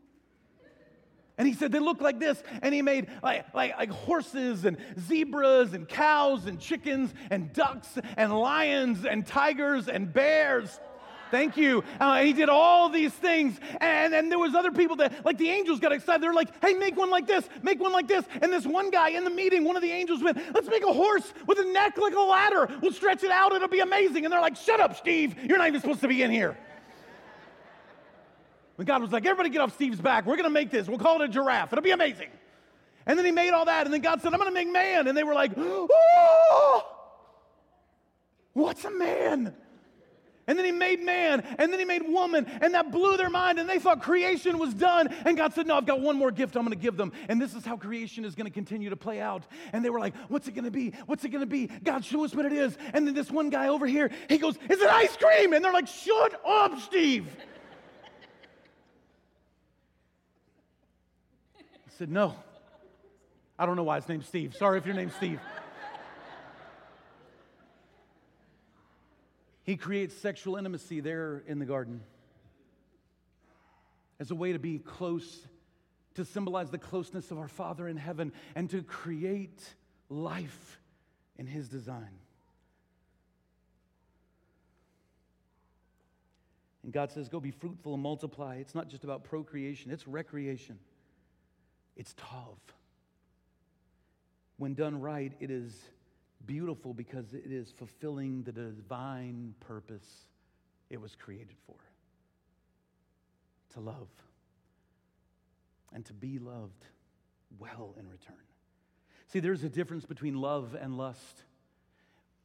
And 1.38 1.48
he 1.48 1.54
said 1.54 1.72
they 1.72 1.80
look 1.80 2.02
like 2.02 2.20
this. 2.20 2.42
And 2.62 2.74
he 2.74 2.82
made 2.82 3.08
like, 3.22 3.54
like, 3.54 3.78
like 3.78 3.90
horses 3.90 4.66
and 4.66 4.78
zebras 5.00 5.74
and 5.74 5.88
cows 5.88 6.46
and 6.46 6.60
chickens 6.60 7.14
and 7.30 7.52
ducks 7.54 7.98
and 8.18 8.38
lions 8.38 9.06
and 9.06 9.26
tigers 9.26 9.88
and 9.88 10.12
bears. 10.12 10.80
Thank 11.32 11.58
you. 11.58 11.84
Uh, 12.00 12.22
he 12.22 12.32
did 12.32 12.48
all 12.48 12.90
these 12.90 13.12
things. 13.12 13.60
And, 13.82 14.14
and 14.14 14.32
there 14.32 14.38
was 14.38 14.54
other 14.54 14.72
people 14.72 14.98
that, 14.98 15.26
like 15.26 15.40
the 15.40 15.50
angels 15.50 15.80
got 15.80 15.92
excited. 15.92 16.22
They're 16.22 16.32
like, 16.32 16.50
hey, 16.64 16.76
make 16.76 16.96
one 16.96 17.10
like 17.10 17.26
this, 17.26 17.50
make 17.64 17.80
one 17.80 17.92
like 17.92 18.08
this. 18.08 18.24
And 18.40 18.54
this 18.54 18.68
one 18.68 18.92
guy 18.92 19.10
in 19.10 19.24
the 19.24 19.32
meeting, 19.32 19.64
one 19.64 19.76
of 19.76 19.82
the 19.82 19.90
angels 19.90 20.22
went, 20.22 20.38
let's 20.54 20.68
make 20.68 20.84
a 20.84 20.94
horse 20.94 21.34
with 21.48 21.58
a 21.58 21.66
neck 21.66 21.98
like 21.98 22.14
a 22.14 22.22
ladder. 22.22 22.70
We'll 22.84 22.94
stretch 22.94 23.24
it 23.24 23.32
out. 23.32 23.52
It'll 23.52 23.68
be 23.68 23.80
amazing. 23.80 24.26
And 24.26 24.32
they're 24.32 24.42
like, 24.42 24.56
shut 24.56 24.80
up, 24.80 24.96
Steve. 24.96 25.34
You're 25.44 25.58
not 25.58 25.68
even 25.68 25.82
supposed 25.82 26.02
to 26.02 26.08
be 26.08 26.22
in 26.22 26.30
here. 26.30 26.56
When 28.76 28.86
God 28.86 29.02
was 29.02 29.12
like, 29.12 29.26
everybody 29.26 29.50
get 29.50 29.62
off 29.62 29.74
Steve's 29.74 30.02
back. 30.02 30.26
We're 30.26 30.36
going 30.36 30.46
to 30.46 30.50
make 30.50 30.72
this. 30.72 30.88
We'll 30.88 30.98
call 30.98 31.22
it 31.22 31.26
a 31.26 31.28
giraffe. 31.28 31.72
It'll 31.72 31.84
be 31.84 31.92
amazing. 31.92 32.30
And 33.06 33.18
then 33.18 33.26
he 33.26 33.32
made 33.32 33.52
all 33.52 33.66
that. 33.66 33.86
And 33.86 33.94
then 33.94 34.02
God 34.02 34.22
said, 34.22 34.34
I'm 34.34 34.40
going 34.40 34.50
to 34.50 34.54
make 34.54 34.72
man. 34.72 35.08
And 35.08 35.18
they 35.18 35.24
were 35.24 35.34
like, 35.34 35.52
oh, 35.58 36.88
what's 38.54 38.84
a 38.86 38.92
man? 38.92 39.54
And 40.46 40.58
then 40.58 40.66
he 40.66 40.74
made 40.74 41.02
man, 41.02 41.42
and 41.58 41.72
then 41.72 41.80
he 41.80 41.86
made 41.86 42.02
woman, 42.02 42.46
and 42.62 42.74
that 42.74 42.92
blew 42.92 43.16
their 43.16 43.30
mind, 43.30 43.60
and 43.60 43.70
they 43.70 43.80
thought 43.80 44.02
creation 44.02 44.58
was 44.58 44.74
done. 44.74 45.08
And 45.26 45.38
God 45.38 45.54
said, 45.54 45.68
No, 45.68 45.78
I've 45.78 45.86
got 45.86 46.02
one 46.02 46.18
more 46.18 46.32
gift 46.32 46.58
I'm 46.58 46.64
gonna 46.64 46.76
give 46.76 46.98
them. 46.98 47.14
And 47.30 47.42
this 47.42 47.54
is 47.54 47.66
how 47.66 47.78
creation 47.78 48.26
is 48.26 48.36
gonna 48.36 48.50
continue 48.50 48.90
to 48.90 48.98
play 48.98 49.22
out. 49.22 49.44
And 49.72 49.86
they 49.86 49.90
were 49.90 50.02
like, 50.02 50.14
What's 50.28 50.50
it 50.50 50.54
gonna 50.54 50.70
be? 50.70 50.92
What's 51.06 51.24
it 51.24 51.30
gonna 51.30 51.46
be? 51.46 51.68
God, 51.68 52.04
show 52.04 52.26
us 52.26 52.36
what 52.36 52.46
it 52.46 52.52
is. 52.52 52.78
And 52.94 53.08
then 53.08 53.14
this 53.14 53.32
one 53.32 53.52
guy 53.52 53.70
over 53.70 53.88
here, 53.88 54.12
he 54.28 54.38
goes, 54.38 54.58
Is 54.70 54.82
it 54.82 54.90
ice 54.90 55.16
cream? 55.16 55.54
And 55.54 55.64
they're 55.64 55.72
like, 55.72 55.88
Shut 55.88 56.42
up, 56.46 56.78
Steve. 56.82 57.26
Said, 61.98 62.10
No. 62.10 62.36
I 63.58 63.66
don't 63.66 63.76
know 63.76 63.84
why 63.84 64.00
his 64.00 64.10
name's 64.10 64.28
Steve. 64.28 64.56
Sorry 64.56 64.78
if 64.78 64.86
your 64.86 64.96
name's 64.96 65.14
Steve. 65.16 65.40
he 69.64 69.78
creates 69.78 70.16
sexual 70.16 70.56
intimacy 70.56 71.00
there 71.00 71.44
in 71.48 71.60
the 71.60 71.66
garden 71.66 72.02
as 74.20 74.32
a 74.32 74.36
way 74.36 74.54
to 74.54 74.60
be 74.60 74.80
close, 74.80 75.48
to 76.16 76.26
symbolize 76.26 76.70
the 76.70 76.78
closeness 76.78 77.32
of 77.32 77.38
our 77.38 77.48
Father 77.48 77.88
in 77.88 77.98
heaven, 77.98 78.32
and 78.56 78.70
to 78.70 78.82
create 78.82 79.62
life 80.10 80.80
in 81.38 81.46
his 81.46 81.70
design. 81.70 82.20
And 86.84 86.92
God 86.92 87.12
says, 87.12 87.30
Go 87.30 87.40
be 87.40 87.52
fruitful 87.52 87.94
and 87.94 88.04
multiply. 88.04 88.56
It's 88.56 88.76
not 88.76 88.90
just 88.90 89.04
about 89.04 89.24
procreation, 89.24 89.92
it's 89.92 90.08
recreation. 90.08 90.80
It's 91.96 92.14
tov. 92.16 92.58
When 94.58 94.74
done 94.74 95.00
right, 95.00 95.34
it 95.40 95.52
is 95.52 95.74
beautiful 96.46 96.94
because 96.94 97.34
it 97.34 97.52
is 97.52 97.72
fulfilling 97.72 98.44
the 98.44 98.52
divine 98.52 99.56
purpose 99.60 100.26
it 100.90 101.02
was 101.02 101.16
created 101.16 101.56
for 101.66 101.76
to 103.74 103.80
love 103.80 104.10
and 105.94 106.06
to 106.06 106.14
be 106.14 106.40
loved 106.40 106.86
well 107.60 107.96
in 107.98 108.08
return. 108.08 108.36
See, 109.28 109.40
there's 109.40 109.64
a 109.64 109.70
difference 109.70 110.06
between 110.06 110.36
love 110.36 110.76
and 110.80 110.98
lust. 110.98 111.44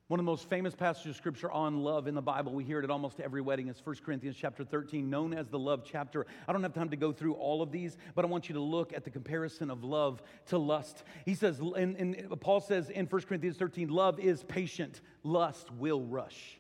One 0.09 0.19
of 0.19 0.25
the 0.25 0.33
most 0.33 0.49
famous 0.49 0.75
passages 0.75 1.11
of 1.11 1.17
scripture 1.17 1.51
on 1.51 1.83
love 1.83 2.07
in 2.07 2.15
the 2.15 2.23
Bible, 2.23 2.55
we 2.55 2.65
hear 2.65 2.79
it 2.79 2.85
at 2.85 2.91
almost 2.91 3.21
every 3.21 3.43
wedding, 3.43 3.69
is 3.69 3.79
1 3.85 3.97
Corinthians 4.03 4.37
chapter 4.41 4.65
13, 4.65 5.11
known 5.11 5.35
as 5.35 5.49
the 5.49 5.59
love 5.59 5.83
chapter. 5.85 6.25
I 6.49 6.53
don't 6.55 6.63
have 6.63 6.73
time 6.73 6.89
to 6.89 6.97
go 6.97 7.13
through 7.13 7.35
all 7.35 7.61
of 7.61 7.71
these, 7.71 7.99
but 8.15 8.25
I 8.25 8.29
want 8.29 8.49
you 8.49 8.55
to 8.55 8.61
look 8.61 8.95
at 8.95 9.05
the 9.05 9.11
comparison 9.11 9.71
of 9.71 9.85
love 9.85 10.23
to 10.47 10.57
lust. 10.57 11.05
He 11.27 11.35
says, 11.35 11.61
and, 11.61 12.27
Paul 12.41 12.61
says 12.61 12.89
in 12.89 13.05
1 13.05 13.23
Corinthians 13.23 13.59
13, 13.59 13.89
love 13.89 14.19
is 14.19 14.43
patient, 14.45 15.03
lust 15.25 15.71
will 15.73 16.01
rush. 16.01 16.59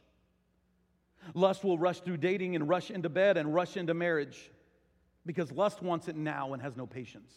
Lust 1.33 1.65
will 1.65 1.79
rush 1.79 2.01
through 2.01 2.19
dating 2.19 2.55
and 2.55 2.69
rush 2.69 2.91
into 2.91 3.09
bed 3.09 3.39
and 3.39 3.55
rush 3.55 3.79
into 3.79 3.95
marriage 3.95 4.51
because 5.25 5.51
lust 5.53 5.83
wants 5.83 6.07
it 6.09 6.17
now 6.17 6.53
and 6.53 6.61
has 6.61 6.77
no 6.77 6.87
patience. 6.87 7.33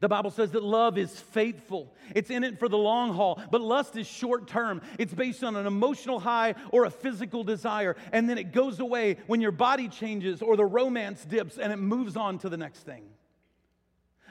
The 0.00 0.08
Bible 0.08 0.30
says 0.30 0.52
that 0.52 0.62
love 0.62 0.96
is 0.96 1.18
faithful. 1.18 1.94
It's 2.14 2.30
in 2.30 2.44
it 2.44 2.58
for 2.58 2.68
the 2.68 2.78
long 2.78 3.12
haul, 3.14 3.40
but 3.50 3.60
lust 3.60 3.96
is 3.96 4.06
short 4.06 4.46
term. 4.46 4.80
It's 4.98 5.14
based 5.14 5.42
on 5.42 5.56
an 5.56 5.66
emotional 5.66 6.20
high 6.20 6.54
or 6.70 6.84
a 6.84 6.90
physical 6.90 7.42
desire, 7.44 7.96
and 8.12 8.28
then 8.28 8.38
it 8.38 8.52
goes 8.52 8.80
away 8.80 9.16
when 9.26 9.40
your 9.40 9.52
body 9.52 9.88
changes 9.88 10.42
or 10.42 10.56
the 10.56 10.64
romance 10.64 11.24
dips 11.24 11.58
and 11.58 11.72
it 11.72 11.76
moves 11.76 12.16
on 12.16 12.38
to 12.38 12.48
the 12.48 12.56
next 12.56 12.80
thing. 12.80 13.04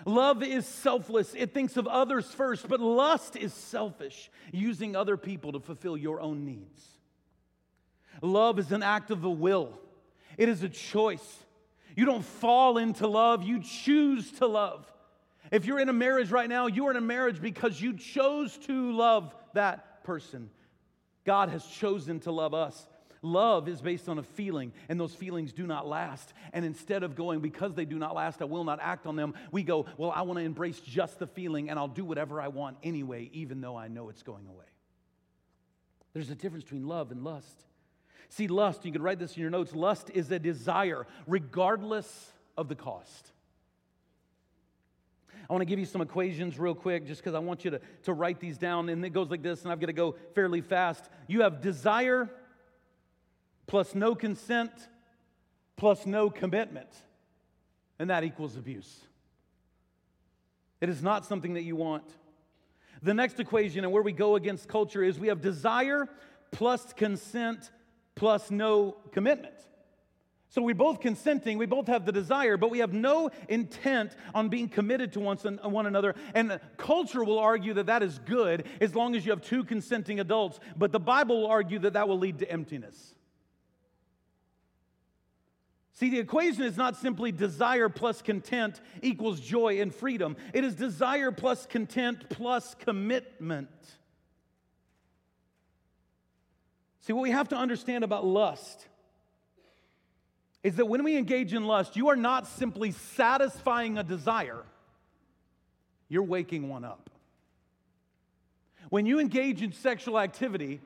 Love 0.06 0.44
is 0.44 0.66
selfless, 0.66 1.34
it 1.34 1.54
thinks 1.54 1.76
of 1.76 1.88
others 1.88 2.28
first, 2.28 2.68
but 2.68 2.80
lust 2.80 3.36
is 3.36 3.54
selfish, 3.54 4.30
using 4.54 4.96
other 4.96 5.18
people 5.18 5.52
to 5.52 5.60
fulfill 5.60 5.98
your 5.98 6.22
own 6.22 6.46
needs. 6.46 6.88
Love 8.22 8.60
is 8.60 8.72
an 8.72 8.84
act 8.84 9.12
of 9.12 9.22
the 9.22 9.30
will, 9.30 9.78
it 10.38 10.50
is 10.50 10.64
a 10.64 10.70
choice. 10.70 11.44
You 11.96 12.06
don't 12.06 12.24
fall 12.24 12.78
into 12.78 13.08
love, 13.08 13.42
you 13.42 13.60
choose 13.60 14.32
to 14.34 14.46
love. 14.46 14.86
If 15.52 15.66
you're 15.66 15.80
in 15.80 15.90
a 15.90 15.94
marriage 15.94 16.32
right 16.32 16.50
now, 16.50 16.68
you 16.68 16.88
are 16.88 16.92
in 16.92 16.98
a 16.98 17.02
marriage 17.02 17.42
because 17.42 17.82
you 17.82 17.94
chose 17.94 18.58
to 18.60 18.92
love 18.92 19.34
that 19.54 20.04
person. 20.04 20.50
God 21.26 21.50
has 21.50 21.66
chosen 21.66 22.20
to 22.22 22.32
love 22.32 22.54
us. 22.54 22.88
Love 23.22 23.68
is 23.68 23.82
based 23.82 24.08
on 24.10 24.20
a 24.20 24.24
feeling, 24.24 24.72
and 24.90 25.00
those 25.00 25.14
feelings 25.14 25.52
do 25.52 25.66
not 25.66 25.88
last. 25.88 26.34
And 26.54 26.64
instead 26.64 27.04
of 27.04 27.16
going, 27.16 27.40
because 27.40 27.74
they 27.74 27.86
do 27.86 27.98
not 27.98 28.16
last, 28.16 28.42
I 28.42 28.46
will 28.46 28.64
not 28.64 28.80
act 28.82 29.06
on 29.08 29.16
them, 29.16 29.34
we 29.52 29.64
go, 29.64 29.86
well, 29.98 30.12
I 30.12 30.22
want 30.22 30.40
to 30.40 30.46
embrace 30.46 30.80
just 30.80 31.20
the 31.20 31.28
feeling, 31.28 31.70
and 31.70 31.80
I'll 31.80 31.88
do 31.88 32.06
whatever 32.06 32.40
I 32.40 32.48
want 32.48 32.78
anyway, 32.84 33.30
even 33.34 33.60
though 33.60 33.76
I 33.76 33.88
know 33.88 34.10
it's 34.10 34.24
going 34.24 34.48
away. 34.48 34.66
There's 36.14 36.30
a 36.30 36.36
difference 36.36 36.64
between 36.64 36.88
love 36.88 37.12
and 37.12 37.24
lust. 37.24 37.66
See, 38.30 38.48
lust, 38.48 38.86
you 38.86 38.92
can 38.92 39.02
write 39.02 39.20
this 39.20 39.36
in 39.36 39.42
your 39.42 39.52
notes 39.52 39.74
lust 39.74 40.10
is 40.14 40.32
a 40.32 40.40
desire, 40.40 41.08
regardless 41.26 42.32
of 42.58 42.68
the 42.70 42.76
cost. 42.76 43.32
I 45.50 45.54
want 45.54 45.62
to 45.62 45.66
give 45.66 45.80
you 45.80 45.86
some 45.86 46.02
equations 46.02 46.60
real 46.60 46.76
quick 46.76 47.08
just 47.08 47.22
because 47.22 47.34
I 47.34 47.40
want 47.40 47.64
you 47.64 47.72
to, 47.72 47.82
to 48.04 48.14
write 48.14 48.40
these 48.40 48.58
down. 48.58 48.90
And 48.90 49.04
it 49.06 49.12
goes 49.12 49.30
like 49.30 49.42
this, 49.42 49.64
and 49.64 49.72
I've 49.72 49.80
got 49.80 49.88
to 49.88 49.94
go 49.94 50.16
fairly 50.36 50.62
fast. 50.62 51.06
You 51.28 51.42
have 51.42 51.62
desire 51.62 52.30
plus 53.66 53.96
no 53.96 54.16
consent 54.16 54.72
plus 55.78 56.06
no 56.06 56.30
commitment, 56.30 56.90
and 58.00 58.10
that 58.10 58.24
equals 58.24 58.58
abuse. 58.58 59.02
It 60.82 60.90
is 60.90 61.02
not 61.02 61.26
something 61.26 61.54
that 61.54 61.64
you 61.64 61.76
want. 61.76 62.04
The 63.02 63.14
next 63.14 63.40
equation, 63.40 63.84
and 63.84 63.94
where 63.94 64.02
we 64.02 64.12
go 64.12 64.36
against 64.36 64.68
culture, 64.68 65.04
is 65.04 65.20
we 65.20 65.28
have 65.28 65.42
desire 65.42 66.10
plus 66.52 66.94
consent 66.94 67.72
plus 68.16 68.50
no 68.50 68.98
commitment. 69.12 69.54
So 70.50 70.62
we're 70.62 70.76
both 70.76 71.02
consenting, 71.02 71.58
we 71.58 71.66
both 71.66 71.88
have 71.88 72.06
the 72.06 72.12
desire, 72.12 72.56
but 72.56 72.72
we 72.72 72.80
have 72.80 72.94
no 72.94 73.30
intent 73.50 74.16
on 74.34 74.48
being 74.48 74.70
committed 74.70 75.12
to 75.14 75.20
one, 75.20 75.86
another. 75.86 76.16
And 76.34 76.60
culture 76.78 77.24
will 77.24 77.40
argue 77.40 77.74
that 77.74 77.88
that 77.88 78.02
is 78.02 78.20
good 78.20 78.66
as 78.80 78.96
long 78.96 79.16
as 79.16 79.26
you 79.26 79.32
have 79.32 79.42
two 79.42 79.66
consenting 79.66 80.22
adults, 80.22 80.60
but 80.78 80.94
the 80.94 81.02
Bible 81.02 81.42
will 81.42 81.48
argue 81.48 81.80
that 81.80 81.94
that 81.94 82.08
will 82.08 82.18
lead 82.18 82.40
to 82.40 82.50
emptiness. 82.50 83.14
See, 85.92 86.12
the 86.12 86.20
equation 86.20 86.64
is 86.64 86.78
not 86.78 86.96
simply 86.96 87.32
desire 87.32 87.90
plus 87.90 88.22
content 88.22 88.80
equals 89.02 89.40
joy 89.42 89.82
and 89.82 89.94
freedom. 89.94 90.38
It 90.54 90.64
is 90.64 90.76
desire 90.76 91.32
plus 91.32 91.66
content 91.66 92.30
plus 92.30 92.76
commitment. 92.76 93.70
See, 97.02 97.14
what 97.14 97.24
we 97.24 97.32
have 97.32 97.50
to 97.50 97.58
understand 97.58 98.04
about 98.04 98.26
lust 98.26 98.88
is 100.68 100.76
that 100.76 100.86
when 100.86 101.02
we 101.02 101.16
engage 101.16 101.54
in 101.54 101.64
lust, 101.64 101.96
you 101.96 102.10
are 102.10 102.18
not 102.18 102.46
simply 102.46 102.92
satisfying 102.92 103.98
a 103.98 104.04
desire, 104.04 104.66
you're 106.10 106.24
waking 106.24 106.68
one 106.68 106.84
up. 106.84 107.10
When 108.90 109.06
you 109.06 109.18
engage 109.22 109.62
in 109.62 109.72
sexual 109.72 110.20
activity, 110.20 110.82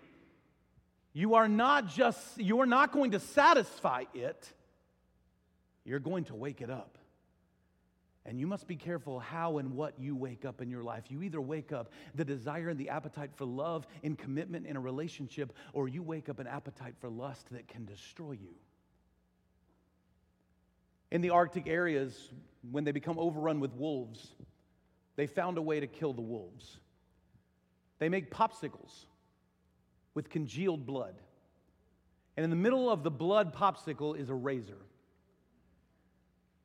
you 1.14 1.34
are 1.34 1.48
not 1.48 1.88
just, 1.88 2.40
you 2.40 2.62
are 2.62 2.68
not 2.68 2.92
going 2.92 3.12
to 3.12 3.20
satisfy 3.20 4.04
it, 4.14 4.54
you're 5.84 6.00
going 6.00 6.26
to 6.26 6.36
wake 6.36 6.62
it 6.62 6.70
up. 6.70 7.00
And 8.24 8.40
you 8.40 8.46
must 8.46 8.68
be 8.68 8.76
careful 8.76 9.20
how 9.20 9.58
and 9.58 9.74
what 9.74 9.96
you 9.98 10.16
wake 10.16 10.46
up 10.46 10.62
in 10.62 10.70
your 10.70 10.84
life. 10.84 11.06
You 11.10 11.24
either 11.24 11.42
wake 11.42 11.72
up 11.72 11.90
the 12.14 12.24
desire 12.24 12.70
and 12.70 12.80
the 12.80 12.90
appetite 12.90 13.32
for 13.34 13.46
love 13.46 13.88
and 14.04 14.16
commitment 14.16 14.68
in 14.68 14.78
a 14.78 14.80
relationship, 14.80 15.54
or 15.74 15.88
you 15.88 16.04
wake 16.04 16.30
up 16.30 16.38
an 16.38 16.46
appetite 16.46 16.94
for 17.00 17.10
lust 17.10 17.48
that 17.50 17.68
can 17.68 17.86
destroy 17.86 18.34
you. 18.34 18.54
In 21.12 21.22
the 21.22 21.30
Arctic 21.32 21.68
areas, 21.68 22.32
when 22.72 22.84
they 22.84 22.92
become 22.92 23.20
overrun 23.20 23.60
with 23.60 23.74
wolves, 23.74 24.36
they 25.16 25.28
found 25.28 25.58
a 25.58 25.62
way 25.62 25.80
to 25.80 25.88
kill 25.88 26.14
the 26.14 26.22
wolves. 26.22 26.78
They 28.00 28.10
make 28.10 28.32
popsicles 28.32 29.06
with 30.14 30.30
congealed 30.30 30.86
blood. 30.86 31.16
And 32.38 32.44
in 32.44 32.50
the 32.50 32.56
middle 32.56 32.90
of 32.90 33.04
the 33.04 33.12
blood 33.12 33.54
popsicle 33.54 34.18
is 34.18 34.30
a 34.30 34.34
razor. 34.34 34.78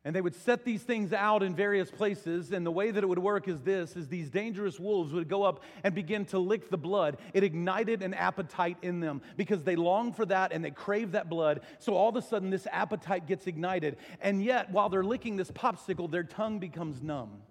And 0.06 0.14
they 0.14 0.20
would 0.20 0.36
set 0.36 0.64
these 0.64 0.84
things 0.84 1.12
out 1.12 1.42
in 1.42 1.56
various 1.56 1.90
places, 1.90 2.52
and 2.52 2.64
the 2.64 2.70
way 2.70 2.92
that 2.92 3.02
it 3.02 3.08
would 3.08 3.18
work 3.18 3.48
is 3.48 3.60
this 3.62 3.96
is 3.96 4.06
these 4.06 4.30
dangerous 4.30 4.78
wolves 4.78 5.12
would 5.12 5.28
go 5.28 5.42
up 5.42 5.64
and 5.82 5.96
begin 5.96 6.24
to 6.26 6.38
lick 6.38 6.70
the 6.70 6.78
blood. 6.78 7.16
It 7.34 7.42
ignited 7.42 8.04
an 8.04 8.14
appetite 8.14 8.76
in 8.82 9.00
them 9.00 9.20
because 9.36 9.64
they 9.64 9.74
long 9.74 10.12
for 10.12 10.24
that 10.26 10.52
and 10.52 10.64
they 10.64 10.70
crave 10.70 11.10
that 11.10 11.28
blood. 11.28 11.62
So 11.80 11.96
all 11.96 12.08
of 12.08 12.14
a 12.14 12.22
sudden 12.22 12.50
this 12.50 12.68
appetite 12.70 13.26
gets 13.26 13.48
ignited. 13.48 13.96
And 14.20 14.44
yet, 14.44 14.70
while 14.70 14.88
they're 14.88 15.02
licking 15.02 15.34
this 15.34 15.50
popsicle, 15.50 16.08
their 16.08 16.22
tongue 16.22 16.60
becomes 16.60 17.02
numb. 17.02 17.42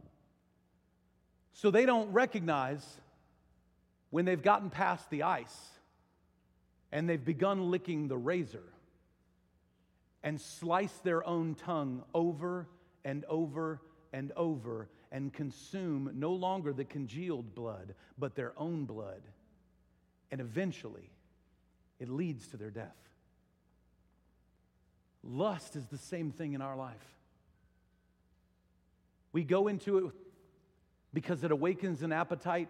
So 1.51 1.71
they 1.71 1.85
don't 1.85 2.13
recognize 2.13 2.85
when 4.11 4.23
they've 4.23 4.41
gotten 4.41 4.69
past 4.69 5.09
the 5.09 5.23
ice 5.23 5.71
and 6.89 7.09
they've 7.09 7.25
begun 7.25 7.69
licking 7.69 8.07
the 8.07 8.15
razor 8.15 8.63
and 10.25 10.41
slice 10.41 10.91
their 11.03 11.25
own 11.25 11.53
tongue 11.53 12.03
over 12.13 12.67
and 13.05 13.23
over 13.25 13.79
and 14.11 14.31
over 14.35 14.89
and 15.11 15.31
consume 15.31 16.09
no 16.15 16.33
longer 16.33 16.73
the 16.73 16.83
congealed 16.83 17.53
blood, 17.53 17.93
but 18.17 18.35
their 18.35 18.51
own 18.57 18.85
blood. 18.85 19.21
And 20.31 20.41
eventually, 20.41 21.11
it 21.99 22.09
leads 22.09 22.47
to 22.47 22.57
their 22.57 22.71
death. 22.71 22.97
Lust 25.23 25.75
is 25.75 25.85
the 25.85 25.97
same 25.97 26.31
thing 26.31 26.53
in 26.53 26.61
our 26.61 26.75
life. 26.75 26.95
We 29.31 29.43
go 29.43 29.67
into 29.67 30.07
it 30.07 30.13
because 31.13 31.43
it 31.43 31.51
awakens 31.51 32.01
an 32.01 32.11
appetite, 32.11 32.69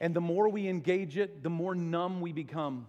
and 0.00 0.14
the 0.14 0.20
more 0.20 0.48
we 0.48 0.66
engage 0.68 1.16
it, 1.16 1.44
the 1.44 1.50
more 1.50 1.76
numb 1.76 2.20
we 2.20 2.32
become. 2.32 2.88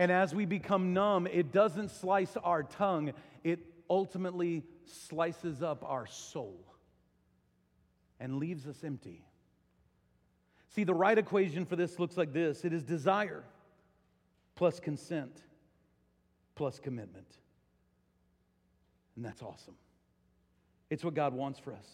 And 0.00 0.10
as 0.10 0.34
we 0.34 0.46
become 0.46 0.94
numb, 0.94 1.26
it 1.26 1.52
doesn't 1.52 1.90
slice 1.90 2.34
our 2.42 2.62
tongue, 2.62 3.12
it 3.44 3.58
ultimately 3.90 4.62
slices 4.86 5.62
up 5.62 5.84
our 5.86 6.06
soul 6.06 6.64
and 8.18 8.38
leaves 8.38 8.66
us 8.66 8.82
empty. 8.82 9.22
See, 10.70 10.84
the 10.84 10.94
right 10.94 11.18
equation 11.18 11.66
for 11.66 11.76
this 11.76 11.98
looks 11.98 12.16
like 12.16 12.32
this 12.32 12.64
it 12.64 12.72
is 12.72 12.82
desire 12.82 13.44
plus 14.54 14.80
consent 14.80 15.42
plus 16.54 16.78
commitment. 16.78 17.36
And 19.16 19.22
that's 19.22 19.42
awesome. 19.42 19.74
It's 20.88 21.04
what 21.04 21.12
God 21.12 21.34
wants 21.34 21.58
for 21.58 21.74
us. 21.74 21.86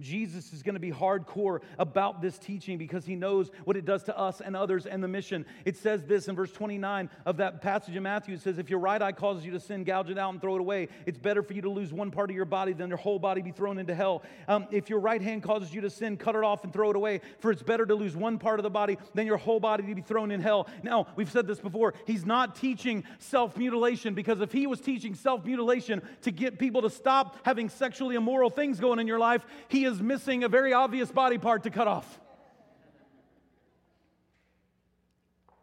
Jesus 0.00 0.52
is 0.52 0.62
going 0.62 0.74
to 0.74 0.80
be 0.80 0.92
hardcore 0.92 1.60
about 1.78 2.22
this 2.22 2.38
teaching 2.38 2.78
because 2.78 3.04
he 3.04 3.16
knows 3.16 3.50
what 3.64 3.76
it 3.76 3.84
does 3.84 4.04
to 4.04 4.16
us 4.16 4.40
and 4.40 4.56
others 4.56 4.86
and 4.86 5.02
the 5.02 5.08
mission. 5.08 5.44
It 5.64 5.76
says 5.76 6.04
this 6.04 6.28
in 6.28 6.36
verse 6.36 6.52
29 6.52 7.10
of 7.26 7.36
that 7.38 7.60
passage 7.60 7.96
in 7.96 8.02
Matthew. 8.02 8.34
It 8.34 8.40
says, 8.40 8.58
If 8.58 8.70
your 8.70 8.78
right 8.78 9.00
eye 9.00 9.12
causes 9.12 9.44
you 9.44 9.52
to 9.52 9.60
sin, 9.60 9.84
gouge 9.84 10.10
it 10.10 10.18
out 10.18 10.32
and 10.32 10.40
throw 10.40 10.54
it 10.56 10.60
away. 10.60 10.88
It's 11.06 11.18
better 11.18 11.42
for 11.42 11.52
you 11.52 11.62
to 11.62 11.70
lose 11.70 11.92
one 11.92 12.10
part 12.10 12.30
of 12.30 12.36
your 12.36 12.44
body 12.44 12.72
than 12.72 12.88
your 12.88 12.98
whole 12.98 13.18
body 13.18 13.42
be 13.42 13.50
thrown 13.50 13.78
into 13.78 13.94
hell. 13.94 14.22
Um, 14.46 14.66
if 14.70 14.88
your 14.88 15.00
right 15.00 15.20
hand 15.20 15.42
causes 15.42 15.74
you 15.74 15.80
to 15.80 15.90
sin, 15.90 16.16
cut 16.16 16.36
it 16.36 16.44
off 16.44 16.64
and 16.64 16.72
throw 16.72 16.90
it 16.90 16.96
away. 16.96 17.20
For 17.40 17.50
it's 17.50 17.62
better 17.62 17.84
to 17.86 17.94
lose 17.94 18.16
one 18.16 18.38
part 18.38 18.60
of 18.60 18.62
the 18.62 18.70
body 18.70 18.98
than 19.14 19.26
your 19.26 19.36
whole 19.36 19.60
body 19.60 19.84
to 19.84 19.94
be 19.94 20.02
thrown 20.02 20.30
in 20.30 20.40
hell. 20.40 20.68
Now, 20.82 21.08
we've 21.16 21.30
said 21.30 21.46
this 21.46 21.58
before. 21.58 21.94
He's 22.06 22.24
not 22.24 22.54
teaching 22.54 23.04
self 23.18 23.56
mutilation 23.56 24.14
because 24.14 24.40
if 24.40 24.52
he 24.52 24.66
was 24.66 24.80
teaching 24.80 25.14
self 25.14 25.44
mutilation 25.44 26.02
to 26.22 26.30
get 26.30 26.58
people 26.58 26.82
to 26.82 26.90
stop 26.90 27.36
having 27.44 27.68
sexually 27.68 28.14
immoral 28.14 28.50
things 28.50 28.78
going 28.78 28.98
in 28.98 29.06
your 29.06 29.18
life, 29.18 29.44
he 29.68 29.77
is 29.84 30.00
missing 30.00 30.44
a 30.44 30.48
very 30.48 30.72
obvious 30.72 31.10
body 31.10 31.38
part 31.38 31.64
to 31.64 31.70
cut 31.70 31.88
off. 31.88 32.20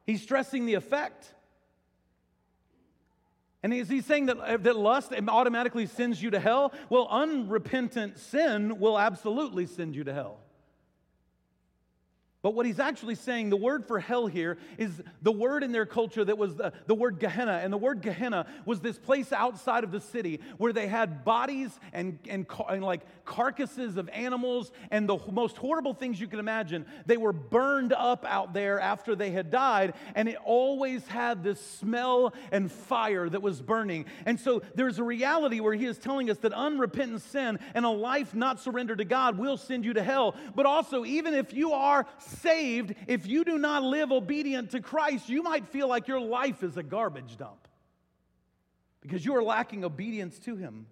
He's 0.05 0.21
stressing 0.21 0.65
the 0.65 0.75
effect. 0.75 1.33
And 3.63 3.73
is 3.73 3.89
he 3.89 4.01
saying 4.01 4.27
that, 4.27 4.37
uh, 4.37 4.57
that 4.57 4.75
lust 4.75 5.11
automatically 5.27 5.87
sends 5.87 6.21
you 6.21 6.29
to 6.29 6.39
hell? 6.39 6.71
Well, 6.89 7.07
unrepentant 7.09 8.19
sin 8.19 8.79
will 8.79 8.99
absolutely 8.99 9.65
send 9.65 9.95
you 9.95 10.03
to 10.03 10.13
hell. 10.13 10.44
But 12.45 12.53
what 12.53 12.67
he's 12.67 12.79
actually 12.79 13.15
saying, 13.15 13.49
the 13.49 13.57
word 13.57 13.87
for 13.87 13.99
hell 13.99 14.27
here 14.27 14.59
is 14.77 15.01
the 15.23 15.31
word 15.31 15.63
in 15.63 15.71
their 15.71 15.87
culture 15.87 16.23
that 16.23 16.37
was 16.37 16.55
the, 16.55 16.73
the 16.85 16.93
word 16.93 17.19
Gehenna. 17.19 17.53
And 17.63 17.73
the 17.73 17.77
word 17.77 18.03
Gehenna 18.03 18.45
was 18.67 18.81
this 18.81 18.99
place 18.99 19.33
outside 19.33 19.83
of 19.83 19.89
the 19.89 19.99
city 19.99 20.39
where 20.59 20.71
they 20.71 20.85
had 20.85 21.25
bodies 21.25 21.71
and, 21.91 22.19
and, 22.29 22.45
and 22.69 22.83
like 22.83 23.01
carcasses 23.25 23.97
of 23.97 24.09
animals 24.09 24.71
and 24.91 25.09
the 25.09 25.17
most 25.31 25.57
horrible 25.57 25.95
things 25.95 26.21
you 26.21 26.27
can 26.27 26.37
imagine. 26.37 26.85
They 27.07 27.17
were 27.17 27.33
burned 27.33 27.93
up 27.93 28.23
out 28.27 28.53
there 28.53 28.79
after 28.79 29.15
they 29.15 29.31
had 29.31 29.49
died. 29.49 29.95
And 30.13 30.29
it 30.29 30.37
always 30.45 31.07
had 31.07 31.43
this 31.43 31.59
smell 31.59 32.35
and 32.51 32.71
fire 32.71 33.27
that 33.27 33.41
was 33.41 33.59
burning. 33.59 34.05
And 34.27 34.39
so 34.39 34.61
there's 34.75 34.99
a 34.99 35.03
reality 35.03 35.61
where 35.61 35.73
he 35.73 35.85
is 35.85 35.97
telling 35.97 36.29
us 36.29 36.37
that 36.37 36.53
unrepentant 36.53 37.23
sin 37.23 37.57
and 37.73 37.85
a 37.85 37.89
life 37.89 38.35
not 38.35 38.59
surrendered 38.59 38.99
to 38.99 39.05
God 39.05 39.39
will 39.39 39.57
send 39.57 39.83
you 39.83 39.93
to 39.93 40.03
hell. 40.03 40.35
But 40.53 40.67
also, 40.67 41.05
even 41.05 41.33
if 41.33 41.51
you 41.51 41.71
are 41.71 42.05
saved, 42.41 42.95
if 43.07 43.27
you 43.27 43.43
do 43.43 43.57
not 43.57 43.83
live 43.83 44.11
obedient 44.11 44.71
to 44.71 44.81
Christ, 44.81 45.29
you 45.29 45.43
might 45.43 45.67
feel 45.67 45.87
like 45.87 46.07
your 46.07 46.19
life 46.19 46.63
is 46.63 46.77
a 46.77 46.83
garbage 46.83 47.37
dump 47.37 47.67
because 49.01 49.23
you 49.23 49.35
are 49.35 49.43
lacking 49.43 49.83
obedience 49.83 50.39
to 50.39 50.55
Him. 50.55 50.87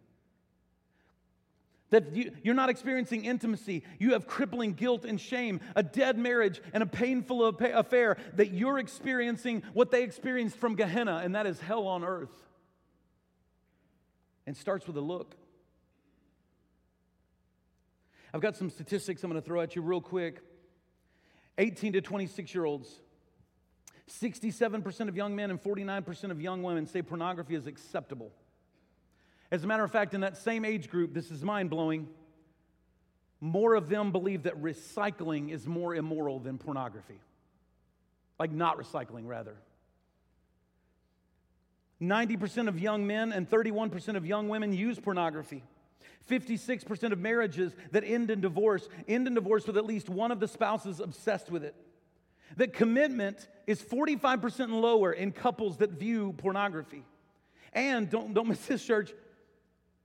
That 1.90 2.16
you, 2.16 2.32
are 2.48 2.56
not 2.56 2.70
experiencing 2.70 3.26
intimacy. 3.26 3.84
You 4.00 4.14
have 4.14 4.26
crippling 4.26 4.74
guilt 4.74 5.06
and 5.06 5.22
shame, 5.22 5.62
a 5.76 5.84
dead 5.84 6.18
marriage, 6.18 6.60
and 6.74 6.82
a 6.82 6.88
painful 6.88 7.46
affair. 7.46 8.18
That 8.36 8.52
you're 8.52 8.80
experiencing 8.80 9.62
what 9.74 9.92
they 9.92 10.04
experienced 10.04 10.58
from 10.58 10.76
Gehenna, 10.76 11.22
and 11.24 11.36
that 11.36 11.46
is 11.46 11.60
hell 11.60 11.88
on 11.88 12.04
earth. 12.04 12.34
And 14.48 14.58
starts 14.58 14.88
with 14.88 14.98
a 14.98 15.02
look. 15.02 15.36
I've 18.34 18.42
got 18.42 18.56
some 18.56 18.72
statistics 18.72 19.24
I'm 19.24 19.30
going 19.30 19.42
to 19.42 19.46
throw 19.46 19.62
at 19.62 19.76
you 19.76 19.84
real 19.84 20.02
quick. 20.02 20.42
18 21.58 21.94
to 21.94 22.02
26 22.02 22.54
year 22.54 22.66
olds. 22.66 23.00
67% 24.10 25.08
of 25.08 25.16
young 25.16 25.36
men 25.36 25.50
and 25.50 25.62
49% 25.62 26.32
of 26.32 26.42
young 26.42 26.62
women 26.62 26.86
say 26.86 27.02
pornography 27.02 27.56
is 27.56 27.68
acceptable. 27.68 28.32
As 29.52 29.64
a 29.64 29.68
matter 29.68 29.84
of 29.84 29.92
fact, 29.92 30.14
in 30.14 30.22
that 30.22 30.38
same 30.38 30.66
age 30.66 30.90
group, 30.90 31.14
this 31.14 31.32
is 31.32 31.44
mind 31.44 31.70
blowing, 31.70 32.08
more 33.40 33.76
of 33.76 33.90
them 33.90 34.12
believe 34.12 34.44
that 34.44 34.62
recycling 34.62 35.52
is 35.52 35.68
more 35.68 35.94
immoral 35.94 36.40
than 36.40 36.58
pornography. 36.58 37.20
Like 38.40 38.52
not 38.52 38.78
recycling, 38.78 39.28
rather. 39.28 39.56
90% 42.02 42.68
of 42.68 42.80
young 42.80 43.08
men 43.08 43.32
and 43.32 43.50
31% 43.50 44.18
of 44.18 44.26
young 44.26 44.50
women 44.50 44.74
use 44.74 45.00
pornography. 45.00 45.64
56% 46.30 47.12
of 47.12 47.20
marriages 47.20 47.76
that 47.92 48.04
end 48.04 48.32
in 48.32 48.42
divorce 48.42 48.88
end 49.08 49.28
in 49.28 49.34
divorce 49.34 49.68
with 49.68 49.78
at 49.78 49.86
least 49.86 50.10
one 50.10 50.32
of 50.32 50.40
the 50.40 50.48
spouses 50.48 51.00
obsessed 51.00 51.52
with 51.52 51.64
it. 51.64 51.76
That 52.58 52.74
commitment 52.74 53.48
is 53.68 53.82
45% 53.82 54.70
lower 54.70 55.12
in 55.12 55.32
couples 55.32 55.78
that 55.78 55.92
view 55.92 56.34
pornography. 56.38 57.04
And 57.74 58.10
don't, 58.10 58.34
don't 58.34 58.48
miss 58.48 58.66
this, 58.66 58.86
church, 58.86 59.12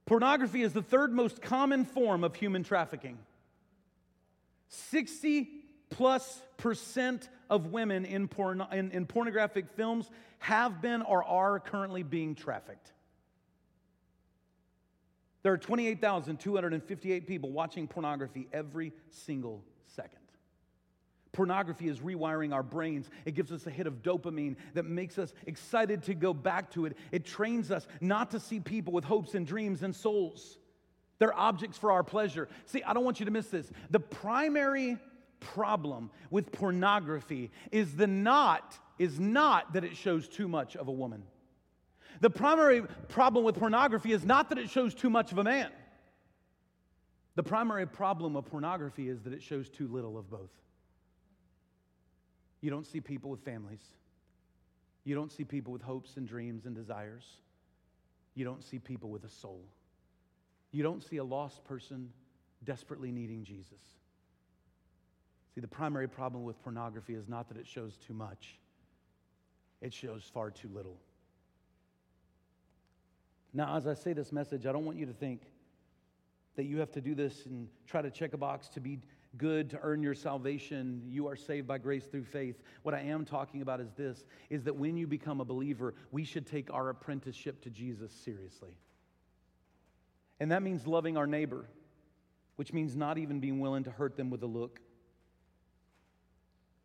pornography 0.05 0.63
is 0.63 0.73
the 0.73 0.81
third 0.81 1.13
most 1.13 1.41
common 1.41 1.85
form 1.85 2.23
of 2.23 2.35
human 2.35 2.63
trafficking. 2.63 3.19
60 4.69 5.49
plus 5.89 6.41
percent 6.57 7.29
of 7.49 7.67
women 7.67 8.05
in, 8.05 8.27
porn, 8.27 8.63
in, 8.71 8.91
in 8.91 9.05
pornographic 9.05 9.69
films 9.75 10.09
have 10.39 10.81
been 10.81 11.01
or 11.01 11.23
are 11.23 11.59
currently 11.59 12.03
being 12.03 12.35
trafficked. 12.35 12.91
There 15.49 15.55
are 15.55 15.57
28,258 15.57 17.25
people 17.25 17.49
watching 17.49 17.87
pornography 17.87 18.47
every 18.53 18.93
single 19.09 19.63
second. 19.87 20.19
Pornography 21.31 21.87
is 21.87 22.01
rewiring 22.01 22.53
our 22.53 22.61
brains. 22.61 23.09
It 23.25 23.33
gives 23.33 23.51
us 23.51 23.65
a 23.65 23.71
hit 23.71 23.87
of 23.87 24.03
dopamine 24.03 24.57
that 24.75 24.85
makes 24.85 25.17
us 25.17 25.33
excited 25.47 26.03
to 26.03 26.13
go 26.13 26.35
back 26.35 26.69
to 26.73 26.85
it. 26.85 26.95
It 27.11 27.25
trains 27.25 27.71
us 27.71 27.87
not 27.99 28.29
to 28.29 28.39
see 28.39 28.59
people 28.59 28.93
with 28.93 29.03
hopes 29.03 29.33
and 29.33 29.47
dreams 29.47 29.81
and 29.81 29.95
souls. 29.95 30.59
They're 31.17 31.35
objects 31.35 31.79
for 31.79 31.91
our 31.93 32.03
pleasure. 32.03 32.47
See, 32.67 32.83
I 32.83 32.93
don't 32.93 33.03
want 33.03 33.19
you 33.19 33.25
to 33.25 33.31
miss 33.31 33.47
this. 33.47 33.71
The 33.89 33.99
primary 33.99 34.99
problem 35.39 36.11
with 36.29 36.51
pornography 36.51 37.49
is 37.71 37.95
the 37.95 38.05
not 38.05 38.77
is 38.99 39.19
not 39.19 39.73
that 39.73 39.83
it 39.83 39.97
shows 39.97 40.27
too 40.27 40.47
much 40.47 40.75
of 40.75 40.89
a 40.89 40.91
woman. 40.91 41.23
The 42.21 42.29
primary 42.29 42.83
problem 43.07 43.45
with 43.45 43.55
pornography 43.55 44.11
is 44.11 44.25
not 44.25 44.49
that 44.49 44.57
it 44.57 44.69
shows 44.69 44.93
too 44.93 45.09
much 45.09 45.31
of 45.31 45.37
a 45.37 45.43
man. 45.43 45.69
The 47.35 47.43
primary 47.43 47.87
problem 47.87 48.35
of 48.35 48.45
pornography 48.45 49.07
is 49.07 49.21
that 49.21 49.31
it 49.31 49.41
shows 49.41 49.69
too 49.69 49.87
little 49.87 50.17
of 50.17 50.29
both. 50.29 50.51
You 52.61 52.69
don't 52.69 52.85
see 52.85 52.99
people 52.99 53.29
with 53.29 53.39
families. 53.41 53.83
You 55.05 55.15
don't 55.15 55.31
see 55.31 55.45
people 55.45 55.71
with 55.71 55.81
hopes 55.81 56.17
and 56.17 56.27
dreams 56.27 56.65
and 56.65 56.75
desires. 56.75 57.25
You 58.35 58.43
don't 58.43 58.63
see 58.63 58.79
people 58.79 59.09
with 59.09 59.23
a 59.23 59.29
soul. 59.29 59.61
You 60.71 60.83
don't 60.83 61.01
see 61.01 61.17
a 61.17 61.23
lost 61.23 61.63
person 61.63 62.09
desperately 62.65 63.11
needing 63.11 63.43
Jesus. 63.43 63.81
See, 65.55 65.61
the 65.61 65.67
primary 65.67 66.07
problem 66.07 66.43
with 66.43 66.61
pornography 66.61 67.15
is 67.15 67.27
not 67.27 67.47
that 67.47 67.57
it 67.57 67.65
shows 67.65 67.97
too 67.97 68.13
much, 68.13 68.59
it 69.81 69.93
shows 69.93 70.29
far 70.33 70.51
too 70.51 70.69
little. 70.73 70.97
Now, 73.53 73.75
as 73.75 73.87
I 73.87 73.93
say 73.93 74.13
this 74.13 74.31
message, 74.31 74.65
I 74.65 74.71
don't 74.71 74.85
want 74.85 74.97
you 74.97 75.05
to 75.05 75.13
think 75.13 75.41
that 76.55 76.65
you 76.65 76.79
have 76.79 76.91
to 76.91 77.01
do 77.01 77.15
this 77.15 77.45
and 77.45 77.67
try 77.87 78.01
to 78.01 78.11
check 78.11 78.33
a 78.33 78.37
box 78.37 78.67
to 78.69 78.79
be 78.79 78.99
good 79.37 79.69
to 79.69 79.79
earn 79.81 80.01
your 80.01 80.15
salvation. 80.15 81.01
You 81.07 81.27
are 81.27 81.35
saved 81.35 81.67
by 81.67 81.77
grace 81.77 82.05
through 82.05 82.23
faith. 82.23 82.61
What 82.83 82.95
i 82.95 82.99
am 82.99 83.25
talking 83.25 83.61
about 83.61 83.79
is 83.79 83.91
this 83.93 84.25
is 84.49 84.63
that 84.63 84.75
when 84.75 84.97
you 84.97 85.07
become 85.07 85.39
a 85.39 85.45
believer 85.45 85.93
we 86.11 86.23
should 86.23 86.47
take 86.47 86.73
our 86.73 86.89
apprenticeship 86.89 87.61
to 87.61 87.69
jesus 87.69 88.11
seriously. 88.11 88.71
And 90.39 90.51
that 90.51 90.63
means 90.63 90.87
loving 90.87 91.15
our 91.15 91.27
neighbor 91.27 91.65
which 92.55 92.73
means 92.73 92.93
not 92.93 93.17
even 93.17 93.39
being 93.39 93.61
willing 93.61 93.85
to 93.85 93.91
hurt 93.91 94.17
them 94.17 94.29
with 94.29 94.43
a 94.43 94.47
look 94.47 94.81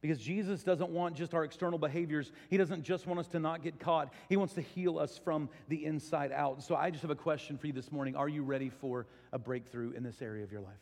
because 0.05 0.19
Jesus 0.19 0.63
doesn't 0.63 0.91
want 0.91 1.17
just 1.17 1.33
our 1.33 1.45
external 1.45 1.79
behaviors. 1.79 2.31
He 2.51 2.59
doesn't 2.59 2.83
just 2.83 3.07
want 3.07 3.21
us 3.21 3.27
to 3.29 3.39
not 3.39 3.63
get 3.63 3.81
caught. 3.81 4.13
He 4.29 4.37
wants 4.37 4.53
to 4.53 4.61
heal 4.61 4.99
us 4.99 5.17
from 5.17 5.49
the 5.69 5.83
inside 5.83 6.31
out. 6.31 6.63
So 6.63 6.77
I 6.77 6.91
just 6.91 7.01
have 7.01 7.11
a 7.11 7.15
question 7.15 7.57
for 7.57 7.69
you 7.69 7.73
this 7.73 7.91
morning. 7.91 8.15
Are 8.15 8.29
you 8.29 8.43
ready 8.43 8.69
for 8.69 9.07
a 9.33 9.39
breakthrough 9.39 9.93
in 9.93 10.03
this 10.03 10.21
area 10.21 10.45
of 10.45 10.53
your 10.53 10.61
life? 10.61 10.75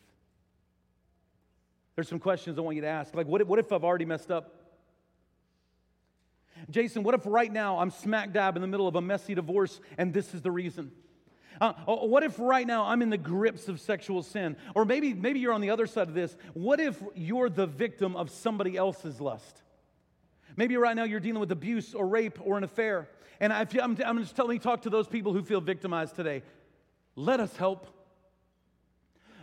There's 1.95 2.09
some 2.09 2.19
questions 2.19 2.57
I 2.57 2.61
want 2.63 2.75
you 2.75 2.81
to 2.81 2.89
ask. 2.89 3.15
Like, 3.15 3.27
what 3.27 3.39
if, 3.39 3.47
what 3.47 3.59
if 3.59 3.71
I've 3.71 3.85
already 3.85 4.03
messed 4.03 4.29
up? 4.29 4.55
Jason, 6.69 7.03
what 7.03 7.15
if 7.15 7.21
right 7.25 7.51
now 7.51 7.79
I'm 7.79 7.91
smack 7.91 8.33
dab 8.33 8.57
in 8.57 8.61
the 8.61 8.67
middle 8.67 8.89
of 8.89 8.97
a 8.97 9.01
messy 9.01 9.35
divorce 9.35 9.79
and 9.97 10.13
this 10.13 10.33
is 10.33 10.41
the 10.41 10.51
reason? 10.51 10.91
Uh, 11.61 11.73
oh, 11.87 12.05
what 12.05 12.23
if 12.23 12.39
right 12.39 12.65
now 12.65 12.85
I'm 12.85 13.01
in 13.01 13.09
the 13.09 13.17
grips 13.17 13.67
of 13.67 13.79
sexual 13.79 14.23
sin? 14.23 14.55
Or 14.75 14.85
maybe, 14.85 15.13
maybe 15.13 15.39
you're 15.39 15.53
on 15.53 15.61
the 15.61 15.69
other 15.69 15.87
side 15.87 16.07
of 16.07 16.13
this. 16.13 16.35
What 16.53 16.79
if 16.79 17.01
you're 17.15 17.49
the 17.49 17.67
victim 17.67 18.15
of 18.15 18.29
somebody 18.29 18.77
else's 18.77 19.21
lust? 19.21 19.61
Maybe 20.55 20.77
right 20.77 20.95
now 20.95 21.03
you're 21.03 21.19
dealing 21.19 21.39
with 21.39 21.51
abuse 21.51 21.93
or 21.93 22.07
rape 22.07 22.39
or 22.41 22.57
an 22.57 22.63
affair. 22.63 23.09
And 23.39 23.51
I, 23.51 23.67
am 23.81 23.97
I'm 24.05 24.19
just 24.19 24.35
telling 24.35 24.55
you, 24.55 24.59
talk 24.59 24.83
to 24.83 24.89
those 24.89 25.07
people 25.07 25.33
who 25.33 25.43
feel 25.43 25.61
victimized 25.61 26.15
today. 26.15 26.43
Let 27.15 27.39
us 27.39 27.55
help. 27.55 27.87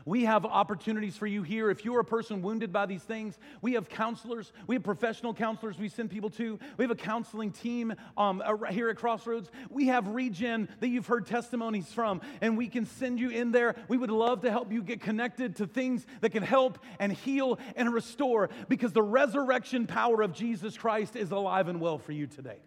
We 0.05 0.25
have 0.25 0.45
opportunities 0.45 1.17
for 1.17 1.27
you 1.27 1.43
here. 1.43 1.71
If 1.71 1.85
you're 1.85 2.01
a 2.01 2.05
person 2.05 2.43
wounded 2.43 2.73
by 2.73 2.87
these 2.87 3.03
things, 3.03 3.39
we 3.63 3.75
have 3.75 3.89
counselors. 3.89 4.53
We 4.67 4.75
have 4.77 4.83
professional 4.83 5.35
counselors 5.35 5.79
we 5.79 5.89
send 5.89 6.11
people 6.11 6.31
to. 6.31 6.59
We 6.77 6.85
have 6.85 6.91
a 6.91 6.97
counseling 6.97 7.53
team 7.53 7.95
um, 8.17 8.43
here 8.71 8.89
at 8.89 8.97
Crossroads. 8.97 9.51
We 9.69 9.87
have 9.89 10.09
Regen 10.09 10.69
that 10.81 10.89
you've 10.89 11.07
heard 11.07 11.27
testimonies 11.27 11.93
from, 11.93 12.21
and 12.41 12.57
we 12.57 12.69
can 12.69 12.87
send 12.87 13.19
you 13.19 13.31
in 13.31 13.53
there. 13.53 13.77
We 13.89 13.97
would 13.97 14.11
love 14.11 14.43
to 14.43 14.51
help 14.51 14.73
you 14.73 14.83
get 14.83 15.01
connected 15.01 15.57
to 15.57 15.67
things 15.67 16.07
that 16.21 16.31
can 16.31 16.43
help 16.43 16.79
and 16.99 17.13
heal 17.13 17.59
and 17.77 17.93
restore 17.93 18.51
because 18.69 18.93
the 18.93 19.03
resurrection 19.03 19.87
power 19.87 20.23
of 20.23 20.33
Jesus 20.33 20.77
Christ 20.77 21.17
is 21.17 21.31
alive 21.31 21.69
and 21.69 21.81
well 21.81 21.99
for 21.99 22.13
you 22.13 22.27
today. 22.27 22.59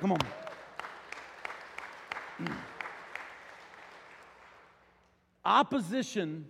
Come 0.00 0.12
on. 0.12 0.18
Opposition 5.44 6.46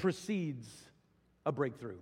precedes 0.00 0.68
a 1.46 1.52
breakthrough. 1.52 1.98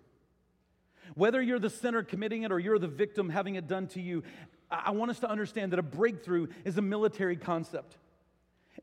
Whether 1.15 1.41
you're 1.43 1.59
the 1.59 1.71
sinner 1.71 2.03
committing 2.03 2.43
it 2.43 2.53
or 2.53 2.59
you're 2.59 2.79
the 2.79 2.89
victim 2.89 3.29
having 3.31 3.55
it 3.55 3.67
done 3.67 3.87
to 3.89 4.01
you, 4.01 4.23
I 4.71 4.91
want 4.91 5.11
us 5.11 5.21
to 5.21 5.31
understand 5.31 5.73
that 5.73 5.79
a 5.79 5.83
breakthrough 5.83 6.49
is 6.65 6.79
a 6.79 6.83
military 6.83 7.37
concept. 7.37 7.97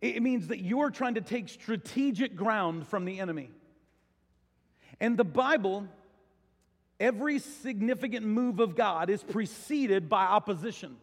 It 0.02 0.22
means 0.22 0.48
that 0.48 0.60
you're 0.60 0.90
trying 0.90 1.16
to 1.16 1.22
take 1.22 1.50
strategic 1.50 2.36
ground 2.36 2.88
from 2.88 3.06
the 3.06 3.20
enemy. 3.20 3.50
And 5.00 5.18
the 5.18 5.24
Bible 5.24 5.88
Every 7.00 7.40
significant 7.40 8.26
move 8.26 8.60
of 8.60 8.76
God 8.76 9.10
is 9.10 9.22
preceded 9.22 10.08
by 10.08 10.26
opposition. 10.26 10.96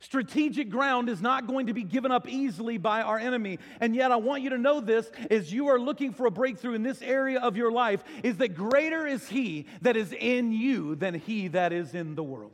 Strategic 0.00 0.70
ground 0.70 1.08
is 1.08 1.20
not 1.20 1.48
going 1.48 1.66
to 1.66 1.74
be 1.74 1.82
given 1.82 2.12
up 2.12 2.28
easily 2.28 2.78
by 2.78 3.02
our 3.02 3.18
enemy. 3.18 3.58
And 3.80 3.96
yet 3.96 4.12
I 4.12 4.16
want 4.16 4.42
you 4.42 4.50
to 4.50 4.58
know 4.58 4.80
this 4.80 5.10
as 5.28 5.52
you 5.52 5.68
are 5.68 5.78
looking 5.78 6.12
for 6.12 6.26
a 6.26 6.30
breakthrough 6.30 6.74
in 6.74 6.84
this 6.84 7.02
area 7.02 7.40
of 7.40 7.56
your 7.56 7.72
life 7.72 8.04
is 8.22 8.36
that 8.36 8.54
greater 8.54 9.06
is 9.06 9.28
he 9.28 9.66
that 9.82 9.96
is 9.96 10.12
in 10.12 10.52
you 10.52 10.94
than 10.94 11.14
he 11.14 11.48
that 11.48 11.72
is 11.72 11.94
in 11.94 12.14
the 12.14 12.22
world. 12.22 12.52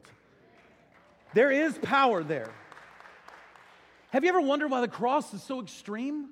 There 1.34 1.50
is 1.50 1.76
power 1.78 2.22
there. 2.22 2.50
Have 4.10 4.24
you 4.24 4.30
ever 4.30 4.40
wondered 4.40 4.70
why 4.70 4.80
the 4.80 4.88
cross 4.88 5.34
is 5.34 5.42
so 5.42 5.60
extreme? 5.60 6.30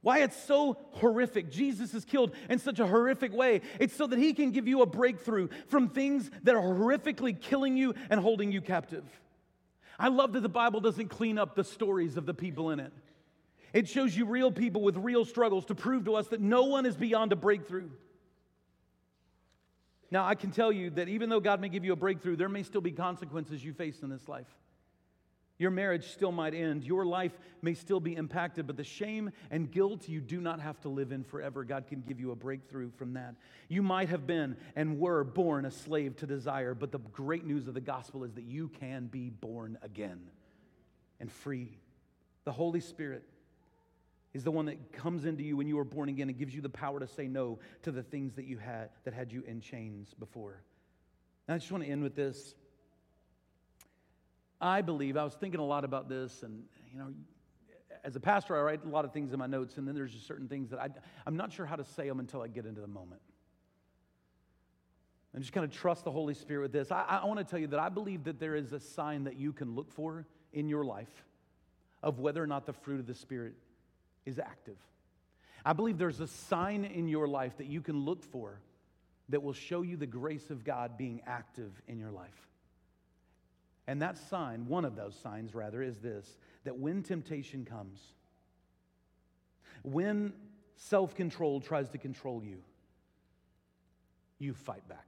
Why 0.00 0.20
it's 0.20 0.40
so 0.44 0.78
horrific. 0.92 1.50
Jesus 1.50 1.94
is 1.94 2.04
killed 2.04 2.32
in 2.48 2.58
such 2.58 2.80
a 2.80 2.86
horrific 2.86 3.32
way. 3.32 3.60
It's 3.78 3.94
so 3.94 4.06
that 4.06 4.18
he 4.18 4.32
can 4.32 4.50
give 4.50 4.66
you 4.66 4.82
a 4.82 4.86
breakthrough 4.86 5.48
from 5.68 5.90
things 5.90 6.28
that 6.42 6.56
are 6.56 6.62
horrifically 6.62 7.38
killing 7.40 7.76
you 7.76 7.94
and 8.10 8.18
holding 8.18 8.50
you 8.50 8.60
captive. 8.60 9.04
I 9.98 10.08
love 10.08 10.32
that 10.34 10.40
the 10.40 10.48
Bible 10.48 10.80
doesn't 10.80 11.08
clean 11.08 11.38
up 11.38 11.54
the 11.54 11.64
stories 11.64 12.16
of 12.16 12.24
the 12.24 12.34
people 12.34 12.70
in 12.70 12.80
it. 12.80 12.92
It 13.72 13.88
shows 13.88 14.16
you 14.16 14.24
real 14.24 14.52
people 14.52 14.80
with 14.82 14.96
real 14.96 15.24
struggles 15.24 15.66
to 15.66 15.74
prove 15.74 16.04
to 16.04 16.14
us 16.14 16.28
that 16.28 16.40
no 16.40 16.64
one 16.64 16.86
is 16.86 16.96
beyond 16.96 17.32
a 17.32 17.36
breakthrough. 17.36 17.90
Now, 20.10 20.24
I 20.24 20.36
can 20.36 20.50
tell 20.50 20.72
you 20.72 20.90
that 20.90 21.08
even 21.08 21.28
though 21.28 21.40
God 21.40 21.60
may 21.60 21.68
give 21.68 21.84
you 21.84 21.92
a 21.92 21.96
breakthrough, 21.96 22.36
there 22.36 22.48
may 22.48 22.62
still 22.62 22.80
be 22.80 22.92
consequences 22.92 23.62
you 23.62 23.74
face 23.74 24.02
in 24.02 24.08
this 24.08 24.26
life. 24.26 24.46
Your 25.58 25.72
marriage 25.72 26.12
still 26.12 26.30
might 26.30 26.54
end. 26.54 26.84
Your 26.84 27.04
life 27.04 27.32
may 27.62 27.74
still 27.74 27.98
be 27.98 28.14
impacted, 28.14 28.66
but 28.66 28.76
the 28.76 28.84
shame 28.84 29.32
and 29.50 29.70
guilt 29.70 30.08
you 30.08 30.20
do 30.20 30.40
not 30.40 30.60
have 30.60 30.80
to 30.82 30.88
live 30.88 31.10
in 31.10 31.24
forever. 31.24 31.64
God 31.64 31.88
can 31.88 32.00
give 32.02 32.20
you 32.20 32.30
a 32.30 32.36
breakthrough 32.36 32.90
from 32.92 33.14
that. 33.14 33.34
You 33.68 33.82
might 33.82 34.08
have 34.08 34.26
been 34.26 34.56
and 34.76 35.00
were 35.00 35.24
born 35.24 35.64
a 35.64 35.70
slave 35.72 36.16
to 36.16 36.26
desire, 36.26 36.74
but 36.74 36.92
the 36.92 36.98
great 36.98 37.44
news 37.44 37.66
of 37.66 37.74
the 37.74 37.80
gospel 37.80 38.22
is 38.22 38.34
that 38.34 38.44
you 38.44 38.68
can 38.68 39.06
be 39.06 39.30
born 39.30 39.78
again 39.82 40.20
and 41.18 41.30
free. 41.30 41.76
The 42.44 42.52
Holy 42.52 42.80
Spirit 42.80 43.24
is 44.34 44.44
the 44.44 44.52
one 44.52 44.66
that 44.66 44.92
comes 44.92 45.24
into 45.24 45.42
you 45.42 45.56
when 45.56 45.66
you 45.66 45.78
are 45.80 45.84
born 45.84 46.08
again 46.08 46.28
and 46.28 46.38
gives 46.38 46.54
you 46.54 46.60
the 46.60 46.68
power 46.68 47.00
to 47.00 47.08
say 47.08 47.26
no 47.26 47.58
to 47.82 47.90
the 47.90 48.02
things 48.02 48.34
that 48.34 48.44
you 48.44 48.58
had 48.58 48.90
that 49.04 49.12
had 49.12 49.32
you 49.32 49.42
in 49.46 49.60
chains 49.60 50.14
before. 50.18 50.62
And 51.48 51.54
I 51.56 51.58
just 51.58 51.72
want 51.72 51.82
to 51.82 51.90
end 51.90 52.04
with 52.04 52.14
this. 52.14 52.54
I 54.60 54.82
believe, 54.82 55.16
I 55.16 55.24
was 55.24 55.34
thinking 55.34 55.60
a 55.60 55.64
lot 55.64 55.84
about 55.84 56.08
this, 56.08 56.42
and, 56.42 56.64
you 56.92 56.98
know, 56.98 57.12
as 58.04 58.16
a 58.16 58.20
pastor, 58.20 58.56
I 58.56 58.62
write 58.62 58.84
a 58.84 58.88
lot 58.88 59.04
of 59.04 59.12
things 59.12 59.32
in 59.32 59.38
my 59.38 59.46
notes, 59.46 59.76
and 59.76 59.86
then 59.86 59.94
there's 59.94 60.12
just 60.12 60.26
certain 60.26 60.48
things 60.48 60.70
that 60.70 60.80
I, 60.80 60.88
I'm 61.26 61.36
not 61.36 61.52
sure 61.52 61.66
how 61.66 61.76
to 61.76 61.84
say 61.84 62.08
them 62.08 62.20
until 62.20 62.42
I 62.42 62.48
get 62.48 62.66
into 62.66 62.80
the 62.80 62.88
moment. 62.88 63.20
And 65.34 65.42
just 65.42 65.52
kind 65.52 65.64
of 65.64 65.70
trust 65.70 66.04
the 66.04 66.10
Holy 66.10 66.34
Spirit 66.34 66.62
with 66.62 66.72
this. 66.72 66.90
I, 66.90 67.20
I 67.22 67.26
want 67.26 67.38
to 67.38 67.44
tell 67.44 67.58
you 67.58 67.66
that 67.68 67.78
I 67.78 67.88
believe 67.88 68.24
that 68.24 68.40
there 68.40 68.56
is 68.56 68.72
a 68.72 68.80
sign 68.80 69.24
that 69.24 69.36
you 69.36 69.52
can 69.52 69.74
look 69.74 69.92
for 69.92 70.26
in 70.52 70.68
your 70.68 70.84
life 70.84 71.24
of 72.02 72.18
whether 72.18 72.42
or 72.42 72.46
not 72.46 72.66
the 72.66 72.72
fruit 72.72 72.98
of 72.98 73.06
the 73.06 73.14
Spirit 73.14 73.54
is 74.24 74.38
active. 74.38 74.78
I 75.64 75.72
believe 75.72 75.98
there's 75.98 76.20
a 76.20 76.26
sign 76.26 76.84
in 76.84 77.08
your 77.08 77.28
life 77.28 77.58
that 77.58 77.66
you 77.66 77.82
can 77.82 78.04
look 78.04 78.24
for 78.24 78.60
that 79.28 79.42
will 79.42 79.52
show 79.52 79.82
you 79.82 79.96
the 79.96 80.06
grace 80.06 80.50
of 80.50 80.64
God 80.64 80.96
being 80.96 81.20
active 81.26 81.72
in 81.86 81.98
your 81.98 82.10
life. 82.10 82.48
And 83.88 84.02
that 84.02 84.18
sign, 84.18 84.66
one 84.66 84.84
of 84.84 84.94
those 84.94 85.16
signs 85.16 85.54
rather, 85.54 85.82
is 85.82 85.96
this 85.96 86.36
that 86.64 86.78
when 86.78 87.02
temptation 87.02 87.64
comes, 87.64 87.98
when 89.82 90.34
self 90.76 91.14
control 91.14 91.58
tries 91.60 91.88
to 91.88 91.98
control 91.98 92.44
you, 92.44 92.58
you 94.38 94.52
fight 94.52 94.86
back. 94.88 95.06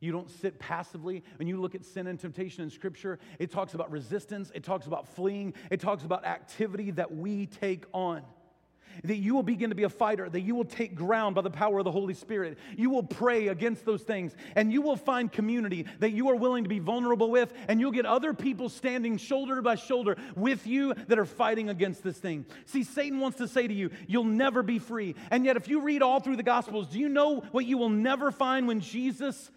You 0.00 0.12
don't 0.12 0.28
sit 0.28 0.58
passively. 0.58 1.24
When 1.36 1.48
you 1.48 1.58
look 1.60 1.74
at 1.74 1.84
sin 1.84 2.08
and 2.08 2.20
temptation 2.20 2.62
in 2.62 2.68
Scripture, 2.68 3.18
it 3.38 3.50
talks 3.50 3.72
about 3.72 3.90
resistance, 3.90 4.52
it 4.54 4.62
talks 4.62 4.86
about 4.86 5.08
fleeing, 5.08 5.54
it 5.70 5.80
talks 5.80 6.04
about 6.04 6.26
activity 6.26 6.90
that 6.90 7.14
we 7.14 7.46
take 7.46 7.86
on 7.94 8.22
that 9.04 9.16
you 9.16 9.34
will 9.34 9.42
begin 9.42 9.70
to 9.70 9.76
be 9.76 9.82
a 9.82 9.88
fighter, 9.88 10.28
that 10.28 10.40
you 10.40 10.54
will 10.54 10.64
take 10.64 10.94
ground 10.94 11.34
by 11.34 11.42
the 11.42 11.50
power 11.50 11.78
of 11.78 11.84
the 11.84 11.90
Holy 11.90 12.14
Spirit. 12.14 12.58
You 12.76 12.90
will 12.90 13.02
pray 13.02 13.48
against 13.48 13.84
those 13.84 14.02
things, 14.02 14.34
and 14.56 14.72
you 14.72 14.82
will 14.82 14.96
find 14.96 15.30
community 15.30 15.86
that 16.00 16.12
you 16.12 16.28
are 16.28 16.36
willing 16.36 16.64
to 16.64 16.68
be 16.68 16.78
vulnerable 16.78 17.30
with, 17.30 17.52
and 17.68 17.80
you'll 17.80 17.92
get 17.92 18.06
other 18.06 18.34
people 18.34 18.68
standing 18.68 19.16
shoulder 19.16 19.62
by 19.62 19.74
shoulder 19.74 20.16
with 20.36 20.66
you 20.66 20.94
that 20.94 21.18
are 21.18 21.24
fighting 21.24 21.68
against 21.68 22.02
this 22.02 22.18
thing. 22.18 22.46
See, 22.66 22.84
Satan 22.84 23.20
wants 23.20 23.38
to 23.38 23.48
say 23.48 23.66
to 23.66 23.74
you, 23.74 23.90
you'll 24.06 24.24
never 24.24 24.62
be 24.62 24.78
free. 24.78 25.14
And 25.30 25.44
yet, 25.44 25.56
if 25.56 25.68
you 25.68 25.80
read 25.80 26.02
all 26.02 26.20
through 26.20 26.36
the 26.36 26.42
Gospels, 26.42 26.88
do 26.88 26.98
you 26.98 27.08
know 27.08 27.40
what 27.52 27.66
you 27.66 27.78
will 27.78 27.90
never 27.90 28.30
find 28.30 28.66
when 28.66 28.80
Jesus 28.80 29.50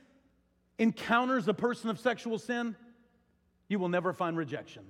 encounters 0.78 1.48
a 1.48 1.54
person 1.54 1.90
of 1.90 2.00
sexual 2.00 2.38
sin? 2.38 2.76
You 3.68 3.80
will 3.80 3.90
never 3.90 4.14
find 4.14 4.38
rejection. 4.38 4.84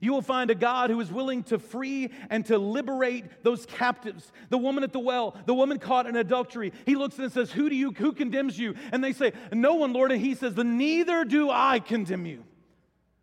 You 0.00 0.12
will 0.12 0.22
find 0.22 0.50
a 0.50 0.54
God 0.54 0.90
who 0.90 1.00
is 1.00 1.10
willing 1.10 1.42
to 1.44 1.58
free 1.58 2.10
and 2.30 2.44
to 2.46 2.58
liberate 2.58 3.42
those 3.42 3.66
captives. 3.66 4.30
The 4.48 4.58
woman 4.58 4.84
at 4.84 4.92
the 4.92 4.98
well, 4.98 5.36
the 5.46 5.54
woman 5.54 5.78
caught 5.78 6.06
in 6.06 6.16
adultery. 6.16 6.72
He 6.86 6.94
looks 6.94 7.18
and 7.18 7.32
says, 7.32 7.50
Who 7.50 7.68
do 7.68 7.74
you 7.74 7.92
who 7.92 8.12
condemns 8.12 8.58
you? 8.58 8.74
And 8.92 9.02
they 9.02 9.12
say, 9.12 9.32
No 9.52 9.74
one, 9.74 9.92
Lord. 9.92 10.12
And 10.12 10.20
he 10.20 10.34
says, 10.34 10.56
Neither 10.56 11.24
do 11.24 11.50
I 11.50 11.80
condemn 11.80 12.26
you. 12.26 12.44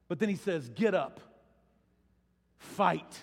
But 0.08 0.20
then 0.20 0.30
he 0.30 0.36
says, 0.36 0.70
Get 0.70 0.94
up, 0.94 1.20
fight, 2.58 3.20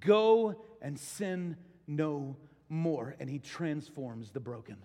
go 0.00 0.56
and 0.80 0.98
sin 0.98 1.56
no 1.86 2.36
more. 2.68 3.14
And 3.20 3.30
he 3.30 3.38
transforms 3.38 4.30
the 4.30 4.40
broken. 4.40 4.78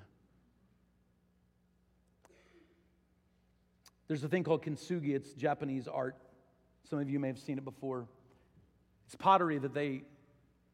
There's 4.08 4.24
a 4.24 4.30
thing 4.30 4.44
called 4.44 4.64
kintsugi, 4.64 5.16
it's 5.16 5.34
Japanese 5.34 5.88
art 5.88 6.16
some 6.90 7.00
of 7.00 7.10
you 7.10 7.20
may 7.20 7.28
have 7.28 7.40
seen 7.40 7.58
it 7.58 7.66
before. 7.66 8.08
It's 9.06 9.16
pottery 9.16 9.58
that 9.58 9.74
they 9.74 10.04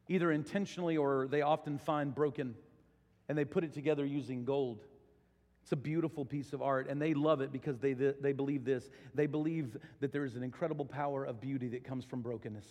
either 0.07 0.31
intentionally 0.31 0.97
or 0.97 1.27
they 1.29 1.41
often 1.41 1.77
find 1.77 2.13
broken 2.13 2.55
and 3.29 3.37
they 3.37 3.45
put 3.45 3.63
it 3.63 3.73
together 3.73 4.05
using 4.05 4.43
gold. 4.45 4.83
It's 5.63 5.71
a 5.71 5.77
beautiful 5.77 6.25
piece 6.25 6.51
of 6.51 6.61
art, 6.61 6.89
and 6.89 7.01
they 7.01 7.13
love 7.13 7.39
it 7.39 7.53
because 7.53 7.79
they, 7.79 7.93
they 7.93 8.33
believe 8.33 8.65
this. 8.65 8.89
They 9.15 9.27
believe 9.27 9.77
that 10.01 10.11
there 10.11 10.25
is 10.25 10.35
an 10.35 10.43
incredible 10.43 10.83
power 10.83 11.23
of 11.23 11.39
beauty 11.39 11.69
that 11.69 11.85
comes 11.85 12.03
from 12.03 12.21
brokenness. 12.21 12.65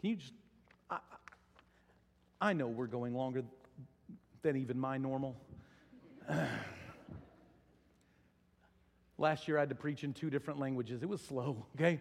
Can 0.00 0.10
you 0.10 0.16
just, 0.16 0.32
I, 0.90 0.98
I 2.40 2.52
know 2.52 2.66
we're 2.66 2.86
going 2.86 3.14
longer 3.14 3.44
than 4.42 4.56
even 4.56 4.78
my 4.78 4.96
normal. 4.98 5.36
Last 9.20 9.46
year 9.46 9.58
I 9.58 9.60
had 9.60 9.68
to 9.68 9.74
preach 9.74 10.02
in 10.02 10.14
two 10.14 10.30
different 10.30 10.58
languages. 10.58 11.02
It 11.02 11.08
was 11.08 11.20
slow, 11.20 11.66
okay? 11.76 12.00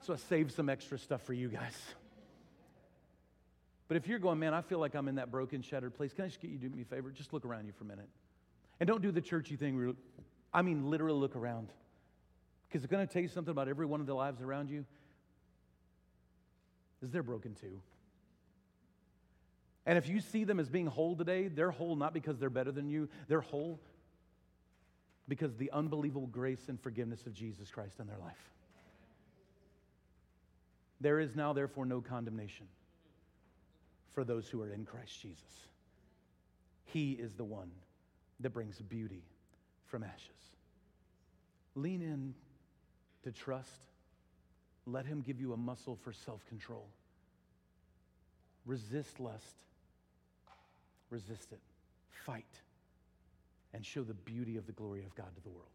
So 0.00 0.12
I 0.12 0.16
saved 0.16 0.52
some 0.52 0.68
extra 0.68 0.98
stuff 0.98 1.22
for 1.22 1.32
you 1.32 1.48
guys. 1.48 1.76
But 3.86 3.96
if 3.96 4.08
you're 4.08 4.18
going, 4.18 4.40
man, 4.40 4.52
I 4.52 4.60
feel 4.60 4.80
like 4.80 4.94
I'm 4.94 5.06
in 5.08 5.14
that 5.14 5.30
broken, 5.30 5.62
shattered 5.62 5.94
place, 5.94 6.12
can 6.12 6.24
I 6.24 6.28
just 6.28 6.40
get 6.40 6.50
you 6.50 6.58
to 6.58 6.68
do 6.68 6.76
me 6.76 6.82
a 6.82 6.84
favor? 6.84 7.10
Just 7.10 7.32
look 7.32 7.44
around 7.44 7.66
you 7.66 7.72
for 7.72 7.84
a 7.84 7.86
minute. 7.86 8.08
And 8.80 8.86
don't 8.88 9.00
do 9.00 9.12
the 9.12 9.20
churchy 9.20 9.56
thing. 9.56 9.96
I 10.52 10.62
mean, 10.62 10.90
literally 10.90 11.18
look 11.18 11.36
around. 11.36 11.68
Because 12.68 12.84
it's 12.84 12.90
going 12.90 13.06
to 13.06 13.10
tell 13.10 13.22
you 13.22 13.28
something 13.28 13.52
about 13.52 13.68
every 13.68 13.86
one 13.86 14.00
of 14.00 14.06
the 14.06 14.14
lives 14.14 14.42
around 14.42 14.68
you. 14.68 14.84
Is 17.02 17.10
they're 17.10 17.22
broken 17.22 17.54
too. 17.54 17.80
And 19.86 19.96
if 19.96 20.08
you 20.08 20.20
see 20.20 20.42
them 20.42 20.58
as 20.60 20.68
being 20.68 20.86
whole 20.86 21.16
today, 21.16 21.48
they're 21.48 21.70
whole 21.70 21.96
not 21.96 22.12
because 22.12 22.38
they're 22.38 22.50
better 22.50 22.72
than 22.72 22.90
you, 22.90 23.08
they're 23.28 23.40
whole 23.40 23.80
because 25.28 25.54
the 25.56 25.70
unbelievable 25.72 26.26
grace 26.26 26.68
and 26.68 26.80
forgiveness 26.80 27.26
of 27.26 27.34
Jesus 27.34 27.70
Christ 27.70 28.00
in 28.00 28.06
their 28.06 28.18
life. 28.18 28.50
There 31.00 31.20
is 31.20 31.36
now, 31.36 31.52
therefore, 31.52 31.86
no 31.86 32.00
condemnation 32.00 32.66
for 34.14 34.24
those 34.24 34.48
who 34.48 34.60
are 34.62 34.72
in 34.72 34.84
Christ 34.84 35.20
Jesus. 35.20 35.68
He 36.86 37.12
is 37.12 37.34
the 37.34 37.44
one 37.44 37.70
that 38.40 38.50
brings 38.50 38.80
beauty 38.80 39.22
from 39.86 40.02
ashes. 40.02 40.56
Lean 41.74 42.02
in 42.02 42.34
to 43.22 43.30
trust. 43.30 43.70
Let 44.86 45.04
Him 45.06 45.20
give 45.20 45.40
you 45.40 45.52
a 45.52 45.56
muscle 45.56 45.98
for 46.02 46.12
self 46.12 46.44
control. 46.48 46.88
Resist 48.64 49.20
lust. 49.20 49.56
Resist 51.10 51.52
it. 51.52 51.60
Fight 52.24 52.44
and 53.74 53.84
show 53.84 54.02
the 54.02 54.14
beauty 54.14 54.56
of 54.56 54.66
the 54.66 54.72
glory 54.72 55.04
of 55.04 55.14
God 55.14 55.34
to 55.36 55.42
the 55.42 55.50
world. 55.50 55.68